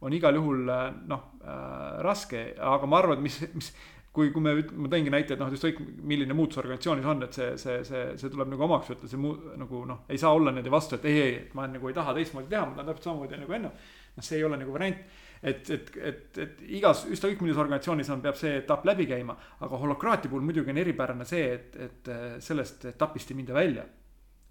on 0.02 0.16
igal 0.16 0.40
juhul 0.40 0.64
noh 0.64 1.28
äh, 1.44 2.00
raske, 2.08 2.46
aga 2.56 2.88
ma 2.88 3.02
arvan, 3.02 3.20
et 3.20 3.26
mis, 3.28 3.36
mis 3.52 3.68
kui, 4.12 4.28
kui 4.32 4.44
me, 4.44 4.52
ma 4.76 4.90
tõingi 4.92 5.12
näite, 5.12 5.34
et 5.34 5.40
noh, 5.40 5.48
et 5.48 5.56
ükskõik 5.56 5.80
milline 6.04 6.36
muutus 6.36 6.60
organisatsioonis 6.60 7.08
on, 7.08 7.24
et 7.26 7.38
see, 7.38 7.48
see, 7.60 7.78
see, 7.88 8.04
see 8.20 8.32
tuleb 8.32 8.50
nagu 8.52 8.66
omaks 8.66 8.92
võtta, 8.92 9.08
see 9.08 9.20
muu 9.20 9.54
nagu 9.60 9.82
noh, 9.88 10.02
ei 10.12 10.20
saa 10.20 10.34
olla 10.36 10.52
niimoodi 10.52 10.72
vastu, 10.72 10.98
et 10.98 11.08
ei, 11.08 11.20
ei, 11.22 11.34
et 11.46 11.54
ma 11.56 11.64
nagu 11.70 11.88
ei 11.88 11.96
taha 11.96 12.14
teistmoodi 12.18 12.52
teha, 12.52 12.66
ma 12.68 12.76
tahan 12.76 12.90
täpselt 12.90 13.08
samamoodi 13.08 13.40
nagu 13.40 13.56
enne. 13.58 13.72
noh, 14.12 14.26
see 14.26 14.36
ei 14.36 14.44
ole 14.44 14.58
nagu 14.60 14.74
variant, 14.74 15.00
et, 15.40 15.70
et, 15.72 15.90
et, 15.96 16.38
et 16.44 16.60
igas, 16.76 17.06
ükskõik 17.08 17.40
millises 17.40 17.62
organisatsioonis 17.64 18.12
on, 18.12 18.20
peab 18.26 18.36
see 18.36 18.58
etapp 18.60 18.84
läbi 18.84 19.08
käima, 19.08 19.38
aga 19.64 19.80
holokraatia 19.80 20.28
puhul 20.28 20.44
muidugi 20.44 20.74
on 20.74 20.84
eripärane 20.84 21.24
see, 21.28 21.48
et, 21.56 21.80
et 21.80 22.14
sellest 22.44 22.84
etapist 22.92 23.32
ei 23.32 23.40
minda 23.40 23.56
välja 23.56 23.88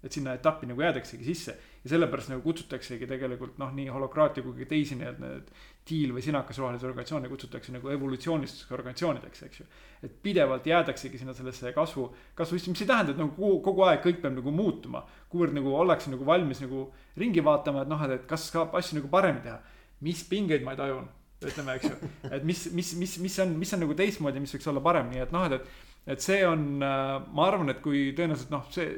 et 0.02 0.12
sinna 0.12 0.34
etappi 0.34 0.66
nagu 0.66 0.82
jäädaksegi 0.82 1.24
sisse 1.24 1.52
ja 1.54 1.90
sellepärast 1.92 2.32
nagu 2.32 2.42
kutsutaksegi 2.42 3.06
tegelikult 3.06 3.58
noh, 3.62 3.70
nii 3.74 3.86
holokraatia 3.94 4.42
kui 4.42 4.56
ka 4.58 4.68
teisi 4.72 4.98
need, 4.98 5.20
need 5.22 5.52
tiil 5.88 6.12
või 6.14 6.22
sinakas 6.22 6.58
rohelisi 6.62 6.86
organisatsioone 6.86 7.30
kutsutakse 7.30 7.72
nagu 7.74 7.90
evolutsioonilisteks 7.90 8.70
organisatsioonideks, 8.74 9.42
eks 9.48 9.60
ju. 9.60 9.66
et 10.06 10.12
pidevalt 10.22 10.66
jäädaksegi 10.66 11.18
sinna 11.18 11.34
sellesse 11.34 11.72
kasvu, 11.74 12.06
kasvu 12.38 12.58
mis 12.70 12.84
ei 12.84 12.90
tähenda, 12.90 13.12
et 13.12 13.18
nagu 13.18 13.34
kogu, 13.36 13.58
kogu 13.66 13.86
aeg 13.88 14.04
kõik 14.04 14.20
peab 14.22 14.36
nagu 14.38 14.54
muutuma. 14.54 15.04
kuivõrd 15.32 15.56
nagu 15.58 15.74
ollakse 15.74 16.10
nagu 16.10 16.26
valmis 16.26 16.60
nagu 16.62 16.86
ringi 17.18 17.42
vaatama, 17.44 17.82
et 17.82 17.88
noh, 17.90 18.04
et 18.10 18.26
kas 18.30 18.50
saab 18.50 18.76
asju 18.78 19.00
nagu 19.00 19.10
paremini 19.10 19.42
teha. 19.48 19.58
mis 20.00 20.22
pingeid 20.28 20.62
ma 20.62 20.72
ei 20.72 20.76
tajunud, 20.76 21.08
ütleme, 21.42 21.74
eks 21.78 21.90
ju, 21.90 22.10
et 22.30 22.44
mis, 22.44 22.66
mis, 22.72 22.94
mis, 22.98 23.18
mis 23.18 23.38
on, 23.38 23.56
mis 23.58 23.74
on 23.74 23.82
nagu 23.82 23.94
teistmoodi, 23.94 24.40
mis 24.40 24.54
võiks 24.54 24.70
olla 24.70 24.80
parem, 24.80 25.10
nii 25.10 25.22
et 25.26 25.34
noh, 25.34 25.46
et, 25.46 25.52
et 25.58 25.92
et 26.06 26.22
see 26.22 26.40
on, 26.46 26.62
ma 26.82 27.44
arvan, 27.46 27.70
et 27.70 27.82
kui 27.82 28.10
tõenäoliselt 28.16 28.50
noh, 28.50 28.66
see 28.74 28.88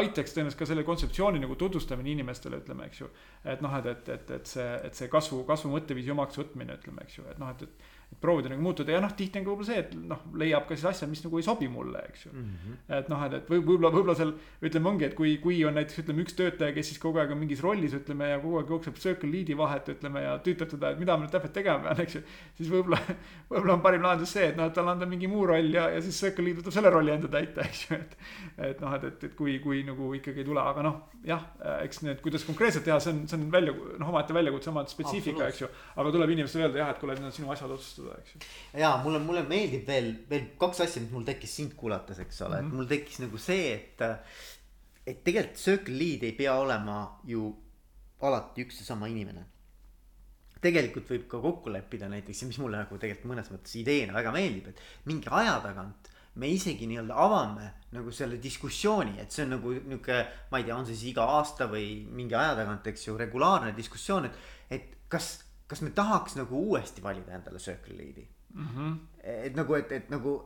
aitaks 0.00 0.34
tõenäoliselt 0.34 0.58
ka 0.58 0.68
selle 0.68 0.84
kontseptsiooni 0.86 1.40
nagu 1.42 1.56
tutvustamine 1.60 2.12
inimestele, 2.14 2.62
ütleme, 2.62 2.88
eks 2.88 3.02
ju. 3.02 3.08
et 3.44 3.64
noh, 3.64 3.74
et, 3.78 3.88
et, 3.92 4.12
et, 4.16 4.30
et 4.38 4.52
see, 4.54 4.68
et 4.88 4.98
see 4.98 5.10
kasvu, 5.12 5.42
kasvu 5.48 5.72
mõtteviisi 5.74 6.14
omaks 6.14 6.40
võtmine, 6.40 6.78
ütleme, 6.80 7.04
eks 7.06 7.18
ju, 7.18 7.26
et 7.30 7.42
noh, 7.42 7.52
et, 7.52 7.66
et 7.66 7.90
proovida 8.20 8.50
nagu 8.52 8.62
muutuda 8.62 8.92
ja 8.92 9.00
noh, 9.02 9.12
tihti 9.16 9.40
on 9.40 9.44
ka 9.46 9.50
võib-olla 9.50 9.68
see, 9.68 9.80
et 9.82 9.92
noh, 9.96 10.20
leiab 10.38 10.66
ka 10.68 10.76
siis 10.76 10.88
asja, 10.90 11.08
mis 11.10 11.22
nagu 11.24 11.38
ei 11.38 11.46
sobi 11.46 11.68
mulle, 11.72 12.02
eks 12.10 12.26
ju 12.26 12.32
mm. 12.32 12.48
-hmm. 12.62 12.78
et 12.98 13.08
noh, 13.12 13.24
et, 13.26 13.36
et 13.38 13.50
võib, 13.50 13.64
võib-olla, 13.68 13.90
võib-olla 13.94 14.16
seal 14.18 14.32
ütleme, 14.68 14.90
ongi, 14.90 15.06
et 15.08 15.16
kui, 15.18 15.36
kui 15.42 15.60
on 15.68 15.76
näiteks 15.78 16.02
ütleme 16.04 16.24
üks 16.26 16.36
töötaja, 16.38 16.74
kes 16.76 16.92
siis 16.92 17.00
kogu 17.02 17.22
aeg 17.22 17.32
on 17.34 17.40
mingis 17.40 17.62
rollis, 17.64 17.94
ütleme 17.98 18.28
ja 18.30 18.40
kogu 18.42 18.60
aeg 18.60 18.72
jookseb 18.74 19.00
circle 19.02 19.30
lead'i 19.32 19.56
vahet, 19.58 19.88
ütleme 19.94 20.24
ja 20.26 20.36
tüütab 20.44 20.70
teda, 20.74 20.92
et 20.92 21.00
mida 21.02 21.16
ma 21.16 21.26
nüüd 21.26 21.34
täpselt 21.34 21.56
tegema 21.56 21.82
pean, 21.86 22.02
eks 22.04 22.18
ju. 22.18 22.22
siis 22.60 22.70
võib-olla, 22.72 23.00
võib-olla 23.50 23.78
on 23.78 23.84
parim 23.86 24.06
lahendus 24.06 24.34
see, 24.36 24.50
et 24.52 24.60
noh, 24.60 24.68
et 24.70 24.76
talle 24.76 24.94
anda 24.94 25.08
mingi 25.08 25.30
muu 25.30 25.46
roll 25.48 25.72
ja, 25.74 25.88
ja 25.94 26.02
siis 26.04 26.20
circle 26.20 26.46
lead 26.46 26.60
võtab 26.60 26.76
selle 26.76 26.92
rolli 26.94 27.14
enda 27.14 27.30
täita, 27.32 27.66
eks 27.66 27.86
ju, 27.88 27.98
et. 27.98 28.16
et 28.70 28.84
noh, 28.84 28.94
et, 28.98 29.08
et, 29.08 29.26
et 29.30 29.36
kui, 29.38 29.58
kui 29.64 29.82
nagu 29.88 30.12
ikkagi 30.18 30.44
ei 30.44 30.48
tule, 30.48 30.62
aga 30.62 30.84
noh, 30.84 31.00
jah, 31.26 31.46
eks 31.80 32.02
need, 32.06 32.20
kuidas 32.22 32.44
konkreetselt 32.46 32.84
teha, 32.86 33.00
see 33.02 33.14
on, 33.14 33.24
see 33.30 33.38
on 33.40 33.48
välja, 33.52 33.74
noh, 33.98 34.12
omaette 34.12 34.34
väljakutse, 34.36 34.70
omaette 34.70 34.94
spetsiifika, 34.94 35.48
eks 35.48 35.64
ju. 35.64 35.70
aga 35.96 36.14
tuleb 36.14 36.34
inimestele 36.36 36.68
öelda 36.68 36.82
jah, 36.82 36.92
et 36.92 37.00
kuule, 37.02 37.16
need 37.18 37.30
on 37.30 37.34
sinu 37.34 37.52
asjad 37.54 37.70
otsustada 37.72 38.01
seda, 38.02 38.18
eks 38.20 38.34
ju. 38.34 38.42
ja 38.82 38.92
mulle, 39.04 39.20
mulle 39.22 39.44
meeldib 39.48 39.86
veel, 39.88 40.12
veel 40.30 40.50
kaks 40.60 40.84
asja, 40.86 41.02
mis 41.04 41.14
mul 41.14 41.26
tekkis 41.28 41.56
sind 41.60 41.76
kuulates, 41.78 42.20
eks 42.22 42.42
ole 42.42 42.58
mm, 42.58 42.58
-hmm. 42.58 42.66
et 42.66 42.68
mhm. 42.68 42.76
mul 42.80 42.90
tekkis 42.90 43.22
nagu 43.24 43.38
see, 43.38 43.72
et. 43.74 44.06
et 45.06 45.24
tegelikult 45.24 45.58
Circle 45.58 45.96
Lead 45.98 46.22
ei 46.22 46.36
pea 46.38 46.54
olema 46.54 46.98
ju 47.26 47.48
alati 48.22 48.62
üks 48.62 48.78
ja 48.80 48.84
sama 48.86 49.08
inimene. 49.10 49.46
tegelikult 50.62 51.08
võib 51.10 51.24
ka 51.26 51.40
kokku 51.42 51.72
leppida 51.74 52.08
näiteks 52.08 52.42
ja 52.42 52.46
mis 52.46 52.58
mulle 52.62 52.78
nagu 52.78 52.98
tegelikult 52.98 53.32
mõnes 53.32 53.48
mõttes 53.50 53.74
ideena 53.80 54.14
väga 54.14 54.30
meeldib, 54.30 54.68
et 54.68 54.82
mingi 55.10 55.26
aja 55.30 55.56
tagant 55.64 56.12
me 56.34 56.48
isegi 56.48 56.86
nii-öelda 56.88 57.16
avame 57.18 57.66
nagu 57.92 58.12
selle 58.14 58.38
diskussiooni, 58.42 59.18
et 59.20 59.32
see 59.34 59.44
on 59.44 59.56
nagu 59.56 59.72
nihuke, 59.74 60.20
ma 60.50 60.60
ei 60.60 60.64
tea, 60.68 60.76
on 60.76 60.86
see 60.88 60.96
siis 60.96 61.12
iga 61.12 61.26
aasta 61.28 61.66
või 61.68 62.06
mingi 62.08 62.36
aja 62.38 62.54
tagant, 62.62 62.86
eks 62.88 63.08
ju, 63.08 63.16
regulaarne 63.20 63.74
diskussioon, 63.76 64.30
et, 64.30 64.38
et 64.72 64.94
kas 65.12 65.34
kas 65.72 65.82
me 65.82 65.90
tahaks 65.96 66.36
nagu 66.36 66.58
uuesti 66.68 67.02
valida 67.02 67.32
endale 67.38 67.58
Lead'i 67.96 68.28
mm? 68.54 68.66
-hmm. 68.66 68.96
Et 69.22 69.54
nagu, 69.56 69.74
et, 69.78 69.92
et 69.92 70.10
nagu 70.10 70.38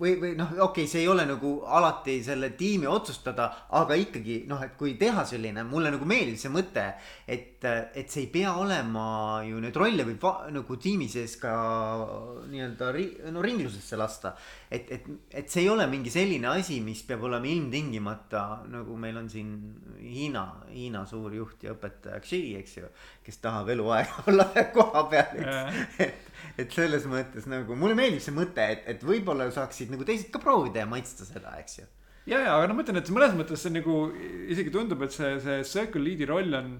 või, 0.00 0.14
või 0.20 0.30
noh, 0.38 0.48
okei 0.54 0.84
okay,, 0.84 0.88
see 0.88 1.02
ei 1.04 1.08
ole 1.10 1.26
nagu 1.28 1.50
alati 1.68 2.16
selle 2.24 2.50
tiimi 2.58 2.88
otsustada, 2.88 3.48
aga 3.76 3.96
ikkagi 4.00 4.40
noh, 4.48 4.62
et 4.64 4.76
kui 4.80 4.94
teha 5.00 5.24
selline, 5.28 5.64
mulle 5.68 5.92
nagu 5.92 6.06
meeldib 6.08 6.38
see 6.40 6.52
mõte, 6.52 6.86
et, 7.28 7.60
et 7.68 8.08
see 8.08 8.24
ei 8.24 8.30
pea 8.32 8.54
olema 8.58 9.42
ju 9.46 9.60
neid 9.60 9.76
rolle 9.76 10.06
võib 10.08 10.24
nagu 10.54 10.78
tiimi 10.80 11.08
sees 11.12 11.36
ka 11.40 11.52
nii-öelda 12.48 12.90
ri, 12.96 13.06
no 13.34 13.44
ringlusesse 13.44 13.98
lasta. 14.00 14.34
et, 14.70 14.88
et, 14.96 15.10
et 15.42 15.52
see 15.52 15.66
ei 15.66 15.70
ole 15.72 15.86
mingi 15.90 16.12
selline 16.12 16.48
asi, 16.48 16.80
mis 16.84 17.02
peab 17.04 17.26
olema 17.28 17.50
ilmtingimata 17.50 18.44
nagu 18.72 18.96
meil 18.96 19.20
on 19.20 19.28
siin 19.28 19.52
Hiina, 20.00 20.46
Hiina 20.72 21.04
suur 21.06 21.34
juht 21.36 21.66
ja 21.66 21.74
õpetaja 21.76 22.22
Xi, 22.24 22.40
eks 22.62 22.76
ju, 22.78 22.88
kes 23.26 23.40
tahab 23.44 23.68
eluaeg 23.74 24.16
olla 24.32 24.48
koha 24.72 25.04
peal, 25.12 25.44
et, 26.00 26.32
et 26.56 26.72
selles 26.72 27.04
mõttes 27.10 27.44
nagu 27.50 27.76
mulle 27.76 27.98
meeldib 28.00 28.24
see 28.24 28.36
mõte, 28.36 28.66
et, 28.74 28.84
et 28.94 29.06
võib-olla 29.06 29.48
saaksid 29.54 29.92
nagu 29.94 30.06
teised 30.08 30.32
ka 30.34 30.42
proovida 30.42 30.84
ja 30.84 30.90
maitsta 30.90 31.28
seda, 31.28 31.54
eks 31.62 31.80
ju. 31.80 31.88
ja, 32.30 32.38
ja, 32.38 32.54
aga 32.56 32.68
no 32.70 32.76
ma 32.76 32.84
ütlen, 32.84 33.00
et 33.00 33.12
mõnes 33.14 33.36
mõttes 33.38 33.64
see 33.64 33.74
nagu 33.74 34.02
isegi 34.50 34.74
tundub, 34.74 35.04
et 35.06 35.16
see, 35.16 35.34
see 35.44 35.62
circle 35.68 36.04
lead'i 36.04 36.28
roll 36.30 36.58
on. 36.58 36.76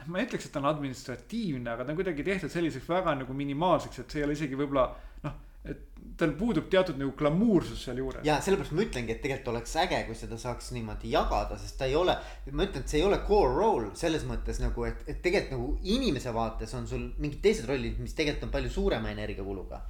noh, 0.00 0.10
ma 0.10 0.20
ei 0.20 0.28
ütleks, 0.28 0.48
et 0.48 0.54
ta 0.54 0.62
on 0.62 0.70
administratiivne, 0.72 1.68
aga 1.70 1.86
ta 1.86 1.94
on 1.94 2.00
kuidagi 2.00 2.26
tehtud 2.26 2.52
selliseks 2.52 2.88
väga 2.90 3.18
nagu 3.22 3.36
minimaalseks, 3.36 4.02
et 4.02 4.14
see 4.14 4.22
ei 4.22 4.28
ole 4.28 4.38
isegi 4.38 4.58
võib-olla 4.58 4.88
noh 5.26 5.42
et 5.64 5.80
tal 6.20 6.34
puudub 6.36 6.66
teatud 6.70 6.98
nagu 7.00 7.14
glamuursus 7.16 7.86
sealjuures. 7.86 8.24
ja 8.26 8.36
sellepärast 8.44 8.74
ma 8.76 8.84
ütlengi, 8.84 9.14
et 9.14 9.22
tegelikult 9.24 9.54
oleks 9.54 9.72
äge, 9.80 10.02
kui 10.06 10.16
seda 10.18 10.36
saaks 10.40 10.70
niimoodi 10.76 11.12
jagada, 11.14 11.56
sest 11.60 11.78
ta 11.80 11.88
ei 11.88 11.96
ole. 11.96 12.16
ma 12.50 12.66
ütlen, 12.66 12.84
et 12.84 12.92
see 12.92 13.00
ei 13.00 13.06
ole 13.06 13.18
core 13.24 13.54
role 13.56 13.92
selles 13.98 14.26
mõttes 14.28 14.60
nagu, 14.60 14.84
et, 14.84 15.00
et 15.08 15.22
tegelikult 15.24 15.56
nagu 15.56 15.96
inimese 15.96 16.34
vaates 16.36 16.74
on 16.76 16.88
sul 16.90 17.08
mingid 17.16 17.40
teised 17.46 17.68
rollid, 17.70 17.96
mis 18.04 18.16
tegelikult 18.16 18.48
on 18.48 18.54
palju 18.58 18.74
suurema 18.76 19.12
energiakuluga 19.16 19.80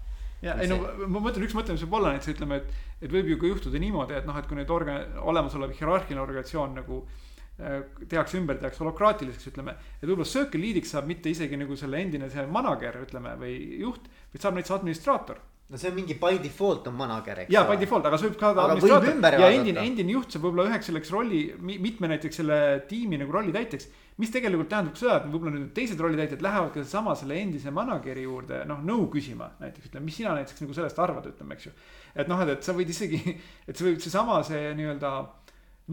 ja 0.45 0.57
ei 0.61 0.71
no 0.71 0.81
ma 1.09 1.23
mõtlen, 1.25 1.47
üks 1.47 1.57
mõte, 1.57 1.75
mis 1.75 1.85
võib 1.87 1.99
olla 2.01 2.15
näiteks 2.15 2.35
ütleme, 2.35 2.61
et, 2.61 2.83
et 3.01 3.13
võib 3.13 3.31
ju 3.33 3.39
ka 3.41 3.51
juhtuda 3.51 3.81
niimoodi, 3.83 4.19
et 4.19 4.29
noh, 4.29 4.37
et 4.39 4.51
kui 4.51 4.59
nüüd 4.59 4.73
organ-, 4.75 5.17
olemasolev 5.25 5.73
hierarhiline 5.79 6.23
organisatsioon 6.23 6.77
nagu 6.81 7.01
äh, 7.01 7.81
tehakse 8.11 8.39
ümber, 8.41 8.61
tehakse 8.61 8.85
holokraatiliseks, 8.85 9.49
ütleme. 9.55 9.79
et 10.01 10.07
võib-olla 10.07 10.29
circle 10.29 10.63
lead'iks 10.63 10.95
saab 10.95 11.09
mitte 11.11 11.33
isegi 11.33 11.59
nagu 11.61 11.81
selle 11.81 12.03
endine 12.05 12.31
see 12.33 12.47
manager, 12.59 13.01
ütleme, 13.07 13.35
või 13.41 13.57
juht, 13.81 14.07
vaid 14.35 14.47
saab 14.47 14.59
näiteks 14.59 14.79
administraator 14.79 15.43
no 15.67 15.79
see 15.81 15.89
on 15.89 15.97
mingi 15.97 16.15
by 16.21 16.39
default 16.43 16.87
on 16.87 16.95
manager, 16.95 17.41
eks. 17.45 17.53
jaa, 17.53 17.65
by 17.69 17.79
default, 17.81 18.07
aga 18.09 18.19
see 18.21 18.29
võib 18.29 18.41
ka 18.41 18.51
administraator 18.53 19.39
ja 19.41 19.51
endine, 19.51 19.85
endine 19.89 20.13
juht 20.13 20.35
saab 20.35 20.45
võib-olla 20.47 20.69
üheks 20.69 20.91
selleks 20.91 21.13
rolli, 21.15 21.41
mitme 21.65 22.11
näiteks 22.13 22.43
selle 22.43 22.59
tiimi 22.91 23.21
nagu 23.21 23.33
rolli 23.35 23.55
täitjaks. 23.55 23.89
Mis 24.23 24.31
tegelikult 24.31 24.71
tähendab 24.71 24.99
seda, 24.99 25.17
et 25.19 25.27
võib-olla 25.31 25.57
nüüd 25.57 25.73
teised 25.75 26.01
rollitäitjad 26.01 26.43
lähevad 26.45 26.71
ka 26.75 26.83
seesama 26.85 27.17
selle 27.19 27.39
endise 27.41 27.73
manager'i 27.75 28.27
juurde 28.27 28.61
noh 28.71 28.83
nõu 28.87 29.09
küsima 29.13 29.51
näiteks 29.63 29.91
ütleme, 29.91 30.07
mis 30.07 30.19
sina 30.21 30.37
näiteks 30.39 30.63
nagu 30.63 30.77
sellest 30.77 31.01
arvad, 31.03 31.27
ütleme, 31.33 31.57
eks 31.57 31.67
ju. 31.67 31.73
et 32.15 32.31
noh, 32.31 32.43
et, 32.45 32.55
et 32.55 32.67
sa 32.67 32.77
võid 32.77 32.93
isegi, 32.95 33.21
et 33.69 33.75
see 33.75 33.89
võib 33.89 34.03
seesama 34.05 34.39
see 34.47 34.71
nii-öelda 34.79 35.15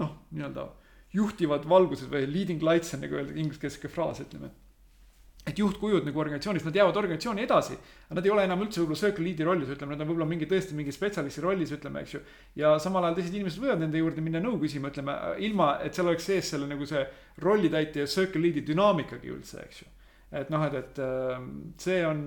noh, 0.01 0.13
nii-öelda 0.35 0.67
juhtivad 1.17 1.65
valgused 1.67 2.11
või 2.11 2.27
leading 2.29 2.61
lights 2.63 2.93
on 2.95 3.01
nagu 3.03 3.17
öelda 3.19 3.35
ingliskeelse 3.35 3.89
fraas, 3.91 4.21
ütleme 4.23 4.53
et 5.47 5.57
juhtkujud 5.57 6.05
nagu 6.05 6.21
organisatsioonis, 6.21 6.65
nad 6.67 6.75
jäävad 6.77 6.97
organisatsiooni 7.01 7.43
edasi. 7.47 7.77
Nad 8.11 8.25
ei 8.25 8.33
ole 8.33 8.43
enam 8.45 8.61
üldse 8.61 8.81
võib-olla 8.81 8.99
circle 8.99 9.25
lead'i 9.25 9.47
rollis, 9.47 9.71
ütleme, 9.73 9.95
nad 9.95 10.03
on 10.03 10.11
võib-olla 10.11 10.27
mingi 10.29 10.47
tõesti 10.49 10.77
mingi 10.77 10.93
spetsialisti 10.93 11.41
rollis, 11.41 11.73
ütleme, 11.73 12.03
eks 12.05 12.13
ju. 12.13 12.21
ja 12.61 12.75
samal 12.83 13.07
ajal 13.07 13.17
teised 13.17 13.37
inimesed 13.39 13.63
võivad 13.63 13.81
nende 13.81 14.01
juurde 14.01 14.21
minna 14.21 14.41
nõu 14.43 14.59
küsima, 14.61 14.91
ütleme, 14.93 15.17
ilma, 15.47 15.71
et 15.81 15.97
seal 15.97 16.11
oleks 16.11 16.29
sees 16.29 16.53
selle 16.53 16.69
nagu 16.69 16.85
see 16.85 17.01
rollitäitja 17.41 18.05
ja 18.05 18.11
circle 18.11 18.43
lead'i 18.45 18.65
dünaamikagi 18.67 19.33
üldse, 19.33 19.65
eks 19.65 19.81
ju. 19.81 19.89
et 20.43 20.53
noh, 20.53 20.65
et, 20.67 20.77
et 20.77 21.01
ähm, 21.07 21.49
see 21.81 22.03
on 22.05 22.25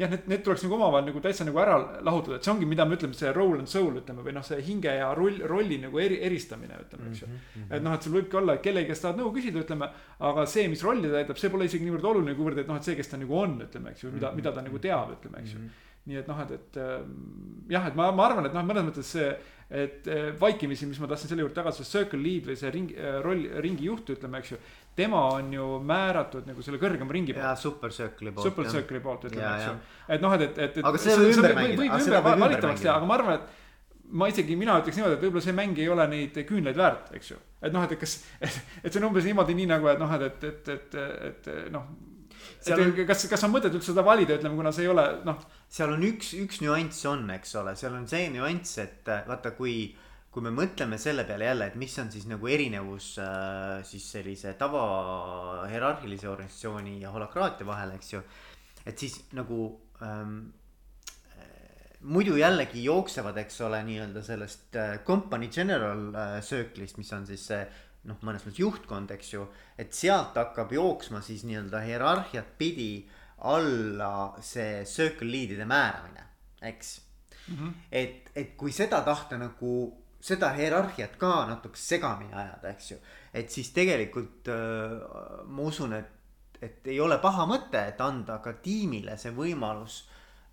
jah, 0.00 0.10
need, 0.10 0.28
need 0.30 0.44
tuleks 0.46 0.64
nagu 0.64 0.76
omavahel 0.76 1.06
nagu 1.10 1.20
täitsa 1.24 1.44
nagu 1.46 1.60
ära 1.62 1.76
lahutada, 2.06 2.38
et 2.38 2.46
see 2.46 2.52
ongi, 2.54 2.68
mida 2.68 2.86
me 2.88 2.96
ütleme, 2.96 3.16
see 3.16 3.32
role 3.36 3.60
and 3.60 3.70
soul 3.70 3.98
ütleme 4.00 4.24
või 4.24 4.34
noh, 4.36 4.44
see 4.46 4.60
hinge 4.64 4.94
ja 5.00 5.10
roll, 5.16 5.42
rolli 5.50 5.80
nagu 5.82 6.00
eri, 6.02 6.20
eristamine 6.26 6.78
ütleme, 6.86 7.10
eks 7.10 7.22
ju 7.22 7.28
mm. 7.28 7.36
-hmm. 7.54 7.74
et 7.76 7.84
noh, 7.84 7.96
et 7.96 8.06
sul 8.08 8.16
võibki 8.16 8.40
olla, 8.40 8.56
kellegi 8.64 8.92
käest 8.92 9.06
tahad 9.06 9.20
nõu 9.20 9.34
küsida, 9.36 9.62
ütleme, 9.64 9.90
aga 10.30 10.46
see, 10.46 10.66
mis 10.72 10.84
rolli 10.86 11.08
ta 11.08 11.20
täidab, 11.20 11.42
see 11.42 11.52
pole 11.52 11.68
isegi 11.68 11.86
niivõrd 11.86 12.10
oluline, 12.12 12.36
kuivõrd, 12.38 12.64
et 12.64 12.72
noh, 12.72 12.80
et 12.80 12.88
see, 12.88 12.96
kes 12.98 13.12
ta 13.12 13.20
nagu 13.20 13.38
on, 13.38 13.60
ütleme, 13.68 13.94
eks 13.94 14.06
ju, 14.06 14.14
mida, 14.16 14.32
mida 14.36 14.54
ta 14.56 14.64
nagu 14.64 14.82
teab, 14.82 15.14
ütleme, 15.18 15.44
eks 15.44 15.54
ju 15.54 15.60
mm. 15.60 15.68
-hmm 15.68 15.88
nii 16.08 16.20
et 16.20 16.28
noh, 16.30 16.42
et, 16.44 16.52
et 16.56 16.82
jah, 17.70 17.88
et 17.90 17.96
ma, 17.98 18.10
ma 18.16 18.28
arvan, 18.28 18.48
et 18.48 18.54
noh, 18.56 18.64
mõnes 18.66 18.86
mõttes 18.88 19.10
see, 19.14 19.30
et 19.70 20.08
vaikimisi, 20.40 20.88
mis 20.90 20.98
ma 20.98 21.06
tahtsin 21.10 21.30
selle 21.30 21.44
juurde 21.44 21.54
tagasi, 21.54 21.84
see 21.84 21.98
circle 22.00 22.18
lead 22.18 22.48
või 22.48 22.56
see 22.58 22.72
ring, 22.74 22.94
roll, 23.22 23.44
ringi 23.62 23.86
juht, 23.86 24.08
ütleme, 24.16 24.40
eks 24.40 24.54
ju 24.56 24.58
tema 24.96 25.20
on 25.36 25.52
ju 25.52 25.66
määratud 25.86 26.48
nagu 26.48 26.64
selle 26.64 26.80
kõrgema 26.82 27.14
ringi 27.14 27.34
poolt. 27.34 27.46
jaa, 27.46 27.56
Super 27.56 27.94
Circle'i 27.94 28.34
poolt. 28.34 28.48
Super 28.48 28.68
Circle'i 28.72 29.02
poolt 29.04 29.26
ütleme, 29.30 29.52
eks 29.54 29.68
ju. 29.68 30.02
et 30.16 30.24
noh, 30.24 30.34
et, 30.36 30.44
et, 30.50 30.76
et. 30.80 30.84
aga 30.90 31.00
see 31.00 31.16
võib 31.20 31.38
ümber 31.38 31.56
mängida. 31.58 31.80
võib 31.84 31.96
ümber 32.00 32.44
valitavaks 32.44 32.84
teha, 32.84 32.96
aga 32.98 33.08
ma 33.08 33.16
arvan, 33.16 33.38
et 33.38 34.10
ma 34.20 34.28
isegi, 34.30 34.58
mina 34.58 34.76
ütleks 34.82 34.98
niimoodi, 34.98 35.16
et 35.16 35.24
võib-olla 35.24 35.44
see 35.46 35.56
mäng 35.56 35.78
ei 35.78 35.88
ole 35.94 36.06
neid 36.10 36.38
küünlaid 36.48 36.78
väärt, 36.78 37.12
eks 37.16 37.32
ju. 37.32 37.40
et 37.62 37.74
noh, 37.74 37.86
et 37.86 37.98
kas, 38.00 38.16
et, 38.40 38.60
et 38.82 38.90
see 38.90 39.02
on 39.02 39.10
umbes 39.12 39.28
niimoodi 39.30 39.56
nii 39.60 39.70
nagu, 39.70 39.90
et 39.92 40.02
noh, 40.02 40.14
et, 40.18 40.48
et, 40.50 40.72
et, 40.76 40.96
et, 41.00 41.52
et 41.54 41.74
noh. 41.74 41.90
Seal... 42.60 42.84
et 42.90 43.02
kas, 43.08 43.24
kas 43.30 43.46
on 43.46 43.54
mõtet 43.54 43.74
üldse 43.74 43.92
seda 43.92 44.04
valida, 44.06 44.36
ütleme, 44.36 44.58
kuna 44.58 44.72
see 44.74 44.84
ei 44.86 44.92
ole, 44.92 45.06
noh. 45.26 45.40
seal 45.70 45.94
on 45.94 46.04
üks, 46.10 46.34
üks 46.42 46.60
nüanss 46.64 47.08
on, 47.10 47.26
eks 47.36 47.56
ole, 47.60 47.74
seal 47.78 47.96
on 47.96 48.06
see 48.10 48.28
nüanss, 48.34 48.78
et 48.84 49.10
vaata, 49.28 49.54
kui 49.56 49.90
kui 50.30 50.44
me 50.46 50.52
mõtleme 50.54 50.98
selle 51.00 51.24
peale 51.26 51.48
jälle, 51.48 51.66
et 51.70 51.76
mis 51.78 51.96
on 51.98 52.10
siis 52.12 52.28
nagu 52.30 52.46
erinevus 52.46 53.16
äh, 53.18 53.80
siis 53.86 54.06
sellise 54.14 54.54
tava 54.58 55.66
hierarhilise 55.70 56.28
organisatsiooni 56.30 57.00
ja 57.02 57.10
holokraatia 57.10 57.66
vahel, 57.66 57.96
eks 57.96 58.12
ju. 58.14 58.22
et 58.86 58.98
siis 58.98 59.16
nagu 59.34 59.64
ähm, 60.06 60.36
äh, 61.34 61.98
muidu 62.14 62.38
jällegi 62.38 62.84
jooksevad, 62.84 63.42
eks 63.42 63.58
ole, 63.66 63.82
nii-öelda 63.88 64.22
sellest 64.22 64.78
äh, 64.78 64.98
company 65.06 65.50
general 65.50 66.06
äh, 66.14 66.38
circle'ist, 66.46 67.02
mis 67.02 67.10
on 67.16 67.26
siis 67.26 67.48
see 67.50 67.64
noh, 68.08 68.18
mõnes 68.24 68.44
mõttes 68.46 68.60
juhtkond, 68.62 69.10
eks 69.16 69.34
ju. 69.34 69.46
et 69.78 69.92
sealt 69.94 70.36
hakkab 70.36 70.72
jooksma 70.72 71.20
siis 71.24 71.44
nii-öelda 71.48 71.82
hierarhiat 71.84 72.56
pidi 72.58 73.08
alla 73.50 74.36
see 74.44 74.84
circle 74.84 75.28
lead'ide 75.30 75.64
määramine, 75.68 76.24
eks 76.62 77.00
mm. 77.48 77.56
-hmm. 77.56 77.72
et, 77.92 78.30
et 78.36 78.56
kui 78.56 78.72
seda 78.72 79.00
tahta 79.04 79.38
nagu 79.38 79.72
seda 80.20 80.52
hierarhiat 80.52 81.16
ka 81.18 81.46
natuke 81.48 81.80
segamini 81.80 82.34
ajada, 82.34 82.70
eks 82.70 82.90
ju. 82.90 82.96
et 83.34 83.50
siis 83.50 83.72
tegelikult 83.72 84.48
äh, 84.48 85.44
ma 85.46 85.62
usun, 85.62 85.92
et, 85.96 86.10
et 86.60 86.86
ei 86.92 87.00
ole 87.00 87.18
paha 87.18 87.46
mõte, 87.48 87.80
et 87.88 88.00
anda 88.00 88.38
ka 88.44 88.52
tiimile 88.52 89.16
see 89.16 89.32
võimalus. 89.32 90.04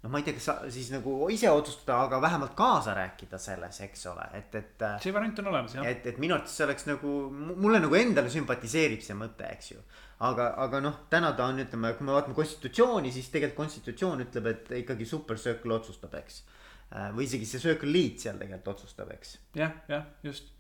Noh, 0.04 0.12
ma 0.14 0.22
ei 0.22 0.28
tea, 0.28 0.38
kas 0.38 0.50
sa 0.50 0.58
siis 0.74 0.89
nagu 0.93 1.16
ise 1.34 1.52
otsustada, 1.52 2.00
aga 2.08 2.22
vähemalt 2.24 2.56
kaasa 2.58 2.95
rääkida 2.98 3.39
selles, 3.41 3.80
eks 3.88 4.06
ole, 4.12 4.28
et, 4.38 4.56
et. 4.56 4.76
Äh, 4.82 5.00
see 5.04 5.16
variant 5.16 5.39
on 5.43 5.54
olemas 5.54 5.78
jah. 5.78 5.88
et, 5.88 6.06
et 6.10 6.20
minu 6.22 6.38
arvates 6.38 6.58
see 6.58 6.68
oleks 6.68 6.89
nagu, 6.89 7.16
mulle 7.32 7.82
nagu 7.84 7.98
endale 8.00 8.34
sümpatiseerib 8.34 9.02
see 9.06 9.18
mõte, 9.18 9.50
eks 9.58 9.74
ju 9.74 9.82
aga, 10.28 10.52
aga 10.66 10.84
noh, 10.84 11.02
täna 11.10 11.34
ta 11.38 11.50
on, 11.50 11.64
ütleme, 11.66 11.93
kui 11.98 12.06
me 12.08 12.16
vaatame 12.16 12.38
konstitutsiooni, 12.38 13.14
siis 13.14 13.32
tegelikult 13.34 13.66
konstitutsioon 13.66 14.24
ütleb, 14.28 14.54
et 14.54 14.72
ikkagi 14.84 15.06
super 15.10 15.41
circle 15.41 15.78
otsustab, 15.78 16.16
eks 16.22 16.43
Äh, 16.88 17.10
või 17.12 17.26
isegi 17.28 17.48
see 17.48 17.60
Circle 17.60 17.91
Lead 17.91 18.22
seal 18.22 18.38
tegelikult 18.39 18.78
otsustab, 18.78 19.10
eks. 19.12 19.34
jah, 19.58 19.74
jah, 19.91 20.06
just, 20.24 20.54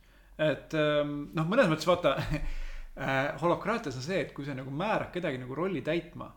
et 0.43 0.73
ähm, 0.75 1.29
noh, 1.37 1.47
mõnes 1.47 1.69
mõttes 1.71 1.87
vaata 1.87 2.17
äh, 2.19 3.29
holokraatias 3.39 3.95
on 3.95 4.03
see, 4.03 4.19
et 4.25 4.33
kui 4.35 4.43
sa 4.43 4.55
nagu 4.57 4.73
määrad 4.73 5.13
kedagi 5.13 5.39
nagu 5.39 5.55
rolli 5.55 5.79
täitma, 5.85 6.27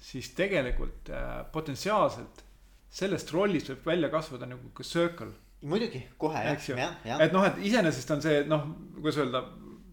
siis 0.00 0.32
tegelikult 0.36 1.10
äh, 1.12 1.30
potentsiaalselt 1.52 2.44
sellest 2.90 3.30
rollist 3.34 3.70
võib 3.70 3.86
välja 3.92 4.10
kasvada 4.12 4.48
nagu 4.50 4.72
ka 4.74 4.84
circle. 4.86 5.30
muidugi, 5.62 6.02
kohe 6.18 6.42
jah, 6.44 6.68
jah, 6.72 6.94
jah. 7.04 7.20
et 7.20 7.32
noh, 7.36 7.44
et 7.46 7.58
iseenesest 7.68 8.10
on 8.16 8.22
see 8.24 8.44
noh, 8.48 8.64
kuidas 8.96 9.20
öelda, 9.20 9.44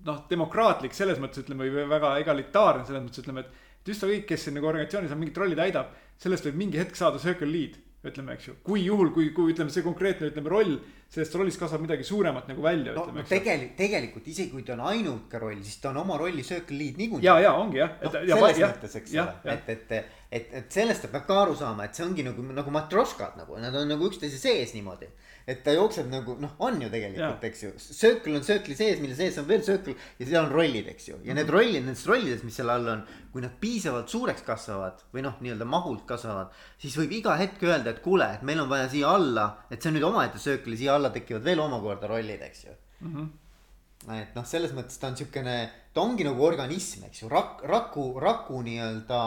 noh, 0.08 0.22
demokraatlik 0.30 0.96
selles 0.96 1.20
mõttes 1.20 1.44
ütleme 1.44 1.68
või 1.68 1.88
väga 1.92 2.16
egalitaarne 2.24 2.88
selles 2.88 3.04
mõttes 3.04 3.24
ütleme, 3.24 3.44
et. 3.44 3.66
et 3.82 3.92
üsna 3.94 4.10
kõik, 4.14 4.24
kes 4.30 4.48
siin 4.48 4.56
nagu 4.58 4.70
organisatsioonis 4.72 5.14
on 5.14 5.22
mingit 5.22 5.38
rolli 5.38 5.60
täidab, 5.60 5.92
sellest 6.18 6.48
võib 6.48 6.62
mingi 6.64 6.80
hetk 6.80 6.96
saada 6.98 7.20
circle 7.22 7.52
lead 7.52 7.76
ütleme, 8.06 8.36
eks 8.38 8.48
ju, 8.50 8.54
kui 8.64 8.84
juhul, 8.86 9.10
kui, 9.16 9.32
kui 9.36 9.54
ütleme, 9.54 9.74
see 9.74 9.84
konkreetne, 9.86 10.30
ütleme, 10.30 10.52
roll, 10.52 10.76
sellest 11.12 11.34
rollist 11.40 11.60
kasvab 11.60 11.82
midagi 11.82 12.06
suuremat 12.06 12.50
nagu 12.52 12.62
välja 12.62 12.94
no,, 12.94 13.08
ütleme, 13.08 13.24
tegelikult, 13.28 13.74
tegelikult 13.80 14.28
isegi 14.30 14.52
kui 14.54 14.66
ta 14.68 14.76
on 14.76 14.84
ainuke 14.92 15.42
roll, 15.42 15.58
siis 15.66 15.80
ta 15.82 15.90
on 15.90 16.02
oma 16.04 16.20
rolli 16.22 16.46
circle 16.46 16.78
lead 16.78 17.00
niikuinii. 17.02 17.26
ja, 17.26 17.38
ja 17.42 17.56
ongi 17.58 17.82
jah. 17.82 17.96
noh, 18.04 18.14
selles 18.14 18.62
ja, 18.62 18.70
mõttes, 18.70 18.98
eks 19.02 19.16
ja, 19.16 19.26
ole, 19.26 19.56
et, 19.56 19.72
et, 19.74 19.96
et, 20.30 20.54
et 20.62 20.78
sellest 20.78 21.08
ta 21.08 21.12
peab 21.16 21.26
ka 21.30 21.40
aru 21.46 21.58
saama, 21.58 21.88
et 21.88 21.98
see 21.98 22.06
ongi 22.06 22.28
nagu, 22.28 22.46
nagu 22.60 22.76
matroškad 22.76 23.40
nagu, 23.42 23.58
nad 23.64 23.76
on 23.82 23.90
nagu 23.96 24.12
üksteise 24.12 24.38
sees 24.42 24.76
niimoodi 24.78 25.10
et 25.48 25.62
ta 25.64 25.72
jookseb 25.72 26.10
nagu 26.12 26.36
noh, 26.42 26.56
on 26.60 26.82
ju 26.82 26.90
tegelikult, 26.92 27.46
eks 27.48 27.64
ju, 27.64 27.70
circle 27.80 28.36
on 28.36 28.44
circle'i 28.44 28.76
sees, 28.76 29.00
mille 29.00 29.16
sees 29.16 29.38
on 29.40 29.48
veel 29.48 29.64
circle 29.64 29.96
ja 30.20 30.28
seal 30.28 30.42
on 30.42 30.52
rollid, 30.52 30.90
eks 30.92 31.08
ju, 31.08 31.16
ja 31.16 31.20
mm 31.20 31.24
-hmm. 31.30 31.40
need 31.40 31.54
rollid, 31.56 31.86
nendes 31.86 32.06
rollides, 32.10 32.44
mis 32.44 32.60
seal 32.60 32.70
all 32.74 32.92
on, 32.94 33.06
kui 33.32 33.42
nad 33.42 33.56
piisavalt 33.62 34.10
suureks 34.10 34.44
kasvavad 34.44 35.06
või 35.14 35.24
noh, 35.24 35.40
nii-öelda 35.40 35.66
mahult 35.66 36.06
kasvavad, 36.06 36.52
siis 36.78 36.98
võib 37.00 37.16
iga 37.22 37.38
hetk 37.40 37.64
öelda, 37.64 37.96
et 37.96 38.04
kuule, 38.04 38.28
et 38.34 38.42
meil 38.42 38.60
on 38.60 38.70
vaja 38.70 38.90
siia 38.90 39.16
alla, 39.16 39.50
et 39.72 39.82
see 39.82 39.90
on 39.90 40.00
nüüd 40.00 40.10
omaette 40.12 40.40
circle 40.40 40.74
ja 40.76 40.84
siia 40.84 40.96
alla 40.96 41.10
tekivad 41.10 41.44
veel 41.44 41.60
omakorda 41.60 42.08
rollid, 42.08 42.42
eks 42.42 42.64
ju 42.66 42.72
mm. 43.02 43.14
-hmm 43.16 43.47
et 44.06 44.36
noh, 44.38 44.46
selles 44.48 44.74
mõttes 44.76 45.00
ta 45.02 45.10
on 45.12 45.18
siukene, 45.20 45.56
ta 45.94 46.04
ongi 46.06 46.26
nagu 46.28 46.44
organism, 46.46 47.08
eks 47.10 47.24
ju, 47.24 47.30
rak-, 47.32 47.64
raku, 47.68 48.06
raku 48.22 48.62
nii-öelda 48.64 49.22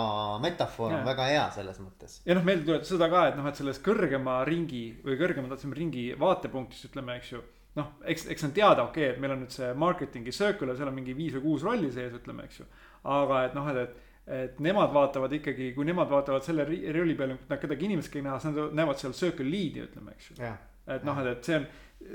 metafoor 0.45 0.95
ja. 0.95 1.01
on 1.01 1.09
väga 1.09 1.31
hea 1.31 1.47
selles 1.57 1.81
mõttes. 1.83 2.21
ja 2.25 2.37
noh, 2.39 2.45
meelde 2.47 2.69
tuletada 2.69 2.91
seda 2.93 3.09
ka, 3.13 3.25
et 3.31 3.41
noh, 3.41 3.49
et 3.51 3.61
selles 3.61 3.81
kõrgema 3.85 4.41
ringi 4.49 4.85
või 5.05 5.19
kõrgema 5.21 5.51
tasemel 5.53 5.83
ringi 5.83 6.11
vaatepunktist 6.21 6.91
ütleme, 6.91 7.19
eks 7.21 7.33
ju. 7.35 7.43
noh, 7.81 7.97
eks, 8.15 8.29
eks 8.35 8.47
on 8.49 8.55
teada, 8.57 8.87
okei 8.87 9.09
okay,, 9.09 9.17
et 9.17 9.25
meil 9.25 9.35
on 9.37 9.43
nüüd 9.45 9.57
see 9.57 9.73
marketing'i 9.85 10.37
circle 10.37 10.71
ja 10.73 10.79
seal 10.79 10.93
on 10.93 10.97
mingi 10.97 11.17
viis 11.19 11.35
või 11.37 11.49
kuus 11.49 11.67
rolli 11.67 11.91
sees, 11.93 12.15
ütleme, 12.17 12.47
eks 12.49 12.63
ju. 12.63 12.71
aga 13.19 13.45
et 13.49 13.59
noh, 13.59 13.75
et, 13.75 13.83
et 13.85 14.07
et 14.31 14.59
nemad 14.63 14.93
vaatavad 14.95 15.33
ikkagi, 15.35 15.73
kui 15.75 15.87
nemad 15.89 16.11
vaatavad 16.11 16.45
selle 16.47 16.63
rolli 16.95 17.17
peale, 17.19 17.39
nad 17.49 17.59
kedagi 17.59 17.89
inimest 17.89 18.15
ei 18.15 18.23
näe, 18.23 18.37
siis 18.39 18.55
nad 18.55 18.77
näevad 18.79 19.01
seal 19.01 19.15
circle 19.17 19.47
lead'i, 19.49 19.83
ütleme, 19.89 20.15
eks 20.15 20.29
ju. 20.31 20.51
et 20.91 21.07
noh, 21.07 21.19
et, 21.25 21.31
et 21.33 21.49
see 21.49 21.57
on 21.59 21.65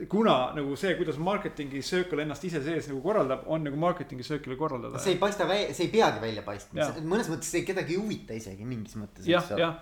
kuna 0.10 0.38
nagu 0.56 0.78
see, 0.80 0.96
kuidas 1.00 1.20
marketingi 1.22 1.82
circle 1.86 2.24
ennast 2.26 2.48
ise 2.48 2.62
sees 2.66 2.90
nagu 2.92 3.02
korraldab, 3.04 3.46
on 3.52 3.64
nagu 3.68 3.78
marketingi 3.80 4.26
circle'i 4.26 4.58
korraldada. 4.60 5.02
see 5.02 5.16
ei 5.16 5.22
paista 5.22 5.48
see 5.50 5.86
ei 5.88 5.92
peagi 5.94 6.24
välja 6.24 6.46
paistma, 6.46 6.90
mõnes 7.04 7.30
mõttes 7.32 7.52
see 7.54 7.66
kedagi 7.68 7.96
ei 7.96 8.02
huvita 8.02 8.38
isegi 8.38 8.66
mingis 8.68 8.98
mõttes. 9.00 9.30
jah, 9.30 9.54
jah 9.60 9.78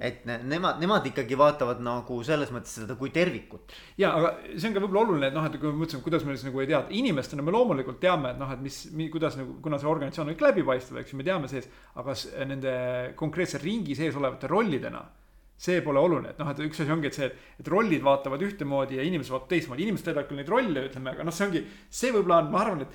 et 0.00 0.22
nemad, 0.24 0.78
nemad 0.80 1.04
ikkagi 1.10 1.36
vaatavad 1.36 1.82
nagu 1.84 2.16
selles 2.24 2.48
mõttes 2.54 2.72
seda 2.78 2.96
kui 2.96 3.10
tervikut. 3.12 3.74
ja, 4.00 4.14
aga 4.16 4.32
see 4.54 4.70
on 4.70 4.76
ka 4.76 4.80
võib-olla 4.80 5.02
oluline, 5.04 5.28
et 5.28 5.36
noh, 5.36 5.44
et 5.44 5.58
kui 5.60 5.68
me 5.68 5.82
mõtlesime, 5.82 6.04
kuidas 6.06 6.24
me 6.24 6.36
siis 6.36 6.46
nagu 6.48 6.62
ei 6.62 6.70
tea, 6.70 6.80
inimestena 7.02 7.44
me 7.44 7.52
loomulikult 7.52 8.00
teame, 8.00 8.32
et 8.32 8.40
noh, 8.40 8.54
et 8.54 8.62
mis, 8.64 8.78
kuidas 9.12 9.36
nagu, 9.36 9.58
kuna 9.60 9.80
see 9.80 9.90
organisatsioon 9.90 10.30
on 10.30 10.34
kõik 10.34 10.46
läbipaistev, 10.46 11.02
eks 11.02 11.12
ju, 11.12 11.20
me 11.20 11.26
teame 11.26 11.52
sees, 11.52 11.68
aga 12.00 12.16
nende 12.48 12.74
konkreetse 13.20 13.60
ringi 13.60 13.98
sees 13.98 14.16
olevate 14.16 14.48
rollidena 14.48 15.04
see 15.60 15.82
pole 15.84 16.00
oluline, 16.00 16.32
et 16.32 16.38
noh, 16.40 16.48
et 16.48 16.60
üks 16.64 16.80
asi 16.80 16.92
ongi, 16.92 17.10
et 17.10 17.16
see, 17.18 17.28
et 17.60 17.68
rollid 17.68 18.00
vaatavad 18.04 18.40
ühtemoodi 18.46 18.96
ja 18.96 19.04
inimesed 19.04 19.34
vaatavad 19.34 19.52
teistmoodi, 19.52 19.84
inimesed 19.84 20.06
täidavad 20.08 20.28
küll 20.30 20.40
neid 20.40 20.48
rolle, 20.48 20.86
ütleme, 20.88 21.12
aga 21.12 21.26
noh, 21.26 21.34
see 21.36 21.48
ongi, 21.50 21.60
see 22.00 22.12
võib-olla 22.14 22.38
on, 22.40 22.48
ma 22.54 22.62
arvan, 22.62 22.84
et 22.86 22.94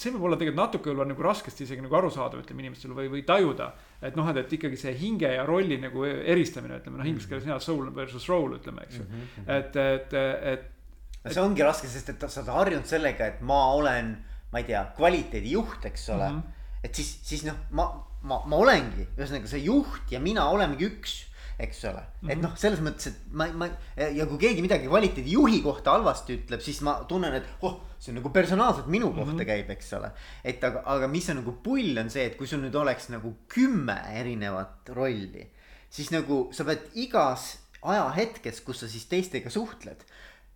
see 0.00 0.10
võib 0.10 0.26
olla 0.26 0.36
tegelikult 0.40 0.58
natuke 0.58 0.90
võib-olla 0.90 1.12
nagu 1.12 1.24
raskesti 1.24 1.64
isegi 1.64 1.84
nagu 1.84 1.96
arusaadav, 1.96 2.42
ütleme 2.42 2.64
inimestele 2.64 2.96
või, 2.96 3.08
või 3.12 3.22
tajuda. 3.28 3.70
et 4.02 4.18
noh, 4.18 4.28
et, 4.32 4.40
et 4.42 4.54
ikkagi 4.58 4.80
see 4.80 4.92
hinge 4.98 5.30
ja 5.30 5.46
rolli 5.46 5.78
nagu 5.80 6.04
eristamine, 6.04 6.80
ütleme 6.82 6.98
noh, 6.98 7.08
inglise 7.08 7.30
keeles 7.30 7.46
jah, 7.46 7.62
soul 7.62 7.86
versus 7.94 8.26
role 8.28 8.58
ütleme, 8.58 8.82
eks 8.88 8.98
ju 8.98 9.06
mm. 9.06 9.22
-hmm. 9.22 9.50
et, 9.56 9.76
et, 9.76 10.14
et. 10.52 11.32
see 11.32 11.42
ongi 11.42 11.62
raske, 11.62 11.88
sest 11.88 12.10
et 12.10 12.26
sa 12.26 12.42
oled 12.42 12.54
harjunud 12.58 12.90
sellega, 12.90 13.30
et 13.30 13.40
ma 13.40 13.64
olen, 13.78 14.16
ma 14.50 14.58
ei 14.58 14.66
tea, 14.68 14.84
kvaliteedijuht, 14.98 15.86
eks 15.92 16.08
ole 16.10 16.28
mm. 16.28 16.40
-hmm. 16.40 16.80
et 16.82 16.94
siis, 16.94 17.18
siis 17.22 17.44
noh, 17.46 17.62
ma, 17.70 17.88
ma, 18.22 18.42
ma 18.44 18.56
olengi, 18.66 19.06
ühesõnaga 19.14 19.46
see 19.46 19.62
juht 19.62 20.10
ja 20.10 20.20
mina 20.20 20.50
olemegi 20.50 20.90
üks 20.90 21.20
eks 21.62 21.84
ole 21.88 22.00
mm, 22.00 22.26
-hmm. 22.28 22.32
et 22.34 22.42
noh, 22.42 22.52
selles 22.58 22.82
mõttes, 22.84 23.08
et 23.10 23.32
ma, 23.38 23.46
ma 23.56 23.68
ja 23.96 24.26
kui 24.26 24.40
keegi 24.42 24.64
midagi 24.64 24.90
kvaliteedijuhi 24.90 25.62
kohta 25.64 25.96
halvasti 25.96 26.38
ütleb, 26.40 26.62
siis 26.64 26.80
ma 26.86 26.98
tunnen, 27.08 27.34
et 27.38 27.48
oh, 27.62 27.80
see 27.98 28.12
on 28.12 28.20
nagu 28.20 28.32
personaalselt 28.34 28.90
minu 28.92 29.12
kohta 29.12 29.32
mm 29.32 29.40
-hmm. 29.40 29.50
käib, 29.52 29.70
eks 29.70 29.92
ole. 29.98 30.12
et 30.44 30.64
aga, 30.64 30.82
aga 30.96 31.08
mis 31.08 31.28
on 31.30 31.40
nagu 31.42 31.56
pull, 31.62 31.98
on 31.98 32.10
see, 32.10 32.26
et 32.26 32.36
kui 32.36 32.46
sul 32.46 32.62
nüüd 32.64 32.74
oleks 32.74 33.08
nagu 33.14 33.34
kümme 33.48 33.98
erinevat 34.20 34.88
rolli, 34.88 35.48
siis 35.90 36.10
nagu 36.10 36.48
sa 36.52 36.64
pead 36.64 36.90
igas 36.94 37.58
ajahetkes, 37.82 38.60
kus 38.60 38.80
sa 38.80 38.88
siis 38.88 39.06
teistega 39.06 39.50
suhtled 39.50 40.04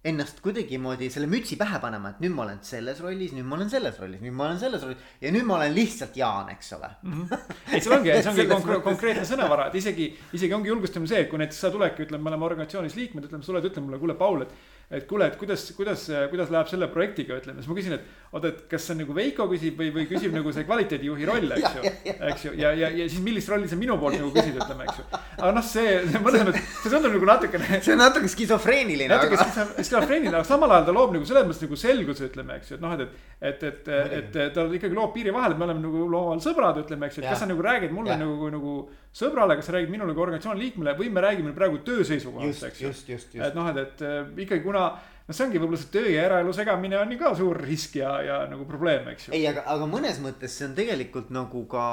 ennast 0.07 0.41
kuidagimoodi 0.45 1.09
selle 1.13 1.29
mütsi 1.31 1.59
pähe 1.61 1.81
panema, 1.83 2.15
et 2.15 2.23
nüüd 2.25 2.35
ma 2.37 2.45
olen 2.47 2.61
selles 2.67 3.01
rollis, 3.05 3.35
nüüd 3.37 3.47
ma 3.49 3.59
olen 3.59 3.71
selles 3.73 3.99
rollis, 4.01 4.23
nüüd 4.23 4.37
ma 4.37 4.47
olen 4.49 4.61
selles 4.61 4.85
rollis 4.87 5.11
ja 5.23 5.33
nüüd 5.35 5.47
ma 5.49 5.59
olen 5.59 5.75
lihtsalt 5.77 6.17
Jaan, 6.17 6.51
eks 6.55 6.73
ole 6.77 6.91
mm. 7.03 7.19
-hmm. 7.23 7.59
ei, 7.73 7.81
see 7.81 7.95
ongi, 7.97 8.15
see 8.15 8.33
ongi 8.33 8.49
konkre 8.55 8.81
konkreetne 8.87 9.27
sõnavara, 9.29 9.69
et 9.71 9.79
isegi, 9.83 10.09
isegi 10.39 10.57
ongi 10.57 10.73
julgustamine 10.73 11.11
see, 11.11 11.25
et 11.25 11.31
kui 11.31 11.43
näiteks 11.43 11.61
sa 11.67 11.73
tuledki, 11.75 12.07
ütleme, 12.07 12.25
me 12.25 12.35
oleme 12.35 12.49
organisatsioonis 12.51 12.97
liikmed, 13.01 13.29
ütleme, 13.29 13.43
sa 13.43 13.53
tuled 13.53 13.71
ütlema 13.71 13.91
mulle, 13.91 14.03
kuule, 14.03 14.19
Paul, 14.21 14.47
et 14.47 14.55
et 14.87 15.07
kuule, 15.11 15.27
et 15.27 15.35
kuidas, 15.35 15.65
kuidas, 15.75 16.05
kuidas 16.31 16.51
läheb 16.55 16.69
selle 16.71 16.87
projektiga, 16.93 17.41
ütleme, 17.41 17.59
siis 17.59 17.71
ma 17.71 17.75
küsin, 17.75 17.95
et 17.97 18.05
oota, 18.31 18.53
et 18.53 18.61
kas 18.71 18.85
see 18.87 18.95
on 18.95 19.01
nagu 19.03 19.17
Veiko 19.17 19.47
küsib 19.51 19.81
või, 19.81 19.89
või 19.95 20.05
küsib 20.07 20.35
nagu 20.35 20.53
see 20.55 20.67
kvaliteedijuhi 20.69 21.27
roll, 21.27 21.55
eks 21.57 21.79
ju. 21.79 21.93
eks 22.31 22.45
ju, 22.47 22.53
ja, 22.61 22.71
ja, 22.79 22.91
ja 22.95 23.07
siis 23.11 23.25
millist 23.25 23.51
rolli 23.51 23.67
sa 23.71 23.79
minu 23.81 23.97
poolt 23.99 24.15
nagu 24.21 24.31
küsid, 24.35 24.55
ütleme, 24.55 24.87
eks 24.87 25.01
ju. 25.01 25.07
aga 25.41 25.51
noh, 25.57 25.67
see, 25.67 25.97
mõtlen, 26.23 26.53
et 26.53 26.61
see 26.61 26.93
tundub 26.93 27.17
nagu 27.17 27.31
natukene. 27.33 27.71
see 27.87 27.97
on 27.97 28.03
natuke 28.05 28.31
skisofreeniline. 28.31 29.11
natuke 29.11 29.41
aga... 29.41 29.67
skisofreeniline, 29.81 30.37
aga 30.37 30.47
samal 30.47 30.77
ajal 30.77 30.87
ta 30.87 30.95
loob 30.95 31.17
nagu 31.17 31.27
selles 31.33 31.49
mõttes 31.49 31.67
nagu 31.67 31.81
selguse, 31.83 32.31
ütleme, 32.31 32.61
eks 32.61 32.71
ju, 32.71 32.79
et 32.79 32.87
noh, 32.87 32.95
et, 32.95 33.19
et, 33.41 33.67
et, 33.73 33.91
et, 33.91 34.39
et 34.47 34.55
ta 34.55 34.69
ikkagi 34.79 34.95
loob 34.95 35.11
piiri 35.17 35.35
vahele, 35.35 35.59
et 35.59 35.63
me 35.65 35.67
oleme 35.67 35.83
nagu 35.83 36.07
loomal 36.15 36.45
sõbrad, 36.45 36.79
ütleme, 36.85 37.11
eks 37.11 37.19
ju, 37.19 37.27
et 37.27 37.33
kas 37.33 37.43
sa 37.43 37.51
nagu 37.51 37.67
räägid 37.67 37.91
mulle 37.97 38.15
ja. 38.15 38.21
nagu, 38.23 38.55
nagu 38.55 38.79
sõbrale, 39.17 39.57
kas 39.57 39.71
sa 39.71 39.77
räägid 39.77 39.93
minule 39.93 40.15
kui 40.15 40.27
organisatsiooni 40.27 40.65
liikmele 40.67 40.97
või 40.99 41.11
me 41.13 41.25
räägime 41.25 41.53
praegu 41.57 41.81
töö 41.87 42.05
seisukohast, 42.05 42.67
eks 42.69 42.83
ju. 42.83 43.21
et 43.43 43.57
noh, 43.57 43.69
et, 43.73 44.03
et 44.03 44.43
ikkagi 44.45 44.65
kuna 44.65 44.91
no 45.27 45.35
see 45.35 45.47
ongi 45.47 45.61
võib-olla 45.61 45.81
see 45.81 45.93
töö 45.95 46.11
ja 46.13 46.27
eraelu 46.29 46.53
segamine 46.55 46.99
on 47.01 47.15
ju 47.15 47.19
ka 47.19 47.33
suur 47.39 47.59
risk 47.59 47.97
ja, 47.99 48.13
ja 48.23 48.37
nagu 48.51 48.67
probleem, 48.69 49.09
eks 49.11 49.29
ju. 49.29 49.35
ei, 49.35 49.47
aga, 49.51 49.65
aga 49.73 49.89
mõnes 49.91 50.21
mõttes 50.23 50.55
see 50.59 50.69
on 50.69 50.77
tegelikult 50.77 51.33
nagu 51.35 51.65
ka 51.71 51.87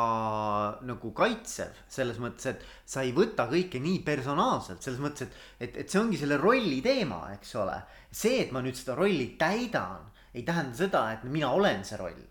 nagu 0.86 1.14
kaitsev 1.18 1.80
selles 1.88 2.20
mõttes, 2.24 2.52
et 2.52 2.68
sa 2.86 3.06
ei 3.08 3.16
võta 3.16 3.48
kõike 3.52 3.82
nii 3.84 4.04
personaalselt, 4.06 4.84
selles 4.86 5.02
mõttes, 5.04 5.30
et, 5.32 5.70
et, 5.70 5.82
et 5.86 5.90
see 5.90 6.02
ongi 6.02 6.20
selle 6.20 6.38
rolli 6.42 6.82
teema, 6.86 7.24
eks 7.38 7.56
ole. 7.64 7.80
see, 8.12 8.44
et 8.44 8.54
ma 8.54 8.62
nüüd 8.66 8.78
seda 8.78 9.00
rolli 9.00 9.34
täidan, 9.40 10.12
ei 10.34 10.46
tähenda 10.46 10.78
seda, 10.78 11.08
et 11.16 11.26
mina 11.30 11.56
olen 11.56 11.88
see 11.88 11.98
roll 11.98 12.22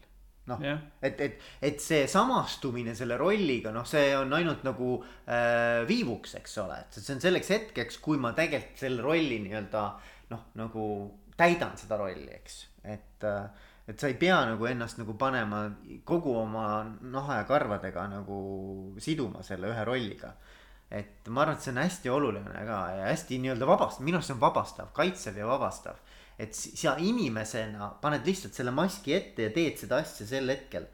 noh 0.51 0.63
yeah., 0.63 0.79
et, 1.03 1.21
et, 1.23 1.43
et 1.63 1.83
see 1.83 2.07
samastumine 2.11 2.97
selle 2.99 3.19
rolliga, 3.21 3.71
noh, 3.75 3.87
see 3.87 4.11
on 4.19 4.33
ainult 4.35 4.65
nagu 4.67 4.95
äh, 5.03 5.83
viivuks, 5.89 6.37
eks 6.41 6.57
ole, 6.65 6.81
et 6.83 6.99
see 6.99 7.15
on 7.15 7.23
selleks 7.23 7.53
hetkeks, 7.55 8.01
kui 8.03 8.19
ma 8.19 8.33
tegelikult 8.37 8.83
selle 8.83 9.05
rolli 9.05 9.39
nii-öelda 9.45 9.85
noh, 10.33 10.49
nagu 10.59 10.87
täidan 11.39 11.77
seda 11.79 12.01
rolli, 12.01 12.27
eks, 12.41 12.59
et 12.91 13.29
äh, 13.29 13.69
et 13.89 13.99
sa 13.99 14.09
ei 14.11 14.17
pea 14.19 14.39
nagu 14.47 14.67
ennast 14.71 15.01
nagu 15.01 15.15
panema 15.19 15.65
kogu 16.07 16.37
oma 16.39 16.85
naha 17.01 17.41
ja 17.41 17.47
karvadega 17.49 18.07
nagu 18.13 18.39
siduma 19.03 19.43
selle 19.43 19.73
ühe 19.73 19.85
rolliga. 19.85 20.35
et 20.93 21.29
ma 21.33 21.41
arvan, 21.43 21.57
et 21.57 21.65
see 21.65 21.73
on 21.73 21.81
hästi 21.81 22.11
oluline 22.13 22.63
ka 22.69 22.79
ja 22.93 23.07
hästi 23.09 23.39
nii-öelda 23.41 23.67
vabastav, 23.67 24.05
minu 24.05 24.19
arust 24.19 24.29
see 24.29 24.35
on 24.37 24.43
vabastav, 24.43 24.91
kaitsev 24.93 25.39
ja 25.41 25.47
vabastav. 25.49 25.97
Et 26.43 26.57
sa 26.59 26.97
inimesena 26.99 27.93
paned 28.03 28.27
lihtsalt 28.27 28.57
selle 28.59 28.75
maski 28.75 29.15
ette 29.17 29.49
ja 29.49 29.55
teed 29.55 29.79
seda 29.81 30.03
asja 30.03 30.27
sel 30.29 30.51
hetkel 30.53 30.89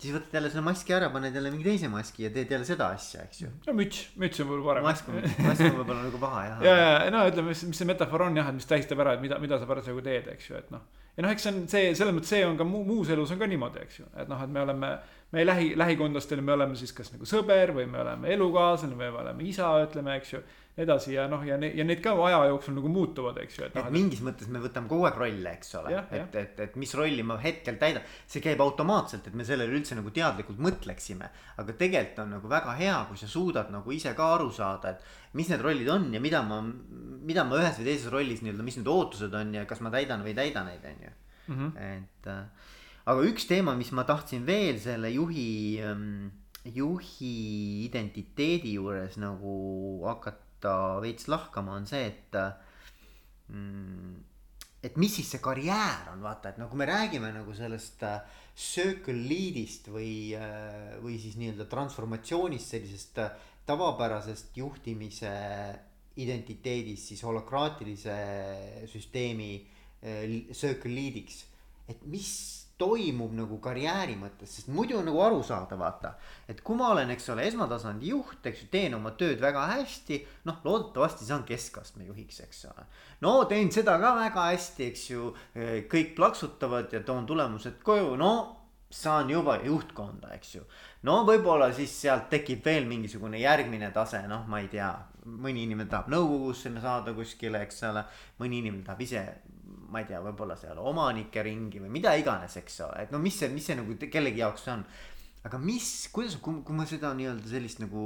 siis 0.00 0.14
võtad 0.14 0.36
jälle 0.38 0.50
selle 0.52 0.64
maski 0.64 0.94
ära, 0.96 1.10
paned 1.12 1.34
jälle 1.36 1.50
mingi 1.52 1.66
teise 1.66 1.88
maski 1.92 2.24
ja 2.24 2.30
teed 2.32 2.52
jälle 2.54 2.66
seda 2.68 2.88
asja, 2.94 3.24
eks 3.26 3.42
ju. 3.42 3.50
no 3.66 3.74
müts, 3.76 4.06
müts 4.20 4.40
on 4.40 4.48
võib-olla 4.48 4.80
parem. 4.80 4.86
mask 4.88 5.10
on, 5.10 5.18
mask 5.44 5.66
on 5.66 5.76
võib-olla 5.76 6.04
nagu 6.06 6.20
paha 6.22 6.44
jah. 6.46 6.62
ja, 6.64 6.76
ja 7.04 7.12
no 7.12 7.24
ütleme, 7.28 7.52
mis, 7.52 7.62
mis 7.68 7.80
see 7.82 7.88
metafoor 7.88 8.24
on 8.28 8.40
jah, 8.40 8.48
et 8.50 8.56
mis 8.56 8.68
tähistab 8.70 9.02
ära, 9.04 9.16
et 9.16 9.24
mida, 9.24 9.38
mida 9.42 9.60
sa 9.60 9.68
parasjagu 9.68 10.04
teed, 10.06 10.30
eks 10.32 10.48
ju, 10.50 10.60
et 10.60 10.72
noh. 10.72 10.86
ja 11.18 11.26
noh, 11.26 11.34
eks 11.34 11.46
see 11.46 11.52
on 11.52 11.60
see, 11.74 11.92
selles 12.00 12.16
mõttes 12.16 12.32
see 12.32 12.46
on 12.48 12.56
ka 12.60 12.66
muu, 12.68 12.84
muus 12.88 13.12
elus 13.12 13.34
on 13.34 13.42
ka 13.42 13.50
niimoodi, 13.50 13.84
eks 13.84 14.00
ju, 14.00 14.08
et 14.24 14.30
noh, 14.30 14.40
et 14.46 14.54
me 14.56 14.64
oleme, 14.64 14.94
meie 15.36 15.46
lähi, 15.48 15.74
lähikondlastel 15.80 16.40
me 16.44 16.56
oleme 16.56 16.80
siis 16.80 16.96
kas 16.96 17.12
nagu 17.12 17.28
sõber 17.28 17.74
või 17.76 17.86
me 17.90 18.00
oleme 18.00 18.32
elukaaslane 18.38 18.96
või 18.96 19.12
me 19.12 19.24
oleme 19.26 19.48
isa, 19.52 19.74
ütleme, 19.84 20.16
eks 20.22 20.36
ju 20.36 20.44
edasi 20.78 21.14
ja 21.14 21.26
noh, 21.28 21.42
ja 21.44 21.56
ne-, 21.60 21.72
ja 21.76 21.84
need 21.86 22.00
ka 22.04 22.12
aja 22.24 22.38
jooksul 22.50 22.76
nagu 22.76 22.90
muutuvad, 22.92 23.38
eks 23.42 23.58
ju, 23.58 23.66
et 23.66 23.76
noh. 23.76 23.86
et 23.86 23.94
mingis 23.94 24.22
mõttes 24.24 24.48
me 24.52 24.62
võtame 24.62 24.88
kogu 24.90 25.06
aeg 25.08 25.18
rolle, 25.18 25.54
eks 25.58 25.74
ole, 25.80 25.94
et, 26.16 26.36
et, 26.38 26.62
et 26.66 26.76
mis 26.80 26.92
rolli 26.96 27.24
ma 27.26 27.36
hetkel 27.42 27.78
täidan. 27.80 28.06
see 28.30 28.42
käib 28.44 28.62
automaatselt, 28.62 29.26
et 29.26 29.36
me 29.36 29.46
sellele 29.46 29.74
üldse 29.76 29.98
nagu 29.98 30.12
teadlikult 30.14 30.62
mõtleksime. 30.62 31.30
aga 31.60 31.76
tegelikult 31.76 32.22
on 32.24 32.34
nagu 32.36 32.50
väga 32.50 32.76
hea, 32.78 32.98
kui 33.08 33.20
sa 33.20 33.30
suudad 33.30 33.72
nagu 33.74 33.92
ise 33.92 34.14
ka 34.16 34.34
aru 34.36 34.50
saada, 34.54 34.94
et 34.94 35.36
mis 35.38 35.50
need 35.50 35.62
rollid 35.64 35.88
on 35.90 36.10
ja 36.14 36.20
mida 36.22 36.42
ma, 36.46 36.62
mida 36.62 37.44
ma 37.44 37.58
ühes 37.60 37.80
või 37.80 37.90
teises 37.90 38.10
rollis 38.12 38.44
nii-öelda, 38.44 38.66
mis 38.66 38.78
need 38.80 38.90
ootused 38.90 39.34
on 39.34 39.54
ja 39.58 39.66
kas 39.68 39.82
ma 39.84 39.92
täidan 39.92 40.22
või 40.24 40.34
ei 40.34 40.40
täida 40.44 40.64
neid, 40.66 40.86
on 40.86 41.08
ju. 41.08 41.16
Mhm. 41.50 41.70
et 41.82 42.28
äh, 42.30 42.68
aga 43.10 43.24
üks 43.26 43.48
teema, 43.50 43.74
mis 43.74 43.90
ma 43.96 44.04
tahtsin 44.06 44.44
veel 44.46 44.78
selle 44.78 45.10
juhi 45.10 45.80
ähm, 45.82 46.30
juhi 46.64 47.86
identiteedi 47.86 48.76
juures 48.76 49.16
nagu 49.18 50.04
hakata 50.04 50.49
hakata 50.60 51.00
veits 51.00 51.28
lahkama, 51.28 51.76
on 51.76 51.86
see, 51.86 52.06
et 52.06 52.36
mm, 53.48 54.16
et 54.82 54.96
mis 54.96 55.12
siis 55.12 55.28
see 55.28 55.40
karjäär 55.40 56.10
on, 56.12 56.22
vaata, 56.22 56.50
et 56.50 56.58
no 56.58 56.68
kui 56.68 56.78
me 56.78 56.86
räägime 56.88 57.32
nagu 57.32 57.52
sellest 57.52 58.02
äh, 58.02 58.20
circle 58.56 59.12
lead'ist 59.28 59.90
või, 59.92 60.32
äh, 60.32 60.96
või 61.02 61.18
siis 61.20 61.36
nii-öelda 61.36 61.66
transformatsioonist, 61.68 62.72
sellisest 62.72 63.18
äh, 63.20 63.30
tavapärasest 63.66 64.56
juhtimise 64.56 65.30
identiteedist 66.16 67.12
siis 67.12 67.20
holokraatilise 67.22 68.14
süsteemi 68.90 69.52
circle 70.56 70.90
lead'iks. 70.90 71.44
et 71.88 72.00
mis 72.08 72.59
toimub 72.80 73.32
nagu 73.36 73.58
karjääri 73.62 74.16
mõttes, 74.18 74.54
sest 74.56 74.70
muidu 74.72 74.98
on 74.98 75.08
nagu 75.10 75.20
arusaadav, 75.22 75.78
vaata. 75.80 76.14
et 76.48 76.62
kui 76.64 76.78
ma 76.78 76.90
olen, 76.94 77.12
eks 77.14 77.28
ole, 77.34 77.46
esmatasandi 77.48 78.12
juht, 78.14 78.40
eks 78.46 78.64
ju, 78.64 78.70
teen 78.72 78.96
oma 78.96 79.12
tööd 79.20 79.42
väga 79.42 79.66
hästi, 79.74 80.20
noh, 80.48 80.62
loodetavasti 80.64 81.28
saan 81.28 81.44
keskastme 81.48 82.08
juhiks, 82.08 82.40
eks 82.46 82.64
ole. 82.70 82.86
no 83.26 83.36
teen 83.50 83.72
seda 83.74 83.98
ka 84.02 84.14
väga 84.18 84.46
hästi, 84.52 84.88
eks 84.92 85.10
ju, 85.10 85.34
kõik 85.92 86.16
plaksutavad 86.16 86.96
ja 86.96 87.04
toon 87.06 87.28
tulemused 87.28 87.84
koju, 87.84 88.16
no 88.20 88.32
saan 88.90 89.30
juba 89.30 89.60
juhtkonda, 89.62 90.32
eks 90.34 90.54
ju. 90.54 90.64
no 91.06 91.20
võib-olla 91.28 91.70
siis 91.74 91.92
sealt 92.02 92.28
tekib 92.32 92.64
veel 92.66 92.88
mingisugune 92.90 93.38
järgmine 93.38 93.92
tase, 93.94 94.24
noh, 94.28 94.48
ma 94.50 94.62
ei 94.64 94.68
tea, 94.72 94.90
mõni 95.24 95.64
inimene 95.66 95.90
tahab 95.90 96.10
nõukogusse 96.10 96.72
saada 96.80 97.14
kuskile, 97.14 97.62
eks 97.66 97.84
ole. 97.90 98.04
mõni 98.40 98.64
inimene 98.64 98.84
tahab 98.86 99.06
ise 99.06 99.24
ma 99.90 100.02
ei 100.02 100.08
tea, 100.08 100.20
võib-olla 100.22 100.56
seal 100.58 100.78
omanike 100.78 101.42
ringi 101.46 101.82
või 101.82 101.90
mida 101.98 102.14
iganes, 102.18 102.56
eks 102.60 102.80
ole, 102.86 103.06
et 103.06 103.14
no 103.14 103.18
mis 103.22 103.38
see, 103.40 103.50
mis 103.52 103.66
see 103.66 103.78
nagu 103.78 103.96
kellegi 104.10 104.44
jaoks 104.44 104.68
on. 104.72 104.84
aga 105.44 105.58
mis, 105.58 105.88
kuidas, 106.12 106.36
kui, 106.42 106.62
kui 106.66 106.76
me 106.76 106.86
seda 106.86 107.12
nii-öelda 107.16 107.48
sellist 107.50 107.80
nagu 107.82 108.04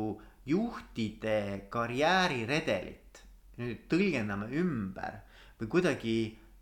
juhtide 0.49 1.67
karjääriredelit 1.73 3.23
nüüd 3.61 3.85
tõlgendame 3.91 4.49
ümber 4.61 5.21
või 5.61 5.71
kuidagi 5.71 6.15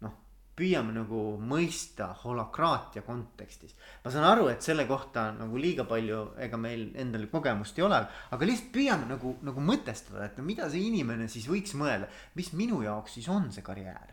noh, 0.05 0.15
püüame 0.59 0.95
nagu 0.95 1.23
mõista 1.41 2.11
holokraatia 2.23 3.05
kontekstis. 3.07 3.75
ma 4.05 4.13
saan 4.13 4.29
aru, 4.29 4.49
et 4.53 4.63
selle 4.63 4.87
kohta 4.87 5.31
nagu 5.37 5.61
liiga 5.61 5.87
palju, 5.89 6.23
ega 6.47 6.61
meil 6.61 6.91
endal 7.01 7.27
kogemust 7.33 7.79
ei 7.79 7.87
ole, 7.89 8.03
aga 8.07 8.49
lihtsalt 8.49 8.73
püüame 8.75 9.09
nagu, 9.11 9.37
nagu 9.43 9.69
mõtestada, 9.73 10.27
et 10.27 10.39
no 10.39 10.47
mida 10.47 10.69
see 10.71 10.89
inimene 10.89 11.29
siis 11.33 11.49
võiks 11.51 11.77
mõelda, 11.79 12.11
mis 12.37 12.53
minu 12.53 12.83
jaoks 12.85 13.19
siis 13.19 13.31
on 13.33 13.51
see 13.53 13.65
karjäär 13.65 14.12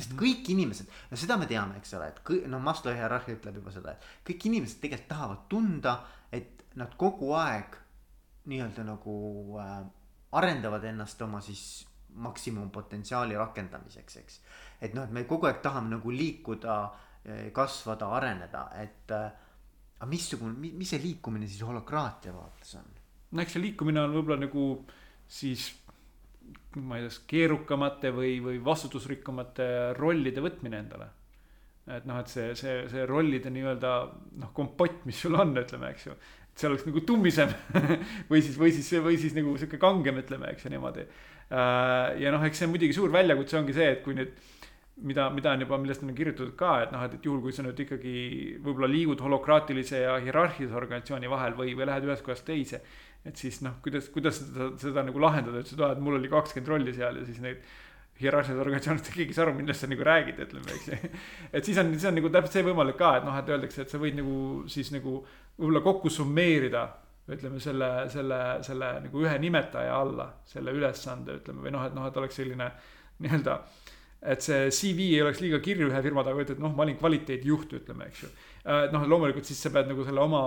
sest 0.00 0.16
kõik 0.18 0.48
inimesed, 0.54 0.88
no 1.10 1.18
seda 1.20 1.36
me 1.40 1.48
teame, 1.50 1.76
eks 1.80 1.94
ole, 1.98 2.08
et 2.14 2.22
kõik, 2.26 2.46
no 2.50 2.60
Maslow 2.64 2.96
hierarhia 2.96 3.36
ütleb 3.36 3.60
juba 3.60 3.74
seda, 3.74 3.94
et 3.94 4.24
kõik 4.30 4.48
inimesed 4.50 4.80
tegelikult 4.82 5.10
tahavad 5.12 5.44
tunda, 5.52 5.94
et 6.32 6.64
nad 6.80 6.94
kogu 6.98 7.34
aeg 7.36 7.76
nii-öelda 8.50 8.86
nagu 8.88 9.14
äh, 9.60 9.76
arendavad 10.40 10.84
ennast 10.88 11.20
oma 11.26 11.42
siis 11.44 11.84
maksimumpotentsiaali 12.20 13.36
rakendamiseks, 13.38 14.16
eks. 14.22 14.40
et 14.80 14.96
noh, 14.96 15.04
et 15.06 15.14
me 15.14 15.26
kogu 15.28 15.46
aeg 15.50 15.60
tahame 15.62 15.94
nagu 15.94 16.14
liikuda, 16.14 16.78
äh, 17.26 17.44
kasvada, 17.54 18.08
areneda, 18.16 18.64
et 18.82 19.14
äh, 19.14 19.28
aga 20.00 20.08
missugune, 20.08 20.56
mis 20.56 20.88
see 20.88 21.02
liikumine 21.02 21.48
siis 21.48 21.62
holokraatia 21.66 22.32
vaates 22.32 22.74
on? 22.80 22.88
no 23.30 23.42
eks 23.44 23.54
see 23.54 23.62
liikumine 23.62 24.00
on 24.02 24.14
võib-olla 24.16 24.40
nagu 24.40 24.64
siis 25.30 25.68
ma 26.80 26.98
ei 26.98 27.06
tea, 27.06 27.22
keerukamate 27.32 28.12
või, 28.14 28.36
või 28.44 28.60
vastutusrikkamate 28.64 29.70
rollide 29.98 30.44
võtmine 30.44 30.82
endale. 30.84 31.08
et 31.90 32.04
noh, 32.06 32.20
et 32.20 32.30
see, 32.30 32.52
see, 32.54 32.84
see 32.90 33.06
rollide 33.08 33.50
nii-öelda 33.50 33.94
noh, 34.42 34.52
kompott, 34.54 35.02
mis 35.08 35.18
sul 35.18 35.34
on, 35.34 35.56
ütleme, 35.58 35.90
eks 35.90 36.06
ju. 36.06 36.14
et 36.50 36.62
see 36.62 36.70
oleks 36.70 36.86
nagu 36.86 37.02
tummisem 37.06 37.50
või 38.30 38.44
siis, 38.44 38.58
või 38.60 38.72
siis, 38.76 38.92
või 39.02 39.18
siis 39.18 39.34
nagu 39.34 39.56
sihuke 39.58 39.80
kangem, 39.82 40.22
ütleme, 40.22 40.52
eks 40.54 40.66
ju 40.66 40.74
niimoodi. 40.74 41.06
Äh, 41.50 42.20
ja 42.22 42.30
noh, 42.30 42.44
eks 42.46 42.62
see 42.62 42.70
muidugi 42.70 42.94
suur 42.94 43.10
väljakutse 43.14 43.58
ongi 43.58 43.74
see, 43.74 43.90
et 43.96 44.04
kui 44.06 44.14
nüüd 44.18 44.36
mida, 45.02 45.30
mida 45.30 45.52
on 45.52 45.60
juba, 45.64 45.78
millest 45.80 46.02
on 46.04 46.12
kirjutatud 46.16 46.54
ka, 46.58 46.72
et 46.84 46.92
noh, 46.94 47.02
et, 47.06 47.16
et 47.16 47.26
juhul, 47.26 47.40
kui 47.44 47.54
sa 47.56 47.64
nüüd 47.64 47.78
ikkagi 47.84 48.14
võib-olla 48.62 48.88
liigud 48.90 49.22
holokraatilise 49.24 50.02
ja 50.04 50.16
hierarhilise 50.22 50.76
organisatsiooni 50.76 51.30
vahel 51.30 51.56
või, 51.58 51.74
või 51.78 51.88
lähed 51.88 52.08
ühest 52.08 52.24
kohast 52.26 52.46
teise. 52.48 52.82
Et 53.28 53.36
siis 53.36 53.60
noh, 53.64 53.76
kuidas, 53.84 54.08
kuidas 54.14 54.40
seda, 54.40 54.70
seda 54.80 55.04
nagu 55.06 55.20
lahendada, 55.22 55.60
et 55.60 55.68
sa 55.68 55.76
tuled, 55.76 56.00
mul 56.04 56.16
oli 56.18 56.30
kakskümmend 56.32 56.72
rolli 56.72 56.94
seal 56.96 57.20
ja 57.20 57.26
siis 57.28 57.40
neid 57.44 57.64
hierarhilises 58.20 58.60
organisatsioonis 58.60 59.12
keegi 59.14 59.32
ei 59.32 59.36
saa 59.36 59.46
aru, 59.46 59.54
millest 59.56 59.84
sa 59.84 59.88
nagu 59.88 60.04
räägid, 60.04 60.40
ütleme, 60.44 60.74
eks 60.76 60.88
ju. 60.90 61.10
et 61.56 61.68
siis 61.68 61.78
on, 61.80 61.92
siis 61.94 62.08
on 62.08 62.18
nagu 62.18 62.32
täpselt 62.32 62.58
see 62.58 62.66
võimalik 62.66 62.98
ka, 63.00 63.14
et 63.18 63.28
noh, 63.28 63.36
et 63.36 63.52
öeldakse, 63.52 63.84
et 63.84 63.92
sa 63.92 64.00
võid 64.00 64.18
nagu 64.18 64.34
siis 64.72 64.92
nagu 64.92 65.20
võib-olla 65.56 65.84
kokku 65.84 66.12
summeerida 66.12 66.84
ütleme 67.30 67.60
selle, 67.62 67.90
selle, 68.10 68.38
selle 68.66 68.88
nagu 69.04 69.22
ühe 69.22 69.36
nimetaja 69.40 69.94
alla, 70.02 70.26
selle 70.48 70.74
ülesande, 70.74 71.38
ütleme, 71.40 71.64
või 71.66 71.74
noh, 71.76 71.84
et 71.86 71.94
noh, 71.96 72.08
et 72.08 72.18
oleks 72.20 72.40
selline 72.40 72.70
nii-öelda 73.20 73.56
et 74.20 74.44
see 74.44 74.68
CV 74.68 75.06
ei 75.14 75.22
oleks 75.24 75.40
liiga 75.40 75.58
kirju 75.64 75.88
ühe 75.88 76.00
firma 76.04 76.20
taga, 76.26 76.42
ütled, 76.44 76.58
noh, 76.60 76.74
ma 76.76 76.84
olin 76.84 76.98
kvaliteedijuht, 77.00 77.72
ütleme, 77.78 78.08
eks 78.10 78.24
ju. 78.26 78.28
noh, 78.92 79.06
loomulikult 79.08 79.48
siis 79.48 79.62
sa 79.64 79.72
pead 79.72 79.88
nagu 79.88 80.04
selle 80.04 80.20
oma 80.20 80.42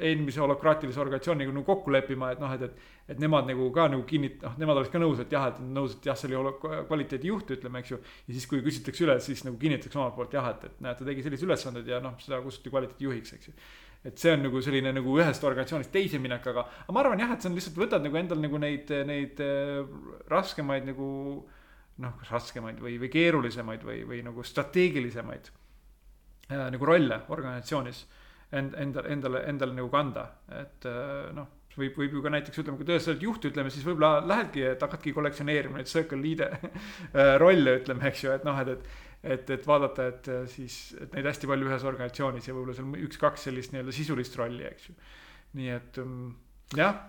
eelmise 0.00 0.42
holokraatilise 0.42 0.98
organisatsiooniga 1.04 1.54
nagu 1.54 1.62
kokku 1.68 1.94
leppima, 1.94 2.32
et 2.34 2.42
noh, 2.42 2.50
et, 2.56 2.66
et. 2.66 2.90
et 3.14 3.22
nemad 3.22 3.46
nagu 3.46 3.68
ka 3.76 3.86
nagu 3.92 4.02
kinnit-, 4.10 4.42
noh, 4.42 4.58
nemad 4.58 4.80
oleks 4.80 4.90
ka 4.90 4.98
nõus, 4.98 5.22
et 5.22 5.30
jah, 5.30 5.46
et 5.52 5.62
nõus, 5.62 5.94
et 5.94 6.10
jah, 6.10 6.18
see 6.18 6.34
oli 6.34 6.56
kvaliteedijuht, 6.90 7.54
ütleme, 7.58 7.84
eks 7.84 7.94
ju. 7.94 8.00
ja 8.02 8.34
siis, 8.34 8.50
kui 8.50 8.64
küsitakse 8.66 9.06
üle, 9.06 9.18
siis 9.22 9.46
nagu 9.46 9.60
kinnitatakse 9.60 10.02
omalt 10.02 10.18
poolt 10.18 10.34
jah, 10.34 10.50
et, 10.50 10.66
et 10.66 10.82
näed, 10.82 10.98
ta 10.98 11.06
tegi 11.06 11.22
sellised 11.22 11.46
ülesanded 11.46 11.94
ja 11.94 12.02
noh, 12.02 12.18
seda 12.24 12.42
kutsuti 12.42 12.74
kvaliteedijuhiks, 12.74 13.38
eks 13.38 13.52
ju 13.52 13.58
et 14.04 14.20
see 14.20 14.34
on 14.36 14.42
nagu 14.44 14.60
selline 14.60 14.90
nagu 14.92 15.14
ühest 15.16 15.44
organisatsioonist 15.48 15.88
teise 15.94 16.18
minek, 16.20 16.44
aga, 16.50 16.66
aga 16.82 16.92
ma 16.92 17.00
arvan 17.00 17.22
jah, 17.22 17.30
et 17.32 17.40
see 17.40 17.48
on 17.48 17.54
lihtsalt 17.56 17.78
võtad 17.80 18.04
nagu 18.04 18.18
endal 18.20 18.42
nagu 18.42 18.58
neid, 18.60 18.90
neid 19.08 19.40
äh, 19.40 19.78
raskemaid 20.28 20.84
nagu 20.90 21.06
noh, 22.02 22.14
kas 22.20 22.32
raskemaid 22.34 22.80
või, 22.82 22.96
või 23.02 23.10
keerulisemaid 23.12 23.84
või, 23.86 24.00
või 24.08 24.22
nagu 24.26 24.42
strateegilisemaid 24.46 25.50
äh, 26.50 26.64
nagu 26.74 26.88
rolle 26.88 27.20
organisatsioonis 27.28 28.06
end, 28.54 28.74
endale, 28.78 29.12
endale, 29.14 29.44
endale 29.50 29.76
nagu 29.76 29.92
kanda, 29.92 30.28
et 30.62 30.88
äh, 30.90 31.28
noh 31.36 31.52
võib, 31.78 31.96
võib 31.98 32.12
ju 32.16 32.22
ka 32.24 32.32
näiteks 32.34 32.60
ütleme, 32.62 32.78
kui 32.78 32.88
tõesti 32.88 33.12
oled 33.12 33.24
juht, 33.26 33.48
ütleme 33.48 33.72
siis 33.72 33.86
võib-olla 33.86 34.20
lähedki, 34.26 34.62
et 34.70 34.84
hakkadki 34.84 35.14
kollektsioneerima 35.16 35.80
neid 35.80 35.90
circle 35.90 36.20
leader 36.22 36.54
äh, 36.60 37.34
rolle, 37.42 37.78
ütleme, 37.80 38.06
eks 38.10 38.24
ju, 38.26 38.34
et 38.34 38.46
noh, 38.46 38.60
et, 38.62 38.70
et. 38.74 39.02
et, 39.34 39.50
et 39.56 39.66
vaadata, 39.66 40.08
et 40.12 40.30
äh, 40.30 40.44
siis, 40.50 40.78
et 41.00 41.14
neid 41.16 41.28
hästi 41.30 41.50
palju 41.50 41.70
ühes 41.70 41.86
organisatsioonis 41.90 42.48
ja 42.48 42.56
võib-olla 42.56 42.78
seal 42.78 43.06
üks-kaks 43.08 43.48
sellist 43.48 43.74
nii-öelda 43.74 43.94
sisulist 43.96 44.38
rolli, 44.40 44.66
eks 44.68 44.90
ju. 44.90 44.96
nii 45.58 45.70
et 45.74 46.00
mm, 46.02 46.30
jah 46.78 47.00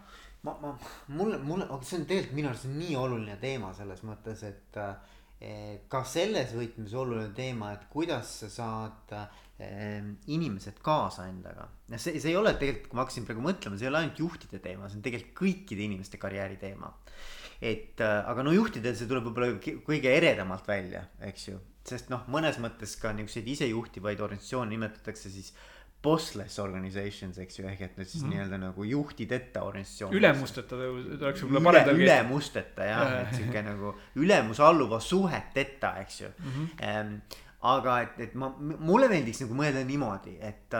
ma, 0.45 0.55
ma, 0.61 0.77
mulle, 1.17 1.37
mulle, 1.41 1.65
aga 1.65 1.81
see 1.85 1.99
on 1.99 2.07
tegelikult 2.09 2.37
minu 2.37 2.51
arust 2.51 2.69
nii 2.69 2.95
oluline 2.99 3.37
teema 3.41 3.71
selles 3.77 4.03
mõttes, 4.05 4.43
et 4.45 4.79
eh, 4.79 5.85
ka 5.91 6.03
selles 6.07 6.53
võtmes 6.55 6.93
oluline 7.01 7.31
teema, 7.37 7.73
et 7.75 7.87
kuidas 7.91 8.31
sa 8.43 8.51
saad 8.53 9.15
eh, 9.17 10.05
inimesed 10.35 10.81
kaasa 10.85 11.27
endaga. 11.31 11.67
see, 11.95 12.19
see 12.19 12.31
ei 12.33 12.39
ole 12.39 12.55
tegelikult, 12.59 12.91
kui 12.91 12.99
ma 12.99 13.05
hakkasin 13.05 13.29
praegu 13.29 13.45
mõtlema, 13.45 13.79
see 13.79 13.89
ei 13.89 13.93
ole 13.93 14.03
ainult 14.03 14.21
juhtide 14.21 14.61
teema, 14.63 14.89
see 14.89 15.01
on 15.01 15.05
tegelikult 15.07 15.37
kõikide 15.41 15.87
inimeste 15.89 16.21
karjääri 16.21 16.59
teema. 16.61 16.93
et 17.61 18.01
äh, 18.03 18.17
aga 18.29 18.43
no 18.43 18.51
juhtidel 18.53 18.97
see 18.97 19.07
tuleb 19.09 19.29
võib-olla 19.29 19.79
kõige 19.87 20.11
eredamalt 20.11 20.67
välja, 20.67 21.05
eks 21.25 21.47
ju, 21.49 21.61
sest 21.87 22.11
noh, 22.13 22.25
mõnes 22.29 22.59
mõttes 22.61 22.97
ka 23.01 23.13
niisuguseid 23.15 23.47
isejuhtivaid 23.55 24.21
organisatsioone 24.21 24.75
nimetatakse 24.75 25.31
siis 25.31 25.53
bossless 26.06 26.60
organizations, 26.64 27.39
eks 27.41 27.60
ju, 27.60 27.68
ehk 27.70 27.82
et 27.88 27.97
nüüd 27.99 28.10
siis 28.10 28.24
mm 28.24 28.36
nii-öelda 28.36 28.60
nagu 28.62 28.86
juhtideta 28.88 29.64
organisatsioon. 29.68 30.14
ülemusteta 30.14 30.78
oleks 30.78 31.43
võib-olla 31.43 31.64
parem 31.70 31.88
tõlge. 31.89 32.06
ülemusteta 32.06 32.89
jah, 32.89 33.16
et 33.22 33.34
sihuke 33.38 33.64
nagu 33.66 33.93
ülemus-alluva 34.22 34.99
suheteta, 34.99 35.95
eks 36.03 36.22
ju 36.22 36.30
mm. 36.30 36.53
-hmm. 36.53 37.39
aga 37.74 37.99
et, 38.06 38.20
et 38.28 38.36
ma, 38.36 38.51
mulle 38.60 39.10
meeldiks 39.10 39.41
nagu 39.45 39.58
mõelda 39.58 39.84
niimoodi, 39.86 40.38
et 40.41 40.80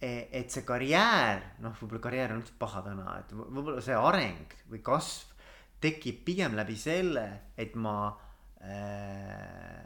et 0.00 0.54
see 0.54 0.62
karjäär, 0.62 1.40
noh, 1.58 1.74
võib-olla 1.80 2.02
karjäär 2.02 2.32
on 2.32 2.42
üldse 2.42 2.54
paha 2.58 2.84
sõna, 2.86 3.18
et 3.18 3.32
võib-olla 3.34 3.80
see 3.82 3.96
areng 3.98 4.54
või 4.70 4.82
kasv 4.86 5.34
tekib 5.82 6.22
pigem 6.26 6.54
läbi 6.58 6.76
selle, 6.78 7.24
et 7.58 7.74
ma 7.78 7.96
äh, 8.62 9.82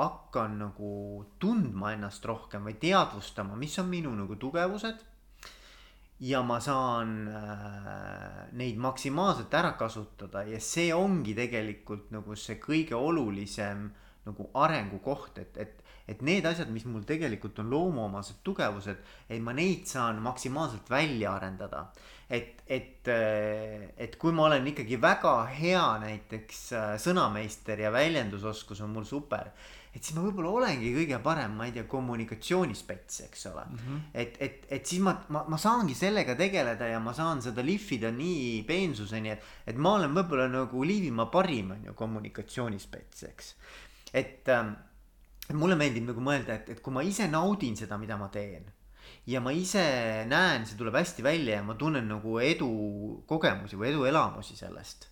hakkan 0.00 0.58
nagu 0.64 0.90
tundma 1.38 1.94
ennast 1.94 2.24
rohkem 2.26 2.66
või 2.68 2.76
teadvustama, 2.80 3.56
mis 3.56 3.78
on 3.78 3.88
minu 3.90 4.12
nagu 4.16 4.36
tugevused. 4.36 5.06
ja 6.20 6.42
ma 6.44 6.58
saan 6.60 7.28
äh, 7.28 8.48
neid 8.52 8.76
maksimaalselt 8.76 9.54
ära 9.54 9.72
kasutada 9.72 10.42
ja 10.44 10.60
see 10.60 10.92
ongi 10.92 11.32
tegelikult 11.34 12.10
nagu 12.12 12.36
see 12.36 12.58
kõige 12.60 12.94
olulisem 12.94 13.86
nagu 14.26 14.50
arengukoht, 14.54 15.38
et, 15.38 15.56
et 15.56 15.80
et 16.10 16.22
need 16.26 16.46
asjad, 16.48 16.70
mis 16.74 16.84
mul 16.90 17.04
tegelikult 17.06 17.60
on 17.62 17.70
loomuomased 17.70 18.40
tugevused, 18.46 19.02
et 19.30 19.42
ma 19.44 19.54
neid 19.54 19.86
saan 19.86 20.18
maksimaalselt 20.24 20.90
välja 20.90 21.36
arendada. 21.36 21.90
et, 22.30 22.62
et, 22.66 23.08
äh, 23.10 23.90
et 23.98 24.14
kui 24.16 24.30
ma 24.32 24.44
olen 24.46 24.66
ikkagi 24.70 25.00
väga 25.02 25.32
hea 25.50 25.86
näiteks 25.98 26.60
äh, 26.78 26.92
sõnameister 27.02 27.80
ja 27.82 27.90
väljendusoskus 27.90 28.80
on 28.86 28.92
mul 28.94 29.04
super 29.04 29.50
et 29.90 30.04
siis 30.04 30.14
ma 30.14 30.22
võib-olla 30.22 30.52
olengi 30.60 30.92
kõige 30.94 31.18
parem, 31.22 31.56
ma 31.58 31.66
ei 31.66 31.74
tea, 31.74 31.84
kommunikatsioonispets, 31.90 33.20
eks 33.26 33.46
ole 33.50 33.64
mm. 33.64 33.78
-hmm. 33.80 34.02
et, 34.22 34.36
et, 34.46 34.66
et 34.78 34.86
siis 34.86 35.02
ma, 35.02 35.16
ma, 35.34 35.44
ma 35.50 35.58
saangi 35.58 35.96
sellega 35.98 36.36
tegeleda 36.38 36.86
ja 36.92 37.00
ma 37.02 37.14
saan 37.16 37.42
seda 37.42 37.64
lihvida 37.66 38.12
nii 38.14 38.62
peensuseni, 38.68 39.34
et, 39.34 39.48
et 39.66 39.76
ma 39.76 39.96
olen 39.98 40.14
võib-olla 40.14 40.46
nagu 40.52 40.84
Liivimaa 40.86 41.26
parim, 41.26 41.74
on 41.74 41.88
ju, 41.90 41.96
kommunikatsioonispets, 41.98 43.24
eks. 43.32 43.54
et 44.14 44.48
ähm,, 44.54 44.76
mulle 45.58 45.74
meeldib 45.74 46.06
nagu 46.12 46.22
mõelda, 46.22 46.60
et, 46.60 46.76
et 46.76 46.80
kui 46.84 46.94
ma 46.94 47.02
ise 47.02 47.26
naudin 47.26 47.74
seda, 47.76 47.98
mida 47.98 48.18
ma 48.20 48.30
teen 48.30 48.70
ja 49.26 49.40
ma 49.42 49.52
ise 49.54 49.82
näen, 50.30 50.66
see 50.66 50.78
tuleb 50.78 50.96
hästi 50.96 51.24
välja 51.24 51.58
ja 51.58 51.66
ma 51.66 51.74
tunnen 51.78 52.06
nagu 52.08 52.38
edukogemusi 52.38 53.78
või 53.78 53.90
eduelamusi 53.90 54.56
sellest. 54.56 55.08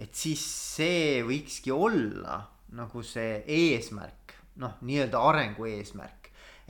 et 0.00 0.14
siis 0.16 0.40
see 0.76 1.20
võikski 1.24 1.72
olla 1.72 2.38
nagu 2.76 3.02
see 3.06 3.42
eesmärk, 3.46 4.34
noh, 4.62 4.78
nii-öelda 4.86 5.20
arengu 5.30 5.68
eesmärk. 5.70 6.16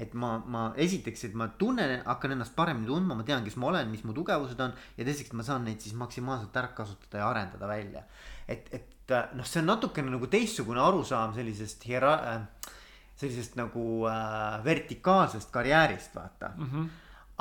et 0.01 0.15
ma, 0.17 0.39
ma 0.49 0.61
esiteks, 0.81 1.27
et 1.27 1.35
ma 1.37 1.51
tunnen, 1.61 1.99
hakkan 2.07 2.33
ennast 2.33 2.55
paremini 2.57 2.87
tundma, 2.89 3.19
ma 3.19 3.25
tean, 3.27 3.43
kes 3.45 3.59
ma 3.61 3.67
olen, 3.69 3.91
mis 3.93 4.01
mu 4.09 4.15
tugevused 4.17 4.61
on 4.65 4.73
ja 4.97 5.05
teiseks 5.05 5.35
ma 5.37 5.45
saan 5.45 5.67
neid 5.69 5.83
siis 5.85 5.93
maksimaalselt 5.93 6.57
ära 6.57 6.71
kasutada 6.73 7.21
ja 7.21 7.27
arendada 7.29 7.69
välja. 7.69 8.07
et, 8.49 8.71
et 8.73 9.13
noh, 9.37 9.45
see 9.45 9.61
on 9.61 9.69
natukene 9.69 10.13
nagu 10.15 10.31
teistsugune 10.31 10.81
arusaam 10.81 11.35
sellisest 11.37 11.85
hiera- 11.85 12.17
äh,, 12.31 12.73
sellisest 13.21 13.59
nagu 13.61 13.85
äh, 14.09 14.65
vertikaalsest 14.65 15.53
karjäärist, 15.53 16.15
vaata 16.15 16.53
mm. 16.57 16.67
-hmm. 16.73 16.89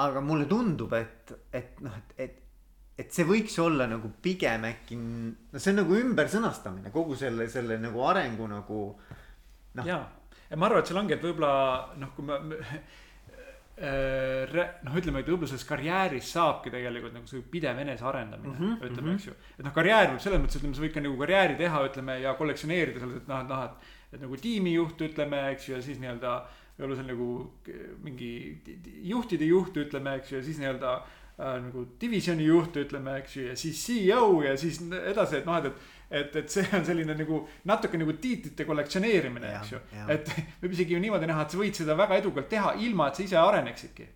aga 0.04 0.22
mulle 0.22 0.46
tundub, 0.46 0.94
et, 0.94 1.32
et 1.54 1.80
noh, 1.80 1.96
et, 1.96 2.14
et 2.18 2.44
et 3.00 3.16
see 3.16 3.26
võiks 3.28 3.56
olla 3.64 3.88
nagu 3.90 4.12
pigem 4.24 4.66
äkki, 4.70 4.98
no 5.00 5.60
see 5.60 5.72
on 5.74 5.82
nagu 5.82 5.98
ümbersõnastamine 6.00 6.92
kogu 6.94 7.16
selle, 7.20 7.48
selle 7.52 7.80
nagu 7.80 8.04
arengu 8.10 8.48
nagu 8.52 8.80
noh. 9.80 9.86
ja, 9.88 10.00
ja 10.50 10.60
ma 10.60 10.68
arvan, 10.68 10.82
et 10.84 10.90
seal 10.90 11.02
ongi, 11.02 11.16
et 11.16 11.24
võib-olla 11.24 11.54
noh, 12.02 12.12
kui 12.16 12.28
ma 12.28 12.40
äh, 13.88 14.58
noh, 14.84 14.98
ütleme, 15.00 15.24
et 15.24 15.30
võib-olla 15.32 15.52
selles 15.52 15.68
karjääris 15.70 16.34
saabki 16.36 16.74
tegelikult 16.74 17.16
nagu 17.16 17.30
see 17.30 17.46
pidev 17.54 17.80
enesearendamine 17.86 18.56
mm, 18.56 18.60
-hmm, 18.60 18.82
ütleme 18.82 19.06
mm, 19.06 19.14
-hmm. 19.14 19.22
eks 19.22 19.30
ju. 19.30 19.38
et 19.56 19.64
noh, 19.68 19.76
karjäär 19.76 20.12
võib 20.12 20.26
selles 20.26 20.44
mõttes, 20.44 20.60
ütleme, 20.60 20.76
sa 20.76 20.86
võid 20.88 20.96
ka 20.98 21.06
nagu 21.06 21.22
karjääri 21.24 21.60
teha, 21.62 21.86
ütleme 21.92 22.20
ja 22.26 22.36
kollektsioneerida 22.42 23.06
selles, 23.06 23.24
et 23.24 23.32
noh, 23.32 23.46
et 23.46 23.54
noh, 23.54 23.62
et. 23.70 23.96
et 24.10 24.22
nagu 24.26 24.42
tiimijuht, 24.42 25.02
ütleme, 25.06 25.40
eks 25.54 25.70
ju, 25.70 25.78
ja 25.78 25.82
siis 25.86 26.00
nii-öelda 26.02 26.32
võib-olla 26.80 26.96
see 26.98 27.04
on 27.04 27.12
nagu 27.12 27.30
mingi 28.04 28.30
juhtide 29.06 29.46
juht, 29.46 29.78
ütleme, 29.78 30.16
eks 30.18 30.32
ju, 30.32 30.40
ja 30.40 30.44
siis 30.48 30.60
nii-öelda 30.60 30.94
äh, 30.98 31.19
nagu 31.40 31.86
divisjoni 32.02 32.44
juht, 32.50 32.76
ütleme, 32.82 33.16
eks 33.22 33.38
ju, 33.38 33.48
ja 33.48 33.56
siis 33.60 33.80
CEO 33.86 34.42
ja 34.44 34.58
siis 34.60 34.82
edasi, 35.00 35.40
et 35.40 35.48
noh, 35.48 35.60
et, 35.60 35.70
et. 35.70 35.96
et, 36.20 36.38
et 36.44 36.52
see 36.52 36.66
on 36.76 36.86
selline 36.88 37.16
nagu 37.16 37.42
natuke 37.70 38.00
nagu 38.02 38.16
tiitlite 38.20 38.68
kollektsioneerimine, 38.68 39.56
eks 39.62 39.74
ju. 39.76 39.82
et 40.12 40.32
võib 40.62 40.76
isegi 40.76 40.98
ju 40.98 41.02
niimoodi 41.04 41.30
näha, 41.30 41.46
et 41.46 41.56
sa 41.56 41.62
võid 41.62 41.82
seda 41.84 41.98
väga 42.00 42.20
edukalt 42.20 42.50
teha, 42.52 42.76
ilma 42.84 43.10
et 43.10 43.20
sa 43.20 43.28
ise 43.28 43.40
areneksidki 43.40 44.10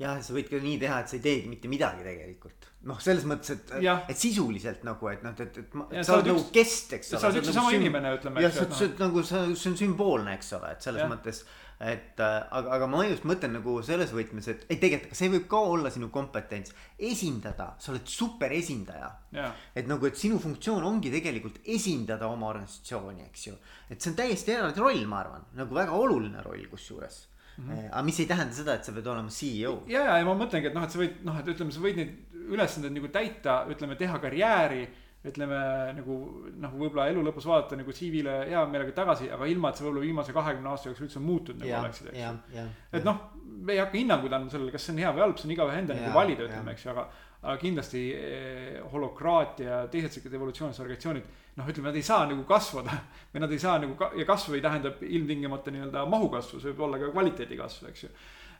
jah, 0.00 0.18
sa 0.22 0.34
võid 0.36 0.48
ka 0.50 0.60
nii 0.60 0.78
teha, 0.80 1.00
et 1.02 1.10
sa 1.10 1.16
ei 1.16 1.22
teegi 1.24 1.50
mitte 1.50 1.70
midagi 1.72 2.04
tegelikult. 2.04 2.70
noh, 2.86 2.98
selles 3.02 3.24
mõttes, 3.26 3.50
et, 3.56 3.72
et 3.82 4.18
sisuliselt 4.20 4.84
nagu, 4.86 5.08
et 5.10 5.22
noh, 5.24 5.32
et, 5.42 5.56
et 5.62 5.72
ma, 5.74 5.88
sa 6.06 6.18
oled 6.18 6.28
nagu 6.30 6.42
kest, 6.54 6.92
eks 6.98 7.14
ole. 7.14 7.20
sa 7.22 7.30
oled 7.30 7.40
üks 7.40 7.50
ja 7.50 7.54
sama 7.56 7.72
inimene, 7.74 8.12
ütleme. 8.18 8.44
jah, 8.44 8.52
sa 8.54 8.66
oled 8.68 9.00
nagu 9.02 9.24
sa, 9.26 9.42
see 9.56 9.72
on 9.72 9.78
sümboolne, 9.80 10.36
eks 10.36 10.52
ole, 10.58 10.74
et 10.76 10.86
selles 10.86 11.02
ja. 11.02 11.08
mõttes 11.10 11.42
et 11.76 12.20
äh, 12.24 12.36
aga, 12.56 12.70
aga 12.78 12.88
ma 12.88 13.02
just 13.04 13.26
mõtlen 13.28 13.52
nagu 13.58 13.76
selles 13.84 14.12
võtmes, 14.16 14.48
et 14.48 14.64
ei 14.72 14.80
tegelikult, 14.80 15.18
see 15.18 15.28
võib 15.32 15.46
ka 15.50 15.60
olla 15.74 15.92
sinu 15.92 16.08
kompetents, 16.12 16.72
esindada, 16.96 17.74
sa 17.82 17.92
oled 17.92 18.08
super 18.08 18.52
esindaja 18.56 19.10
yeah.. 19.36 19.52
et 19.76 19.88
nagu, 19.90 20.08
et 20.08 20.16
sinu 20.16 20.40
funktsioon 20.40 20.86
ongi 20.88 21.12
tegelikult 21.12 21.60
esindada 21.76 22.30
oma 22.32 22.48
organisatsiooni, 22.54 23.28
eks 23.28 23.46
ju. 23.50 23.56
et 23.90 24.00
see 24.00 24.12
on 24.14 24.20
täiesti 24.22 24.56
eraldi 24.56 24.80
roll, 24.80 25.04
ma 25.10 25.20
arvan, 25.24 25.48
nagu 25.58 25.76
väga 25.76 25.98
oluline 26.00 26.44
roll 26.46 26.64
kusjuures 26.72 27.26
mm. 27.58 27.68
-hmm. 27.68 27.88
aga 27.92 28.02
mis 28.02 28.20
ei 28.20 28.26
tähenda 28.26 28.54
seda, 28.54 28.74
et 28.74 28.84
sa 28.84 28.92
pead 28.92 29.06
olema 29.06 29.28
CEO. 29.28 29.82
ja, 29.86 30.04
ja, 30.04 30.18
ja 30.18 30.24
ma 30.24 30.34
mõtlengi, 30.34 30.72
et 30.72 30.74
noh, 30.74 30.84
et 30.84 30.96
sa 30.96 31.02
võid 31.02 31.20
noh, 31.28 31.40
et 31.40 31.52
ütleme, 31.52 31.72
sa 31.72 31.84
võid 31.84 32.00
neid 32.00 32.16
ülesandeid 32.56 32.94
nagu 32.94 33.08
täita, 33.12 33.64
ütleme, 33.68 33.96
teha 34.00 34.18
karjääri 34.22 34.86
ütleme 35.30 35.58
nagu 35.96 36.16
noh, 36.62 36.74
võib-olla 36.76 37.08
elu 37.10 37.22
lõpus 37.26 37.46
vaadata 37.48 37.78
nagu 37.78 37.94
CV-le 37.94 38.36
hea 38.50 38.62
meelega 38.70 38.94
tagasi, 38.96 39.30
aga 39.32 39.48
ilma, 39.50 39.70
et 39.70 39.80
sa 39.80 39.86
võib-olla 39.86 40.04
viimase 40.04 40.34
kahekümne 40.36 40.72
aasta 40.72 40.90
jooksul 40.90 41.08
üldse 41.08 41.22
muutunud 41.24 41.62
nagu 41.62 41.78
oleksid, 41.80 42.10
eks 42.12 42.52
ju. 42.54 42.66
et 42.98 43.06
noh, 43.06 43.22
me 43.66 43.76
ei 43.76 43.82
hakka 43.82 43.98
hinnanguid 43.98 44.36
andma 44.36 44.52
sellele, 44.52 44.74
kas 44.74 44.86
see 44.86 44.94
on 44.94 45.02
hea 45.04 45.14
või 45.16 45.24
halb, 45.26 45.40
see 45.40 45.48
on 45.48 45.56
igaühe 45.56 45.80
enda 45.82 45.96
nagu 45.98 46.12
valida, 46.14 46.46
ütleme, 46.48 46.76
eks 46.76 46.86
ju, 46.86 46.92
aga. 46.94 47.08
aga 47.46 47.56
kindlasti 47.60 48.00
eh, 48.16 48.78
holokraatia 48.92 49.66
ja 49.68 49.82
teised 49.92 50.16
siuksed 50.16 50.32
evolutsioonilised 50.34 50.82
organisatsioonid, 50.82 51.28
noh, 51.60 51.68
ütleme, 51.70 51.90
nad 51.90 51.98
ei 52.00 52.06
saa 52.06 52.24
nagu 52.26 52.46
kasvada. 52.48 52.96
või 53.32 53.44
nad 53.44 53.52
ei 53.52 53.60
saa 53.62 53.76
nagu 53.82 53.94
ka, 53.98 54.10
ja 54.18 54.24
kasv 54.26 54.56
ei 54.56 54.64
tähenda 54.64 54.90
ilmtingimata 55.04 55.74
nii-öelda 55.74 56.06
mahu 56.10 56.30
kasvu, 56.32 56.62
see 56.62 56.72
võib 56.72 56.88
olla 56.88 57.02
ka 57.02 57.12
kvaliteedi 57.12 57.60
kasv, 57.60 57.90
eks 57.92 58.06
ju 58.06 58.10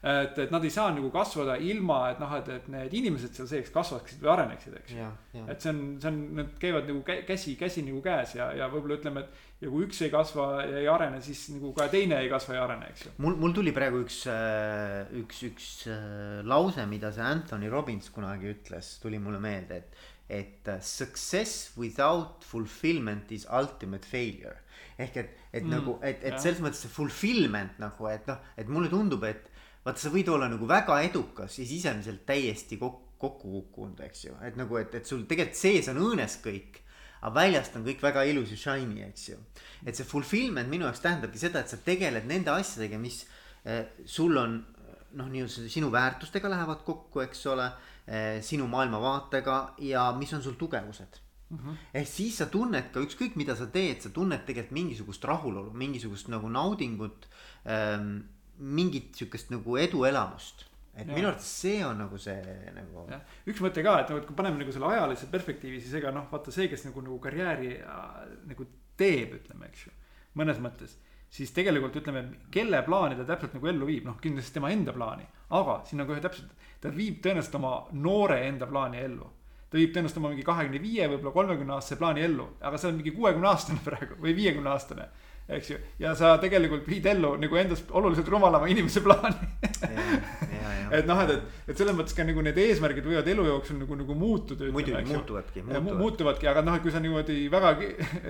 et, 0.03 0.39
et 0.45 0.53
nad 0.55 0.65
ei 0.65 0.73
saa 0.73 0.93
nagu 0.95 1.11
kasvada 1.15 1.57
ilma, 1.63 1.99
et 2.13 2.21
noh, 2.23 2.33
et, 2.39 2.49
et 2.59 2.69
need 2.73 2.95
inimesed 3.01 3.37
seal 3.37 3.49
sees 3.51 3.73
kasvaksid 3.75 4.23
või 4.23 4.33
areneksid, 4.35 4.79
eks 4.81 4.97
ju. 4.97 5.11
et 5.47 5.63
see 5.63 5.73
on, 5.73 5.83
see 6.03 6.11
on, 6.13 6.23
need 6.41 6.57
käivad 6.63 6.89
nagu 6.91 7.21
käsi, 7.29 7.57
käsi 7.61 7.85
nagu 7.87 8.03
käes 8.05 8.37
ja, 8.39 8.51
ja 8.57 8.71
võib-olla 8.73 8.99
ütleme, 9.01 9.25
et 9.25 9.65
ja 9.65 9.73
kui 9.73 9.87
üks 9.87 10.03
ei 10.05 10.13
kasva 10.13 10.49
ja 10.67 10.83
ei 10.83 10.91
arene, 10.93 11.23
siis 11.25 11.47
nagu 11.55 11.73
ka 11.77 11.89
teine 11.93 12.21
ei 12.23 12.29
kasva 12.33 12.57
ja 12.57 12.61
ei 12.61 12.65
arene, 12.67 12.91
eks 12.93 13.07
ju. 13.07 13.15
mul, 13.25 13.39
mul 13.41 13.57
tuli 13.57 13.73
praegu 13.77 14.03
üks, 14.05 14.21
äh, 14.33 15.15
üks, 15.23 15.41
üks 15.49 15.71
äh, 15.93 16.43
lause, 16.47 16.85
mida 16.91 17.13
see 17.15 17.25
Anthony 17.25 17.73
Robbins 17.73 18.13
kunagi 18.15 18.53
ütles, 18.53 18.97
tuli 19.03 19.23
mulle 19.23 19.41
meelde, 19.43 19.81
et 19.83 20.05
et 20.29 20.67
uh, 20.67 20.81
success 20.81 21.71
without 21.79 22.43
fulfillment 22.43 23.31
is 23.31 23.47
ultimate 23.47 24.05
failure. 24.05 24.57
ehk 24.99 25.17
et, 25.21 25.35
et 25.53 25.63
mm, 25.63 25.71
nagu, 25.71 25.93
et, 26.03 26.23
et 26.25 26.39
selles 26.41 26.59
mõttes 26.65 26.81
see 26.83 26.91
fulfillment 26.91 27.79
nagu, 27.79 28.09
et 28.09 28.27
noh, 28.27 28.41
et 28.57 28.69
mulle 28.69 28.89
tundub, 28.89 29.23
et 29.29 29.51
vaata, 29.87 30.03
sa 30.03 30.13
võid 30.13 30.29
olla 30.33 30.49
nagu 30.51 30.69
väga 30.69 30.99
edukas 31.07 31.59
ja 31.61 31.67
sisemiselt 31.67 32.27
täiesti 32.29 32.79
kokku, 32.81 33.07
kokku 33.17 33.51
kukkunud, 33.51 34.01
eks 34.05 34.27
ju, 34.27 34.35
et 34.45 34.59
nagu, 34.61 34.77
et, 34.81 34.93
et 34.99 35.09
sul 35.09 35.25
tegelikult 35.29 35.59
sees 35.59 35.89
on 35.93 36.03
õõnes 36.03 36.39
kõik. 36.45 36.83
aga 37.17 37.33
väljast 37.35 37.77
on 37.79 37.85
kõik 37.87 38.03
väga 38.05 38.27
ilus 38.29 38.51
ja 38.53 38.59
shiny, 38.61 39.01
eks 39.09 39.29
ju. 39.31 39.39
et 39.87 39.97
see 39.97 40.05
fulfillment 40.05 40.69
minu 40.69 40.85
jaoks 40.85 41.01
tähendabki 41.01 41.41
seda, 41.41 41.63
et 41.63 41.73
sa 41.73 41.79
tegeled 41.81 42.27
nende 42.29 42.53
asjadega, 42.53 42.99
mis 43.01 43.23
eh, 43.65 43.87
sul 44.05 44.37
on 44.37 44.59
noh, 45.17 45.29
nii-öelda 45.33 45.71
sinu 45.73 45.91
väärtustega 45.91 46.51
lähevad 46.53 46.85
kokku, 46.85 47.23
eks 47.25 47.47
ole 47.47 47.71
eh,. 48.07 48.43
sinu 48.43 48.67
maailmavaatega 48.69 49.77
ja 49.89 50.11
mis 50.19 50.35
on 50.37 50.43
sul 50.43 50.59
tugevused 50.61 51.23
Mm 51.47 51.59
-hmm. 51.59 51.75
ehk 51.95 52.09
siis 52.09 52.39
sa 52.39 52.47
tunned 52.47 52.89
ka 52.93 53.01
ükskõik, 53.01 53.37
mida 53.37 53.55
sa 53.57 53.67
teed, 53.67 54.01
sa 54.03 54.09
tunned 54.09 54.41
tegelikult 54.47 54.73
mingisugust 54.73 55.25
rahulolu, 55.25 55.71
mingisugust 55.73 56.29
nagu 56.29 56.49
naudingut 56.49 57.29
ähm, 57.67 58.27
mingit 58.59 59.15
sihukest 59.19 59.51
nagu 59.53 59.77
eduelamust 59.81 60.67
et 60.97 61.05
ja. 61.05 61.13
minu 61.13 61.29
arvates 61.29 61.49
see 61.61 61.81
on 61.85 61.99
nagu 62.01 62.19
see 62.21 62.37
nagu. 62.75 63.05
üks 63.51 63.61
mõte 63.65 63.85
ka, 63.85 63.99
et 64.01 64.11
nagu, 64.11 64.23
et 64.23 64.29
kui 64.29 64.37
paneme 64.39 64.61
nagu 64.63 64.73
selle 64.73 64.89
ajalise 64.95 65.29
perspektiivi, 65.33 65.81
siis 65.83 65.99
ega 66.01 66.13
noh, 66.15 66.29
vaata 66.31 66.55
see, 66.55 66.71
kes 66.73 66.87
nagu, 66.89 67.05
nagu 67.05 67.19
karjääri 67.23 67.75
äh, 67.83 68.15
nagu 68.49 68.69
teeb, 68.97 69.37
ütleme, 69.41 69.69
eks 69.69 69.87
ju. 69.87 69.93
mõnes 70.41 70.61
mõttes, 70.65 70.97
siis 71.33 71.53
tegelikult 71.57 71.97
ütleme, 72.01 72.25
kelle 72.53 72.81
plaani 72.87 73.19
ta 73.19 73.27
täpselt 73.29 73.57
nagu 73.59 73.69
ellu 73.73 73.89
viib, 73.89 74.07
noh 74.09 74.17
kindlasti 74.23 74.57
tema 74.57 74.73
enda 74.73 74.95
plaani. 74.97 75.27
aga 75.57 75.81
siin 75.89 76.01
on 76.01 76.09
kohe 76.09 76.23
täpselt, 76.25 76.55
ta 76.81 76.93
viib 76.93 77.21
tõenäoliselt 77.25 77.61
oma 77.61 77.75
noore 77.93 78.41
enda 78.49 78.69
plaani 78.71 79.05
ellu. 79.05 79.29
ta 79.69 79.77
viib 79.77 79.93
tõenäoliselt 79.93 80.23
oma 80.23 80.33
mingi 80.33 80.49
kahekümne 80.49 80.81
viie, 80.81 81.11
võib-olla 81.13 81.37
kolmekümne 81.37 81.77
aastase 81.77 82.01
plaani 82.01 82.25
ellu, 82.25 82.49
aga 82.65 82.81
see 82.81 82.89
on 82.89 83.01
mingi 83.03 83.13
kuuekümne 83.13 83.53
aastane 83.53 83.85
praegu 83.91 84.17
või 84.23 84.33
viiekümne 84.41 84.73
aastane 84.73 85.11
eks 85.49 85.71
ju, 85.71 85.77
ja 86.03 86.15
sa 86.19 86.33
tegelikult 86.43 86.89
viid 86.91 87.07
ellu 87.07 87.37
nagu 87.39 87.59
endast 87.61 87.91
oluliselt 87.95 88.29
rumalama 88.33 88.67
inimese 88.71 89.03
plaani 89.05 89.47
et 90.91 91.07
noh, 91.07 91.21
et, 91.23 91.31
et, 91.37 91.63
et 91.71 91.79
selles 91.79 91.95
mõttes 91.97 92.17
ka 92.17 92.27
nagu 92.27 92.43
need 92.43 92.59
eesmärgid 92.63 93.07
võivad 93.07 93.31
elu 93.31 93.47
jooksul 93.49 93.79
nagu, 93.81 93.99
nagu 94.01 94.17
muutuda. 94.19 94.71
muidugi 94.75 95.07
muutuvadki, 95.13 95.63
muutuvadki. 95.63 95.97
muutuvadki, 96.03 96.51
aga 96.51 96.65
noh, 96.67 96.77
et 96.79 96.85
kui 96.85 96.95
sa 96.95 97.03
niimoodi 97.03 97.39
väga, 97.53 97.73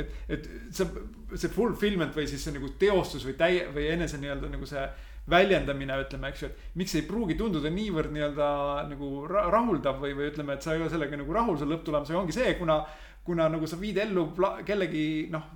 et, 0.02 0.14
et 0.36 0.48
see, 0.76 0.88
see 1.34 1.52
fulfillment 1.52 2.16
või 2.16 2.28
siis 2.30 2.44
see 2.44 2.56
nagu 2.56 2.70
teostus 2.80 3.26
või 3.28 3.36
täie 3.40 3.66
või 3.72 3.88
enese 3.94 4.20
nii-öelda 4.20 4.52
nagu 4.52 4.68
see 4.68 4.84
väljendamine, 5.26 5.96
ütleme, 6.04 6.30
eks 6.30 6.44
ju, 6.44 6.52
et 6.52 6.78
miks 6.78 6.94
ei 6.94 7.02
pruugi 7.08 7.34
tunduda 7.38 7.72
niivõrd 7.72 8.12
nii-öelda 8.14 8.50
nagu 8.92 9.10
rahuldav 9.26 9.98
või, 10.04 10.12
või 10.14 10.30
ütleme, 10.30 10.54
et 10.54 10.62
sa 10.62 10.76
ei 10.76 10.84
ole 10.84 10.92
sellega 10.92 11.18
nagu 11.18 11.34
rahul, 11.34 11.58
selle 11.58 11.74
lõpptulemusega 11.74 12.20
ongi 12.20 12.36
see, 12.36 12.54
kuna 12.60 12.84
kuna 13.26 13.48
nagu 13.50 13.66
sa 13.66 13.78
viid 13.80 13.98
ellu 13.98 14.28
kellegi 14.66 15.26
noh, 15.32 15.48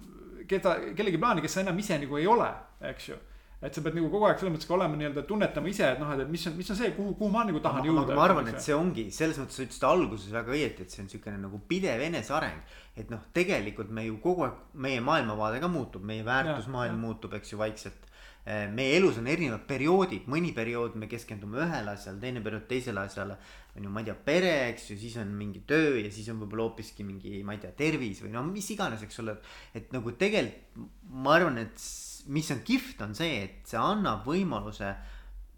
keda, 0.51 0.77
kellegi 0.99 1.21
plaani, 1.23 1.45
kes 1.45 1.59
sa 1.59 1.65
enam 1.65 1.79
ise 1.79 1.99
nagu 2.03 2.19
ei 2.19 2.27
ole, 2.31 2.51
eks 2.91 3.13
ju 3.13 3.19
et 3.61 3.77
sa 3.77 3.83
pead 3.85 3.97
nagu 3.99 4.09
kogu 4.09 4.25
aeg 4.25 4.39
selles 4.41 4.55
mõttes 4.55 4.69
ka 4.69 4.73
olema 4.73 4.97
nii-öelda 4.97 5.23
tunnetama 5.29 5.69
ise, 5.69 5.85
et 5.93 5.99
noh, 6.01 6.11
et 6.15 6.29
mis 6.33 6.47
on, 6.49 6.55
mis 6.57 6.71
on 6.73 6.79
see, 6.79 6.93
kuhu, 6.97 7.13
kuhu 7.19 7.29
ma 7.33 7.43
nagu 7.45 7.61
tahan 7.61 7.83
ma, 7.83 7.89
jõuda. 7.91 8.15
ma 8.17 8.23
arvan, 8.25 8.47
et 8.49 8.63
see 8.65 8.73
ongi 8.73 9.05
selles 9.13 9.37
mõttes 9.37 9.59
sa 9.59 9.67
ütlesid 9.67 9.85
alguses 9.85 10.33
väga 10.33 10.55
õieti, 10.57 10.87
et 10.87 10.95
see 10.95 11.03
on 11.05 11.11
siukene 11.13 11.41
nagu 11.43 11.61
pidev 11.69 12.01
eneseareng. 12.07 12.63
et 12.97 13.13
noh, 13.13 13.21
tegelikult 13.37 13.93
me 13.93 14.07
ju 14.07 14.17
kogu 14.25 14.47
aeg, 14.47 14.63
meie 14.87 15.03
maailmavaade 15.05 15.61
ka 15.61 15.69
muutub, 15.69 16.07
meie 16.09 16.25
väärtusmaailm 16.25 16.97
muutub, 17.05 17.37
eks 17.37 17.53
ju, 17.53 17.61
vaikselt. 17.61 18.09
Eh, 18.49 18.65
meie 18.73 18.97
elus 18.97 19.19
on 19.21 19.29
erinevad 19.29 19.67
perioodid, 19.69 20.25
mõni 20.33 20.55
periood 20.57 20.97
me 20.97 21.07
keskendume 21.07 21.61
ühele 21.61 21.93
asjale, 21.93 22.17
teine 22.23 22.41
periood 22.41 22.65
teisele 22.71 23.03
asjale 23.05 23.37
on 23.77 23.87
ju, 23.87 23.93
ma 23.93 24.03
ei 24.03 24.09
tea, 24.09 24.17
pere, 24.27 24.53
eks 24.73 24.91
ju, 24.91 24.99
siis 24.99 25.17
on 25.23 25.31
mingi 25.39 25.63
töö 25.69 26.01
ja 26.01 26.11
siis 26.13 26.29
on 26.33 26.41
võib-olla 26.43 26.69
hoopiski 26.69 27.07
mingi, 27.07 27.39
ma 27.47 27.55
ei 27.57 27.63
tea, 27.63 27.73
tervis 27.79 28.23
või 28.25 28.35
no 28.35 28.43
mis 28.49 28.71
iganes, 28.75 29.05
eks 29.07 29.23
ole. 29.23 29.37
et 29.77 29.93
nagu 29.95 30.15
tegelikult 30.19 30.89
ma 31.11 31.37
arvan, 31.37 31.59
et 31.63 31.87
mis 32.31 32.51
on 32.53 32.61
kihvt, 32.67 33.01
on 33.07 33.17
see, 33.17 33.41
et 33.47 33.71
see 33.71 33.81
annab 33.81 34.27
võimaluse 34.29 34.91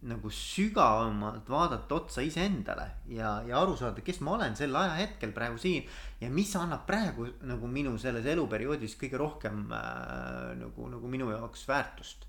nagu 0.02 0.30
sügavamalt 0.34 1.46
vaadata 1.50 1.94
otsa 1.94 2.24
iseendale 2.26 2.88
ja, 3.14 3.36
ja 3.46 3.60
aru 3.60 3.76
saada, 3.78 4.02
kes 4.02 4.18
ma 4.26 4.34
olen 4.34 4.56
sel 4.58 4.74
ajahetkel 4.74 5.30
praegu 5.34 5.60
siin. 5.62 5.86
ja 6.20 6.30
mis 6.30 6.50
annab 6.58 6.82
praegu 6.88 7.28
nagu 7.46 7.70
minu 7.70 7.94
selles 8.02 8.26
eluperioodis 8.32 8.96
kõige 8.98 9.20
rohkem 9.22 9.68
äh, 9.70 10.56
nagu, 10.58 10.88
nagu 10.90 11.10
minu 11.10 11.30
jaoks 11.30 11.68
väärtust. 11.70 12.26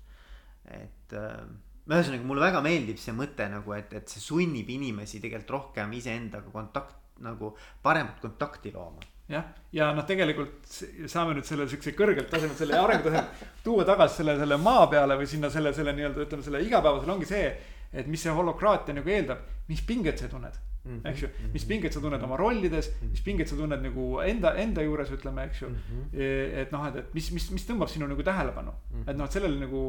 et 0.70 1.16
äh, 1.18 1.42
ühesõnaga 1.90 2.24
mulle 2.24 2.44
väga 2.46 2.60
meeldib 2.64 3.00
see 3.00 3.14
mõte 3.16 3.46
nagu, 3.52 3.74
et, 3.76 3.92
et 3.92 4.08
see 4.08 4.22
sunnib 4.22 4.70
inimesi 4.72 5.20
tegelikult 5.20 5.56
rohkem 5.58 5.92
iseendaga 5.98 6.52
kontakt 6.52 7.20
nagu 7.24 7.52
paremat 7.82 8.22
kontakti 8.22 8.72
looma 8.74 9.04
jah, 9.30 9.44
ja 9.72 9.90
noh, 9.96 10.04
tegelikult 10.08 10.66
saame 11.10 11.36
nüüd 11.36 11.46
selle 11.48 11.68
siukse 11.70 11.94
kõrgelt 11.96 12.28
tasemelt 12.32 12.58
selle 12.60 12.78
arengutaseme 12.80 13.50
tuua 13.64 13.86
tagasi 13.88 14.20
selle, 14.20 14.36
selle 14.40 14.58
maa 14.60 14.86
peale 14.92 15.16
või 15.20 15.28
sinna 15.30 15.50
selle, 15.52 15.72
selle 15.76 15.94
nii-öelda 15.96 16.26
ütleme 16.26 16.46
selle 16.46 16.62
igapäevasele 16.66 17.16
ongi 17.16 17.28
see. 17.30 17.48
et 17.94 18.06
mis 18.10 18.22
see 18.24 18.32
holokraatia 18.34 18.96
nagu 18.96 19.10
eeldab, 19.10 19.44
mis 19.68 19.84
pinget 19.86 20.18
sa 20.18 20.28
tunned 20.28 20.56
mm, 20.84 21.00
-hmm. 21.00 21.10
eks 21.10 21.22
ju, 21.22 21.28
mis 21.52 21.62
mhm. 21.62 21.68
pinget 21.68 21.92
sa 21.92 22.00
tunned 22.00 22.22
oma 22.22 22.36
rollides 22.36 22.90
mm, 22.90 22.94
-hmm. 23.00 23.10
mis 23.10 23.20
pinget 23.20 23.48
sa 23.48 23.56
tunned 23.56 23.82
nagu 23.82 24.20
enda, 24.20 24.54
enda 24.54 24.82
juures 24.82 25.10
ütleme, 25.10 25.44
eks 25.44 25.62
ju 25.62 25.68
mm. 25.68 25.76
-hmm. 25.76 26.58
et 26.62 26.72
noh, 26.72 26.86
et, 26.88 26.96
et 26.96 27.14
mis, 27.14 27.30
mis, 27.32 27.50
mis 27.50 27.68
tõmbab 27.70 27.88
sinu 27.88 28.06
nagu 28.06 28.22
tähelepanu 28.22 28.70
mm, 28.70 29.02
-hmm. 29.02 29.10
et 29.10 29.16
noh, 29.16 29.24
et 29.24 29.32
sellele 29.32 29.60
nagu, 29.60 29.82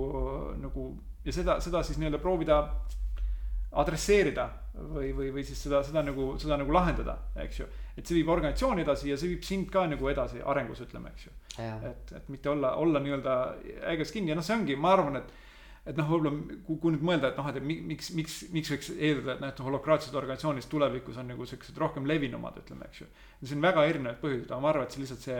nagu 0.62 0.98
ja 1.26 1.32
seda, 1.32 1.60
seda 1.62 1.84
siis 1.84 1.98
nii-öelda 1.98 2.18
proovida 2.18 2.62
adresseerida 3.76 4.50
või, 4.74 5.12
või, 5.16 5.32
või 5.36 5.43
siis 5.43 5.60
seda, 5.64 5.82
seda 5.84 6.04
nagu, 6.06 6.36
seda 6.39 6.58
nagu 6.60 6.72
lahendada, 6.72 7.18
eks 7.43 7.60
ju. 7.60 7.66
et 7.98 8.06
see 8.06 8.18
viib 8.18 8.30
organisatsiooni 8.32 8.84
edasi 8.86 9.10
ja 9.10 9.18
see 9.20 9.34
viib 9.34 9.43
sind 9.48 9.72
ka 9.72 9.86
nagu 9.88 10.10
edasi 10.12 10.41
arengus, 10.43 10.82
ütleme, 10.86 11.12
eks 11.16 11.28
ju. 11.28 11.34
et, 11.89 12.14
et 12.20 12.30
mitte 12.30 12.50
olla, 12.52 12.76
olla 12.76 13.02
nii-öelda 13.04 13.36
äiges 13.91 14.12
kinni 14.16 14.32
ja 14.32 14.36
noh, 14.39 14.46
see 14.48 14.56
ongi, 14.56 14.76
ma 14.80 14.93
arvan, 14.96 15.20
et 15.22 15.34
et 15.86 16.00
noh, 16.00 16.08
võib-olla 16.10 16.32
kui, 16.66 16.80
kui 16.82 16.96
nüüd 16.96 17.06
mõelda, 17.06 17.30
et 17.30 17.38
noh, 17.40 17.50
et 17.52 17.62
miks, 17.62 18.10
miks, 18.18 18.40
miks 18.54 18.74
võiks 18.74 18.90
eeldada, 18.96 19.36
et 19.36 19.44
noh, 19.44 19.54
et 19.54 19.62
holokraatsed 19.68 20.18
organisatsioonid 20.18 20.68
tulevikus 20.72 21.20
on 21.22 21.30
nagu 21.30 21.46
siuksed 21.50 21.78
rohkem 21.82 22.10
levinumad, 22.10 22.58
ütleme, 22.64 22.90
eks 22.90 23.04
ju. 23.04 23.08
siin 23.44 23.62
on 23.62 23.70
väga 23.70 23.86
erinevaid 23.92 24.20
põhjuseid, 24.24 24.50
aga 24.50 24.62
ma 24.64 24.72
arvan, 24.72 24.88
et 24.88 24.96
see 24.96 25.04
lihtsalt 25.04 25.26
see, 25.28 25.40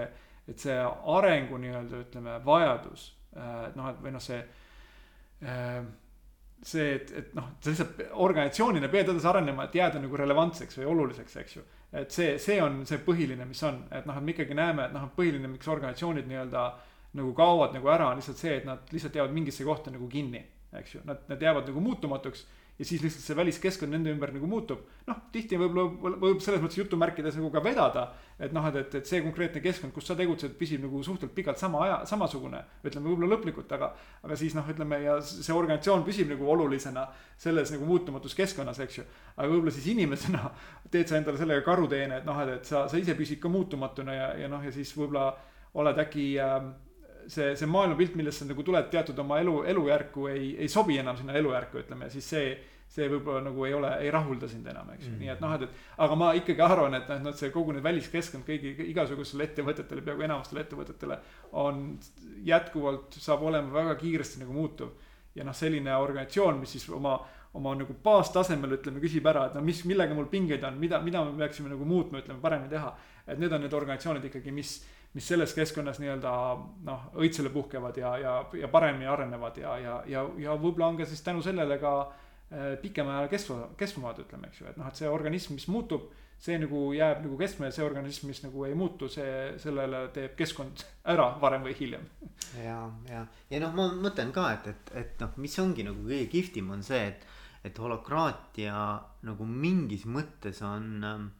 et 0.54 0.66
see 0.68 0.80
arengu 1.18 1.60
nii-öelda 1.64 2.02
ütleme 2.06 2.40
vajadus, 2.46 3.10
et 3.36 3.78
noh, 3.80 3.90
et 3.90 4.02
või 4.06 4.14
noh, 4.14 4.24
see 4.24 4.42
äh, 5.42 5.80
see, 6.66 6.96
et, 6.96 7.12
et 7.12 7.34
noh, 7.38 7.52
sa 7.62 7.72
lihtsalt 7.72 8.02
organisatsioonina 8.26 8.90
pead 8.92 9.10
edasi 9.12 9.30
arenema, 9.30 9.66
et 9.66 9.78
jääda 9.78 10.02
nagu 10.02 10.18
relevantseks 10.20 10.80
või 10.80 10.90
oluliseks, 10.94 11.38
eks 11.42 11.58
ju. 11.58 11.64
et 11.96 12.12
see, 12.12 12.36
see 12.42 12.58
on 12.64 12.82
see 12.88 13.00
põhiline, 13.06 13.46
mis 13.48 13.62
on, 13.68 13.84
et 13.92 14.08
noh, 14.08 14.18
et 14.18 14.26
me 14.26 14.36
ikkagi 14.36 14.58
näeme, 14.58 14.88
et 14.88 14.96
noh, 14.96 15.08
põhiline, 15.16 15.50
miks 15.52 15.70
organisatsioonid 15.72 16.30
nii-öelda 16.30 16.66
nagu 17.16 17.32
kaovad 17.36 17.74
nagu 17.76 17.90
ära, 17.92 18.10
on 18.12 18.20
lihtsalt 18.20 18.42
see, 18.42 18.60
et 18.60 18.68
nad 18.68 18.92
lihtsalt 18.92 19.16
jäävad 19.16 19.34
mingisse 19.36 19.66
kohta 19.68 19.94
nagu 19.94 20.08
kinni, 20.12 20.44
eks 20.76 20.98
ju, 20.98 21.08
nad, 21.08 21.24
nad 21.32 21.42
jäävad 21.42 21.72
nagu 21.72 21.84
muutumatuks. 21.84 22.46
ja 22.76 22.84
siis 22.86 23.00
lihtsalt 23.00 23.24
see 23.24 23.36
väliskeskkond 23.38 23.94
nende 23.96 24.12
ümber 24.12 24.34
nagu 24.36 24.48
muutub. 24.52 24.82
noh, 25.08 25.20
tihti 25.32 25.56
võib-olla 25.56 26.18
võib 26.20 26.42
selles 26.44 26.60
mõttes 26.60 26.76
jutumärkides 26.82 27.38
nagu 27.40 27.48
ka 27.54 27.62
vedada, 27.64 28.04
et 28.36 28.52
noh, 28.52 28.68
et, 28.68 28.76
et, 28.82 28.98
et 29.00 29.08
see 29.08 29.22
konkreetne 29.24 29.62
keskkond, 29.64 29.94
kus 29.96 30.10
sa 30.10 30.18
tegutsed, 30.20 30.58
püsib 30.60 30.84
nagu 30.84 31.00
suhteliselt 31.00 31.32
pikalt 31.38 31.62
sama 31.62 31.86
aja, 31.86 32.02
samasugune. 32.06 32.60
ütleme 32.84 33.08
võib-olla 33.08 33.32
lõplikult, 33.32 33.72
aga, 33.72 33.94
aga 34.28 34.36
siis 34.36 34.58
noh, 34.60 34.68
ütleme 34.68 35.00
ja 35.06 35.16
see 35.24 35.56
organisatsioon 35.56 36.04
püsib 36.04 36.28
nagu 36.34 36.52
olulisena 36.52 37.08
selles 37.38 37.72
nagu 37.72 37.88
muutumatus 37.88 38.36
keskkonnas, 38.36 38.84
eks 38.84 39.00
ju. 39.00 39.08
aga 39.38 39.48
võib-olla 39.48 39.72
siis 39.72 39.88
inimesena 39.96 40.52
teed 40.92 41.08
sa 41.08 41.16
endale 41.22 41.40
sellega 41.40 41.64
karuteene, 41.64 42.20
et 42.20 42.28
noh, 42.28 42.44
et, 42.44 42.58
et 42.60 42.74
sa, 42.74 42.90
sa 42.92 43.00
ise 43.00 43.16
püsid 43.16 43.40
ka 43.40 43.48
muutumatuna 43.48 44.20
ja, 44.20 44.32
ja 44.44 44.52
noh, 44.52 44.60
ja 44.60 44.76
siis 44.76 44.92
võib-olla 45.00 45.30
oled 45.80 46.00
äkki 46.00 46.34
äh, 46.44 46.60
see, 47.28 47.56
see 47.58 47.70
maailmapilt, 47.70 48.16
millest 48.20 48.42
sa 48.42 48.48
nagu 48.50 48.64
tuled 48.66 48.88
teatud 48.92 49.20
oma 49.24 49.40
elu, 49.42 49.58
elujärku 49.74 50.30
ei, 50.32 50.56
ei 50.64 50.72
sobi 50.72 50.98
enam 51.02 51.18
sinna 51.18 51.36
elujärku, 51.40 51.82
ütleme, 51.84 52.10
siis 52.14 52.28
see, 52.30 52.50
see 52.92 53.08
võib-olla 53.12 53.42
nagu 53.48 53.66
ei 53.68 53.74
ole, 53.76 53.92
ei 54.06 54.12
rahulda 54.14 54.50
sind 54.50 54.68
enam, 54.72 54.92
eks 54.94 55.08
ju 55.08 55.14
mm., 55.14 55.22
nii 55.24 55.32
et 55.34 55.42
noh, 55.44 55.56
et, 55.58 55.66
et 55.66 56.04
aga 56.06 56.18
ma 56.20 56.32
ikkagi 56.38 56.66
arvan, 56.66 56.98
et 57.00 57.10
noh, 57.24 57.36
see 57.38 57.52
kogu 57.54 57.76
nüüd 57.76 57.86
väliskeskkond 57.86 58.46
kõigi, 58.48 58.76
igasugustele 58.92 59.48
ettevõtetele, 59.50 60.04
peaaegu 60.06 60.28
enamastele 60.28 60.64
ettevõtetele 60.66 61.20
on 61.62 61.88
jätkuvalt, 62.46 63.18
saab 63.22 63.44
olema 63.50 63.74
väga 63.82 63.98
kiiresti 64.02 64.44
nagu 64.44 64.56
muutuv. 64.56 64.94
ja 65.36 65.44
noh, 65.44 65.56
selline 65.56 65.92
organisatsioon, 66.00 66.62
mis 66.62 66.78
siis 66.78 66.86
oma, 66.96 67.18
oma 67.60 67.74
nagu 67.76 67.92
baastasemel 68.04 68.78
ütleme, 68.78 69.02
küsib 69.04 69.26
ära, 69.28 69.50
et 69.50 69.58
no 69.58 69.64
mis, 69.66 69.82
millega 69.84 70.16
mul 70.16 70.30
pingeid 70.32 70.64
on, 70.64 70.78
mida, 70.80 71.02
mida 71.04 71.26
me 71.26 71.36
peaksime 71.42 71.68
nagu 71.74 71.88
muutma, 71.88 72.22
ütleme 72.24 72.40
paremini 72.40 72.72
teha. 72.72 72.94
et 73.28 73.40
need 73.42 73.52
on 73.52 73.64
need 73.66 73.74
organisatsioonid 73.74 74.30
ikkagi, 74.30 74.52
mis 74.54 74.78
mis 75.16 75.28
selles 75.32 75.54
keskkonnas 75.56 76.02
nii-öelda 76.04 76.32
noh, 76.88 77.08
õitsele 77.16 77.50
puhkevad 77.54 77.98
ja, 77.98 78.12
ja, 78.20 78.36
ja 78.60 78.68
paremini 78.72 79.08
arenevad 79.08 79.58
ja, 79.62 79.78
ja, 79.80 79.96
ja, 80.12 80.26
ja 80.42 80.58
võib-olla 80.60 80.92
on 80.92 81.00
ka 81.00 81.08
siis 81.08 81.24
tänu 81.24 81.44
sellele 81.46 81.78
ka 81.80 81.94
äh, 82.04 82.76
pikema 82.82 83.22
aja 83.22 83.32
kestva, 83.32 83.70
kestvamad, 83.80 84.20
ütleme, 84.26 84.52
eks 84.52 84.62
ju, 84.62 84.68
et 84.72 84.80
noh, 84.82 84.90
et 84.92 85.00
see 85.00 85.12
organism, 85.12 85.56
mis 85.56 85.70
muutub, 85.72 86.10
see 86.42 86.58
nagu 86.60 86.82
jääb 86.92 87.22
nagu 87.24 87.38
kestma 87.40 87.70
ja 87.70 87.78
see 87.78 87.86
organism, 87.86 88.28
mis 88.28 88.44
nagu 88.44 88.66
ei 88.68 88.76
muutu, 88.76 89.08
see, 89.12 89.56
sellele 89.62 90.10
teeb 90.16 90.36
keskkond 90.36 90.84
ära 91.14 91.30
varem 91.42 91.64
või 91.64 91.78
hiljem. 91.80 92.04
ja, 92.60 92.82
ja, 93.08 93.24
ja 93.54 93.64
noh, 93.64 93.72
ma 93.78 93.88
mõtlen 93.96 94.36
ka, 94.36 94.50
et, 94.58 94.68
et, 94.74 94.94
et 95.06 95.24
noh, 95.24 95.32
mis 95.40 95.56
ongi 95.64 95.88
nagu 95.88 96.04
kõige 96.04 96.28
kihvtim, 96.36 96.76
on 96.76 96.84
see, 96.84 97.08
et, 97.14 97.24
et 97.66 97.80
holokraatia 97.80 98.84
nagu 99.26 99.48
mingis 99.48 100.04
mõttes 100.12 100.60
on 100.66 100.92
ähm, 101.08 101.32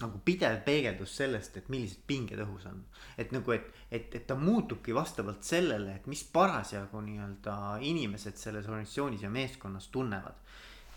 nagu 0.00 0.18
pidev 0.24 0.62
peegeldus 0.64 1.16
sellest, 1.20 1.56
et 1.56 1.68
millised 1.72 2.00
pinged 2.06 2.40
õhus 2.42 2.64
on. 2.70 2.80
et 3.20 3.32
nagu, 3.34 3.52
et, 3.52 3.66
et, 3.90 4.14
et 4.14 4.26
ta 4.26 4.34
muutubki 4.38 4.94
vastavalt 4.94 5.44
sellele, 5.44 5.96
et 5.96 6.06
mis 6.10 6.22
parasjagu 6.32 7.00
nii-öelda 7.04 7.56
inimesed 7.80 8.40
selles 8.40 8.66
organisatsioonis 8.70 9.22
ja 9.22 9.30
meeskonnas 9.30 9.88
tunnevad. 9.92 10.40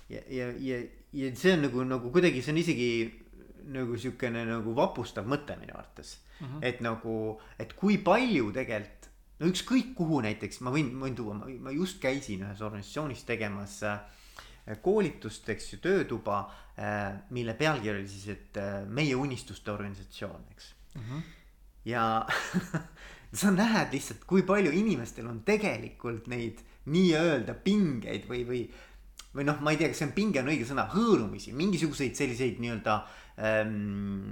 ja, 0.09 0.21
ja, 0.29 0.51
ja, 0.59 0.81
ja 1.13 1.35
see 1.35 1.53
on 1.53 1.65
nagu, 1.67 1.83
nagu 1.83 2.11
kuidagi, 2.11 2.41
see 2.41 2.55
on 2.55 2.61
isegi 2.63 2.89
nagu 3.75 3.97
sihukene 3.97 4.45
nagu 4.47 4.75
vapustav 4.77 5.25
mõte 5.27 5.57
minu 5.59 5.73
arvates 5.73 6.19
mm. 6.39 6.47
-hmm. 6.47 6.59
et 6.61 6.81
nagu, 6.81 7.41
et 7.59 7.73
kui 7.73 7.97
palju 7.97 8.51
tegelikult, 8.53 9.09
no 9.39 9.49
ükskõik 9.51 9.95
kuhu 9.97 10.21
näiteks 10.21 10.61
ma 10.61 10.71
võin, 10.71 10.93
võin 11.01 11.15
tuua, 11.15 11.33
ma 11.35 11.71
just 11.71 11.99
käisin 11.99 12.45
ühes 12.45 12.61
organisatsioonis 12.61 13.23
tegemas 13.27 13.81
äh, 13.83 13.99
koolitust, 14.81 15.49
eks 15.53 15.73
ju, 15.73 15.79
töötuba, 15.83 16.39
äh, 16.79 17.13
mille 17.35 17.53
pealkiri 17.57 17.99
oli 17.99 18.07
siis, 18.09 18.27
et 18.33 18.57
äh, 18.61 18.79
meie 18.87 19.15
unistuste 19.15 19.71
organisatsioon, 19.71 20.47
eks 20.51 20.71
mm. 20.95 21.01
-hmm. 21.01 21.21
ja 21.85 22.25
sa 23.41 23.51
näed 23.51 23.93
lihtsalt, 23.93 24.25
kui 24.25 24.43
palju 24.43 24.71
inimestel 24.71 25.27
on 25.27 25.43
tegelikult 25.45 26.27
neid 26.27 26.63
nii-öelda 26.85 27.53
pingeid 27.53 28.27
või, 28.29 28.43
või 28.47 28.65
või 29.35 29.43
noh, 29.43 29.59
ma 29.59 29.73
ei 29.73 29.77
tea, 29.77 29.89
kas 29.91 29.99
see 29.99 30.07
on 30.07 30.15
pinge 30.15 30.39
on 30.39 30.47
õige 30.47 30.65
sõna, 30.67 30.85
hõõrumisi, 30.93 31.51
mingisuguseid 31.53 32.15
selliseid 32.15 32.59
nii-öelda 32.63 32.93
ähm, 33.43 34.31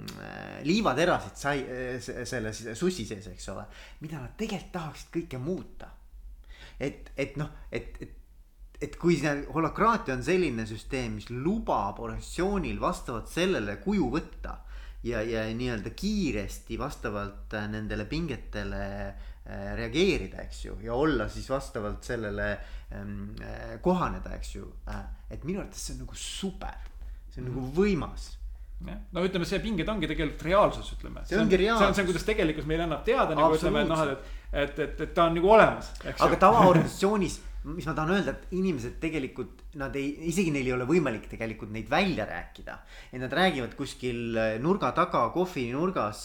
liivaterasid 0.64 1.36
sai 1.36 1.60
äh, 1.60 1.98
selles 2.00 2.62
sussi 2.72 3.04
sees, 3.04 3.28
eks 3.28 3.48
ole. 3.52 3.66
mida 4.00 4.22
nad 4.22 4.32
tegelikult 4.40 4.72
tahaksid 4.72 5.12
kõike 5.18 5.38
muuta. 5.38 5.90
et, 6.80 7.12
et 7.16 7.36
noh, 7.36 7.50
et, 7.70 8.00
et 8.00 8.23
et 8.84 8.96
kui 9.00 9.16
see 9.20 9.32
holokraatia 9.54 10.16
on 10.16 10.24
selline 10.26 10.66
süsteem, 10.68 11.18
mis 11.18 11.30
lubab 11.32 12.00
organisatsioonil 12.04 12.80
vastavalt 12.82 13.30
sellele 13.32 13.78
kuju 13.82 14.10
võtta 14.12 14.58
ja, 15.04 15.22
ja 15.22 15.44
nii-öelda 15.54 15.94
kiiresti 15.96 16.78
vastavalt 16.80 17.54
äh, 17.56 17.68
nendele 17.70 18.06
pingetele 18.10 18.84
äh, 19.08 19.66
reageerida, 19.78 20.44
eks 20.44 20.64
ju, 20.66 20.78
ja 20.84 20.96
olla 20.96 21.28
siis 21.32 21.48
vastavalt 21.50 22.04
sellele 22.04 22.50
ähm, 22.92 23.34
äh, 23.40 23.76
kohaneda, 23.84 24.34
eks 24.38 24.54
ju 24.56 24.70
et 25.30 25.44
minu 25.44 25.62
arvates 25.62 25.86
see 25.86 25.96
on 25.96 26.04
nagu 26.04 26.18
super, 26.18 26.80
see 27.30 27.42
on 27.42 27.48
mm. 27.48 27.52
nagu 27.52 27.70
võimas 27.78 28.28
jah, 28.84 29.00
no 29.16 29.24
ütleme, 29.24 29.48
see 29.48 29.62
pinged 29.64 29.88
ongi 29.88 30.10
tegelikult 30.10 30.44
reaalsus, 30.48 30.92
ütleme. 30.98 31.24
see 31.28 31.40
ongi 31.40 31.60
reaalsus. 31.60 31.84
see 31.84 31.92
on 31.92 31.98
see, 32.00 32.08
kuidas 32.10 32.28
tegelikkus 32.28 32.68
meile 32.68 32.88
annab 32.88 33.04
teada 33.06 33.36
nagu 33.38 33.56
ütleme, 33.56 33.84
et 33.84 33.92
noh, 33.92 34.06
et, 34.12 34.30
et, 34.52 34.78
et, 34.88 35.02
et 35.08 35.16
ta 35.16 35.28
on 35.30 35.36
nagu 35.38 35.52
olemas. 35.56 35.92
aga 36.12 36.40
tavaorganisatsioonis 36.48 37.40
mis 37.64 37.86
ma 37.88 37.94
tahan 37.96 38.12
öelda, 38.12 38.34
et 38.34 38.50
inimesed 38.58 38.98
tegelikult, 39.00 39.62
nad 39.80 39.94
ei, 39.96 40.10
isegi 40.28 40.52
neil 40.52 40.66
ei 40.68 40.74
ole 40.74 40.84
võimalik 40.88 41.24
tegelikult 41.30 41.72
neid 41.72 41.88
välja 41.88 42.26
rääkida. 42.28 42.76
et 43.10 43.20
nad 43.22 43.32
räägivad 43.32 43.74
kuskil 43.78 44.36
nurga 44.60 44.92
taga, 44.92 45.30
kohvinurgas, 45.32 46.20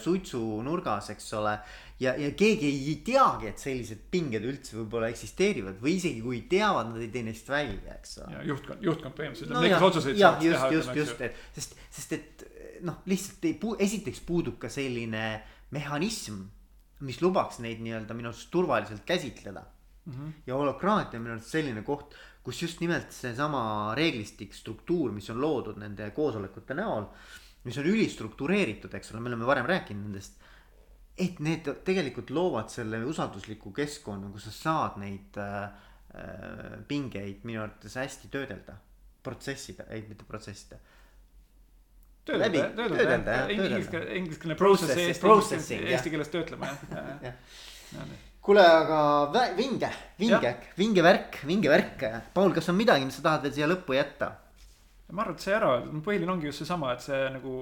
suitsunurgas, 0.00 1.10
eks 1.12 1.32
ole. 1.36 1.58
ja, 2.00 2.14
ja 2.16 2.30
keegi 2.32 2.70
ei 2.70 2.94
teagi, 3.04 3.50
et 3.52 3.60
sellised 3.60 4.06
pinged 4.10 4.44
üldse 4.44 4.78
võib-olla 4.78 5.10
eksisteerivad 5.12 5.76
või 5.82 5.98
isegi 5.98 6.22
kui 6.24 6.40
teavad, 6.48 6.94
nad 6.94 7.04
ei 7.04 7.10
tee 7.12 7.26
neist 7.26 7.50
välja, 7.52 7.98
eks 7.98 8.16
ole. 8.24 8.44
juhtkond, 8.48 8.86
juhtkond 8.88 9.16
põhimõtteliselt 9.18 9.52
no,, 9.52 9.64
kes 9.66 9.88
otsuseid 9.90 10.16
saavad 10.22 10.40
teha. 10.46 10.70
just, 10.70 10.94
just, 10.94 10.96
just, 11.02 11.20
et 11.20 11.58
sest, 11.58 11.76
sest 11.90 12.16
et 12.16 12.46
noh, 12.88 13.02
lihtsalt 13.10 13.44
ei, 13.44 13.58
esiteks 13.84 14.24
puudub 14.24 14.56
ka 14.62 14.72
selline 14.72 15.26
mehhanism, 15.76 16.40
mis 17.04 17.20
lubaks 17.20 17.60
neid 17.60 17.84
nii-öelda 17.84 18.16
minu 18.16 18.32
arust 18.32 18.48
turvaliselt 18.52 19.04
käsitleda 19.08 19.66
mm. 20.04 20.12
-hmm. 20.12 20.32
ja 20.46 20.54
holokraatia 20.54 21.18
on 21.18 21.24
minu 21.24 21.34
arust 21.34 21.52
selline 21.54 21.82
koht, 21.82 22.14
kus 22.42 22.62
just 22.62 22.80
nimelt 22.80 23.12
seesama 23.12 23.94
reeglistik, 23.96 24.54
struktuur, 24.54 25.12
mis 25.12 25.30
on 25.30 25.40
loodud 25.40 25.78
nende 25.80 26.10
koosolekute 26.16 26.74
näol. 26.74 27.04
mis 27.64 27.78
on 27.78 27.84
ülistruktureeritud, 27.84 28.94
eks 28.94 29.12
ole, 29.12 29.20
me 29.20 29.28
oleme 29.28 29.46
varem 29.46 29.66
rääkinud 29.66 30.08
nendest. 30.08 30.38
et 31.18 31.40
need 31.40 31.66
tegelikult 31.84 32.30
loovad 32.30 32.70
selle 32.72 33.04
usaldusliku 33.04 33.72
keskkonna, 33.72 34.30
kus 34.32 34.44
sa 34.44 34.50
saad 34.50 34.96
neid 35.00 35.36
äh, 35.36 35.64
äh 36.14 36.78
pingeid 36.88 37.44
minu 37.44 37.62
arvates 37.62 37.94
hästi 37.94 38.28
töödelda. 38.28 38.76
protsessida, 39.22 39.84
ei 39.90 40.06
mitte 40.08 40.24
protsessida 40.24 40.78
töödelda, 42.24 42.70
töödelda 42.76 43.32
jah, 43.32 43.50
ingliskeelne 44.16 44.56
process, 44.56 45.20
process, 45.20 45.70
eesti 45.70 46.10
keeles 46.10 46.28
töötlema 46.32 46.72
jah, 46.72 47.14
jah 47.92 48.29
kuule, 48.50 48.62
aga 48.66 49.48
vinge, 49.54 49.88
vinge, 50.18 50.54
vinge 50.78 51.02
värk, 51.06 51.42
vinge 51.46 51.70
värk. 51.70 52.06
Paul, 52.34 52.54
kas 52.54 52.70
on 52.72 52.78
midagi, 52.78 53.06
mis 53.06 53.20
sa 53.20 53.26
tahad 53.28 53.44
veel 53.46 53.58
siia 53.58 53.68
lõppu 53.70 53.94
jätta? 53.94 54.36
ma 55.10 55.24
arvan, 55.24 55.34
et 55.34 55.42
see 55.42 55.54
ära 55.56 55.70
põhiline 56.06 56.30
ongi 56.30 56.46
just 56.46 56.62
seesama, 56.62 56.92
et 56.94 57.02
see 57.02 57.18
nagu 57.34 57.52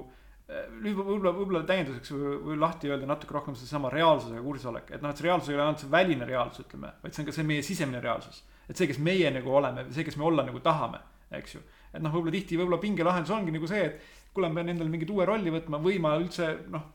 eh, 0.45 0.67
võib-olla, 0.85 1.31
võib-olla 1.33 1.63
täienduseks 1.65 2.11
või, 2.13 2.33
või 2.45 2.57
lahti 2.61 2.91
öelda 2.91 3.07
natuke 3.09 3.33
rohkem 3.33 3.55
sedasama 3.57 3.89
reaalsusega 3.89 4.43
kursisolek, 4.45 4.91
et 4.93 5.01
noh, 5.01 5.09
et 5.09 5.17
see 5.17 5.25
reaalsus 5.25 5.49
ei 5.49 5.57
ole 5.57 5.63
ainult 5.63 5.81
see 5.81 5.89
väline 5.95 6.27
reaalsus, 6.29 6.67
ütleme, 6.67 6.91
vaid 7.01 7.15
see 7.15 7.23
on 7.23 7.29
ka 7.31 7.33
see 7.33 7.47
meie 7.49 7.63
sisemine 7.65 8.03
reaalsus. 8.05 8.43
et 8.69 8.77
see, 8.77 8.85
kes 8.91 9.01
meie 9.01 9.33
nagu 9.33 9.55
oleme, 9.61 9.87
see, 9.89 10.05
kes 10.05 10.19
me 10.21 10.27
olla 10.29 10.45
nagu 10.45 10.61
tahame, 10.61 11.01
eks 11.39 11.57
ju. 11.57 11.63
et 11.89 12.05
noh, 12.05 12.13
võib-olla 12.13 12.35
tihti 12.37 12.61
võib-olla 12.61 12.81
pingelahendus 12.85 13.33
ongi 13.33 13.57
nagu 13.57 13.73
see, 13.73 13.81
et 13.89 14.29
kuule, 14.35 14.53
ma 14.53 14.61
pean 14.61 14.69
endale 14.75 14.93
mingit 14.93 15.09
uue 15.09 15.25
rolli 15.25 15.57
võtma 15.57 15.81
või 15.81 15.97
ma 16.05 16.13
üldse 16.21 16.51
noh 16.69 16.85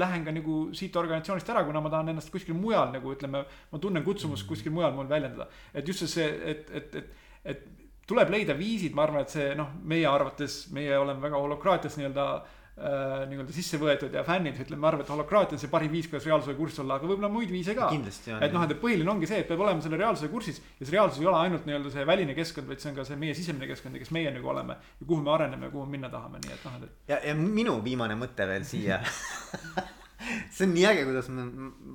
lähen 0.00 0.24
ka 0.24 0.34
nagu 0.34 0.58
siit 0.76 0.96
organisatsioonist 0.96 1.52
ära, 1.54 1.64
kuna 1.66 1.82
ma 1.84 1.92
tahan 1.92 2.12
ennast 2.14 2.32
kuskil 2.32 2.56
mujal 2.58 2.92
nagu 2.94 3.14
ütleme, 3.14 3.44
ma 3.70 3.80
tunnen 3.82 4.04
kutsumust 4.04 4.48
kuskil 4.48 4.74
mujal 4.74 4.92
mul 4.96 5.08
väljendada. 5.10 5.48
et 5.74 5.88
just 5.88 6.06
see, 6.08 6.26
et, 6.52 6.70
et, 6.70 6.94
et, 6.94 7.14
et 7.44 7.64
tuleb 8.06 8.30
leida 8.30 8.56
viisid, 8.58 8.94
ma 8.94 9.06
arvan, 9.06 9.24
et 9.24 9.32
see 9.32 9.54
noh, 9.58 9.70
meie 9.82 10.06
arvates, 10.08 10.66
meie 10.72 10.98
oleme 10.98 11.22
väga 11.24 11.40
holokraatias 11.40 11.96
nii-öelda 12.00 12.26
äh, 12.34 12.60
nii-öelda 12.74 13.54
sisse 13.54 13.78
võetud 13.78 14.14
ja 14.16 14.24
fännid, 14.26 14.56
ütleme, 14.64 14.88
arvan, 14.88 15.04
et 15.04 15.10
holokraatia 15.12 15.54
on 15.54 15.62
see 15.62 15.70
parim 15.70 15.92
viis, 15.92 16.08
kuidas 16.10 16.26
reaalsusega 16.26 16.58
kursis 16.58 16.82
olla, 16.82 16.96
aga 16.98 17.06
võib-olla 17.06 17.30
muid 17.30 17.52
viise 17.54 17.76
ka. 17.78 17.86
et 17.94 18.56
noh, 18.56 18.64
et 18.66 18.74
põhiline 18.82 19.12
ongi 19.12 19.30
see, 19.30 19.44
et 19.44 19.48
peab 19.48 19.62
olema 19.62 19.84
selle 19.84 20.00
reaalsusega 20.00 20.32
kursis 20.32 20.58
ja 20.58 20.82
see 20.82 20.96
reaalsus 20.96 21.22
ei 21.22 21.30
ole 21.30 21.38
ainult 21.38 21.68
nii-öelda 21.70 21.94
see 21.94 22.06
väline 22.10 22.34
keskkond, 22.34 22.66
vaid 22.70 22.82
see 22.82 22.90
on 22.90 22.98
ka 22.98 23.06
see 23.06 23.20
meie 23.20 23.38
sisemine 23.38 23.70
keskkond 23.70 23.94
ja 23.94 24.02
kes 24.02 24.10
meie 24.16 24.34
nagu 24.34 24.50
oleme 24.50 24.78
ja 24.82 25.06
kuhu 25.06 25.22
me 25.22 25.34
areneme 25.36 25.70
ja 25.70 25.76
kuhu 25.76 25.86
minna 25.86 26.10
tahame, 26.10 26.42
nii 26.42 26.56
et 26.56 26.66
noh, 26.66 26.80
et. 26.82 26.96
ja, 27.14 27.20
ja 27.30 27.36
minu 27.38 27.78
viimane 27.84 28.18
mõte 28.18 28.48
veel 28.50 28.66
siia 28.66 28.98
see 30.54 30.66
on 30.66 30.72
nii 30.74 30.86
äge, 30.88 31.04
kuidas 31.08 31.28
me, 31.32 31.44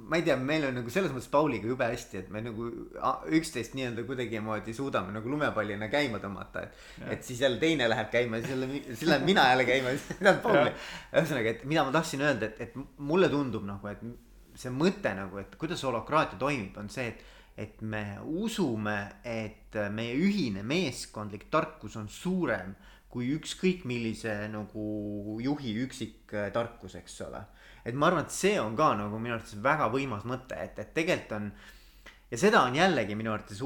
ma 0.10 0.20
ei 0.20 0.26
tea, 0.26 0.36
meil 0.40 0.68
on 0.70 0.78
nagu 0.80 0.94
selles 0.94 1.14
mõttes 1.16 1.30
Pauliga 1.32 1.70
jube 1.70 1.88
hästi, 1.90 2.24
et 2.24 2.30
me 2.34 2.42
nagu 2.46 2.68
üksteist 3.40 3.76
nii-öelda 3.78 4.06
kuidagimoodi 4.08 4.76
suudame 4.76 5.14
nagu 5.16 5.32
lumepallina 5.32 5.90
käima 5.92 6.22
tõmmata, 6.24 6.66
et. 6.68 6.84
et 7.16 7.26
siis 7.26 7.42
jälle 7.46 7.60
teine 7.62 7.90
läheb 7.90 8.12
käima, 8.14 8.42
siis 8.44 8.54
jälle, 8.56 8.70
siis 8.92 9.06
lähen 9.10 9.28
mina 9.28 9.48
jälle 9.52 9.68
käima, 9.70 9.94
siis 9.96 10.24
läheb 10.26 10.44
Paul. 10.44 10.62
ühesõnaga, 11.14 11.56
et 11.56 11.66
mida 11.70 11.88
ma 11.88 11.96
tahtsin 11.96 12.26
öelda, 12.28 12.52
et, 12.52 12.62
et 12.70 13.02
mulle 13.12 13.32
tundub 13.32 13.66
nagu, 13.68 13.92
et 13.92 14.06
see 14.60 14.72
mõte 14.74 15.12
nagu, 15.16 15.40
et 15.42 15.60
kuidas 15.60 15.84
holokraatia 15.88 16.40
toimib, 16.42 16.78
on 16.82 16.92
see, 16.92 17.14
et, 17.14 17.26
et 17.60 17.82
me 17.82 18.04
usume, 18.24 18.98
et 19.28 19.76
meie 19.96 20.16
ühine 20.20 20.64
meeskondlik 20.68 21.50
tarkus 21.52 21.98
on 22.00 22.08
suurem 22.12 22.76
kui 23.10 23.32
ükskõik 23.34 23.86
millise 23.90 24.34
nagu 24.54 25.38
juhi 25.42 25.74
üksik 25.84 26.34
tarkus, 26.54 26.96
eks 27.00 27.22
ole. 27.26 27.42
Et 27.90 27.98
ma 27.98 28.08
arvan, 28.10 28.26
et 28.28 28.36
see 28.36 28.56
on 28.62 28.78
ka 28.78 28.94
nagu 29.00 29.20
minu 29.20 29.36
arvates 29.36 29.58
väga 29.64 29.90
võimas 29.94 30.26
mõte, 30.30 30.58
et, 30.62 30.80
et 30.80 30.96
tegelikult 30.96 31.38
on 31.40 31.52
ja 32.32 32.38
seda 32.38 32.62
on 32.68 32.78
jällegi 32.78 33.18
minu 33.18 33.34
arvates 33.34 33.62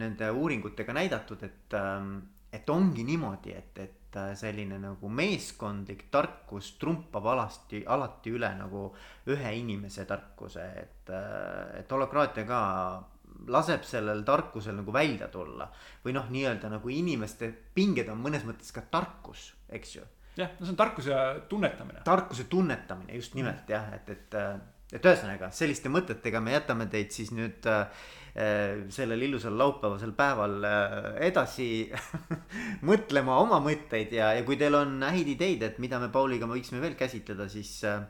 nende 0.00 0.30
uuringutega 0.32 0.96
näidatud, 0.96 1.42
et, 1.44 1.74
ähm, 1.76 2.18
et 2.52 2.70
ongi 2.70 3.04
niimoodi, 3.04 3.52
et, 3.52 3.78
et 3.84 4.16
äh, 4.16 4.32
selline 4.38 4.78
nagu 4.80 5.10
meeskondlik 5.12 6.06
tarkus 6.10 6.72
trumpab 6.80 7.26
alasti, 7.34 7.82
alati 7.86 8.32
üle 8.32 8.50
nagu 8.56 8.88
ühe 9.28 9.54
inimese 9.60 10.08
tarkuse, 10.08 10.66
et, 10.82 11.12
äh, 11.12 11.80
et 11.82 11.92
holokraatia 11.92 12.48
ka 12.48 12.60
laseb 13.52 13.84
sellel 13.86 14.24
tarkusel 14.26 14.80
nagu 14.80 14.92
välja 14.92 15.28
tulla. 15.28 15.68
või 16.04 16.14
noh, 16.16 16.30
nii-öelda 16.32 16.70
nagu 16.72 16.88
inimeste 16.88 17.52
pinged 17.74 18.08
on 18.08 18.22
mõnes 18.24 18.44
mõttes 18.48 18.72
ka 18.72 18.82
tarkus, 18.90 19.52
eks 19.68 19.96
ju. 19.96 20.06
Jah, 20.38 20.56
no 20.58 20.66
see 20.66 20.74
on 20.74 20.80
tarkuse 20.80 21.20
tunnetamine. 21.50 22.02
tarkuse 22.06 22.48
tunnetamine 22.50 23.18
just 23.18 23.34
nimelt 23.38 23.70
jah, 23.70 23.92
et, 23.98 24.10
et 24.14 24.38
äh, 24.38 24.58
et 24.88 25.04
ühesõnaga 25.04 25.50
selliste 25.52 25.90
mõtetega 25.92 26.40
me 26.40 26.54
jätame 26.54 26.86
teid 26.88 27.12
siis 27.12 27.28
nüüd 27.36 27.66
äh, 27.68 27.90
sellel 28.94 29.26
ilusal 29.26 29.56
laupäevasel 29.60 30.14
päeval 30.16 30.64
äh, 30.64 31.08
edasi 31.28 31.68
mõtlema 32.88 33.36
oma 33.42 33.60
mõtteid 33.64 34.14
ja, 34.16 34.32
ja 34.38 34.46
kui 34.46 34.56
teil 34.60 34.78
on 34.78 34.96
häid 35.04 35.28
ideid, 35.34 35.64
et 35.66 35.82
mida 35.82 36.00
me 36.00 36.08
Pauliga 36.14 36.48
võiksime 36.48 36.80
veel 36.80 36.96
käsitleda, 36.96 37.50
siis 37.52 37.74
äh, 37.88 38.00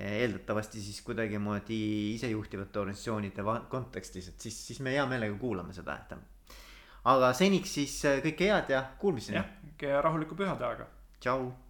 eeldatavasti 0.00 0.82
siis 0.82 0.98
kuidagimoodi 1.06 1.80
isejuhtivate 2.16 2.82
organisatsioonide 2.82 3.44
kontekstis, 3.70 4.32
et 4.32 4.48
siis, 4.48 4.58
siis 4.70 4.82
me 4.82 4.96
hea 4.96 5.06
meelega 5.10 5.36
kuulame 5.38 5.76
seda, 5.76 5.98
et. 6.00 6.58
aga 7.12 7.30
seniks 7.38 7.78
siis 7.78 8.00
äh, 8.08 8.18
kõike 8.24 8.50
head 8.50 8.74
ja 8.74 8.82
kuulmiseni. 8.98 9.38
jah, 9.38 10.00
rahulikku 10.02 10.34
pühade 10.34 10.66
aega. 10.66 10.90
Ciao。 11.20 11.69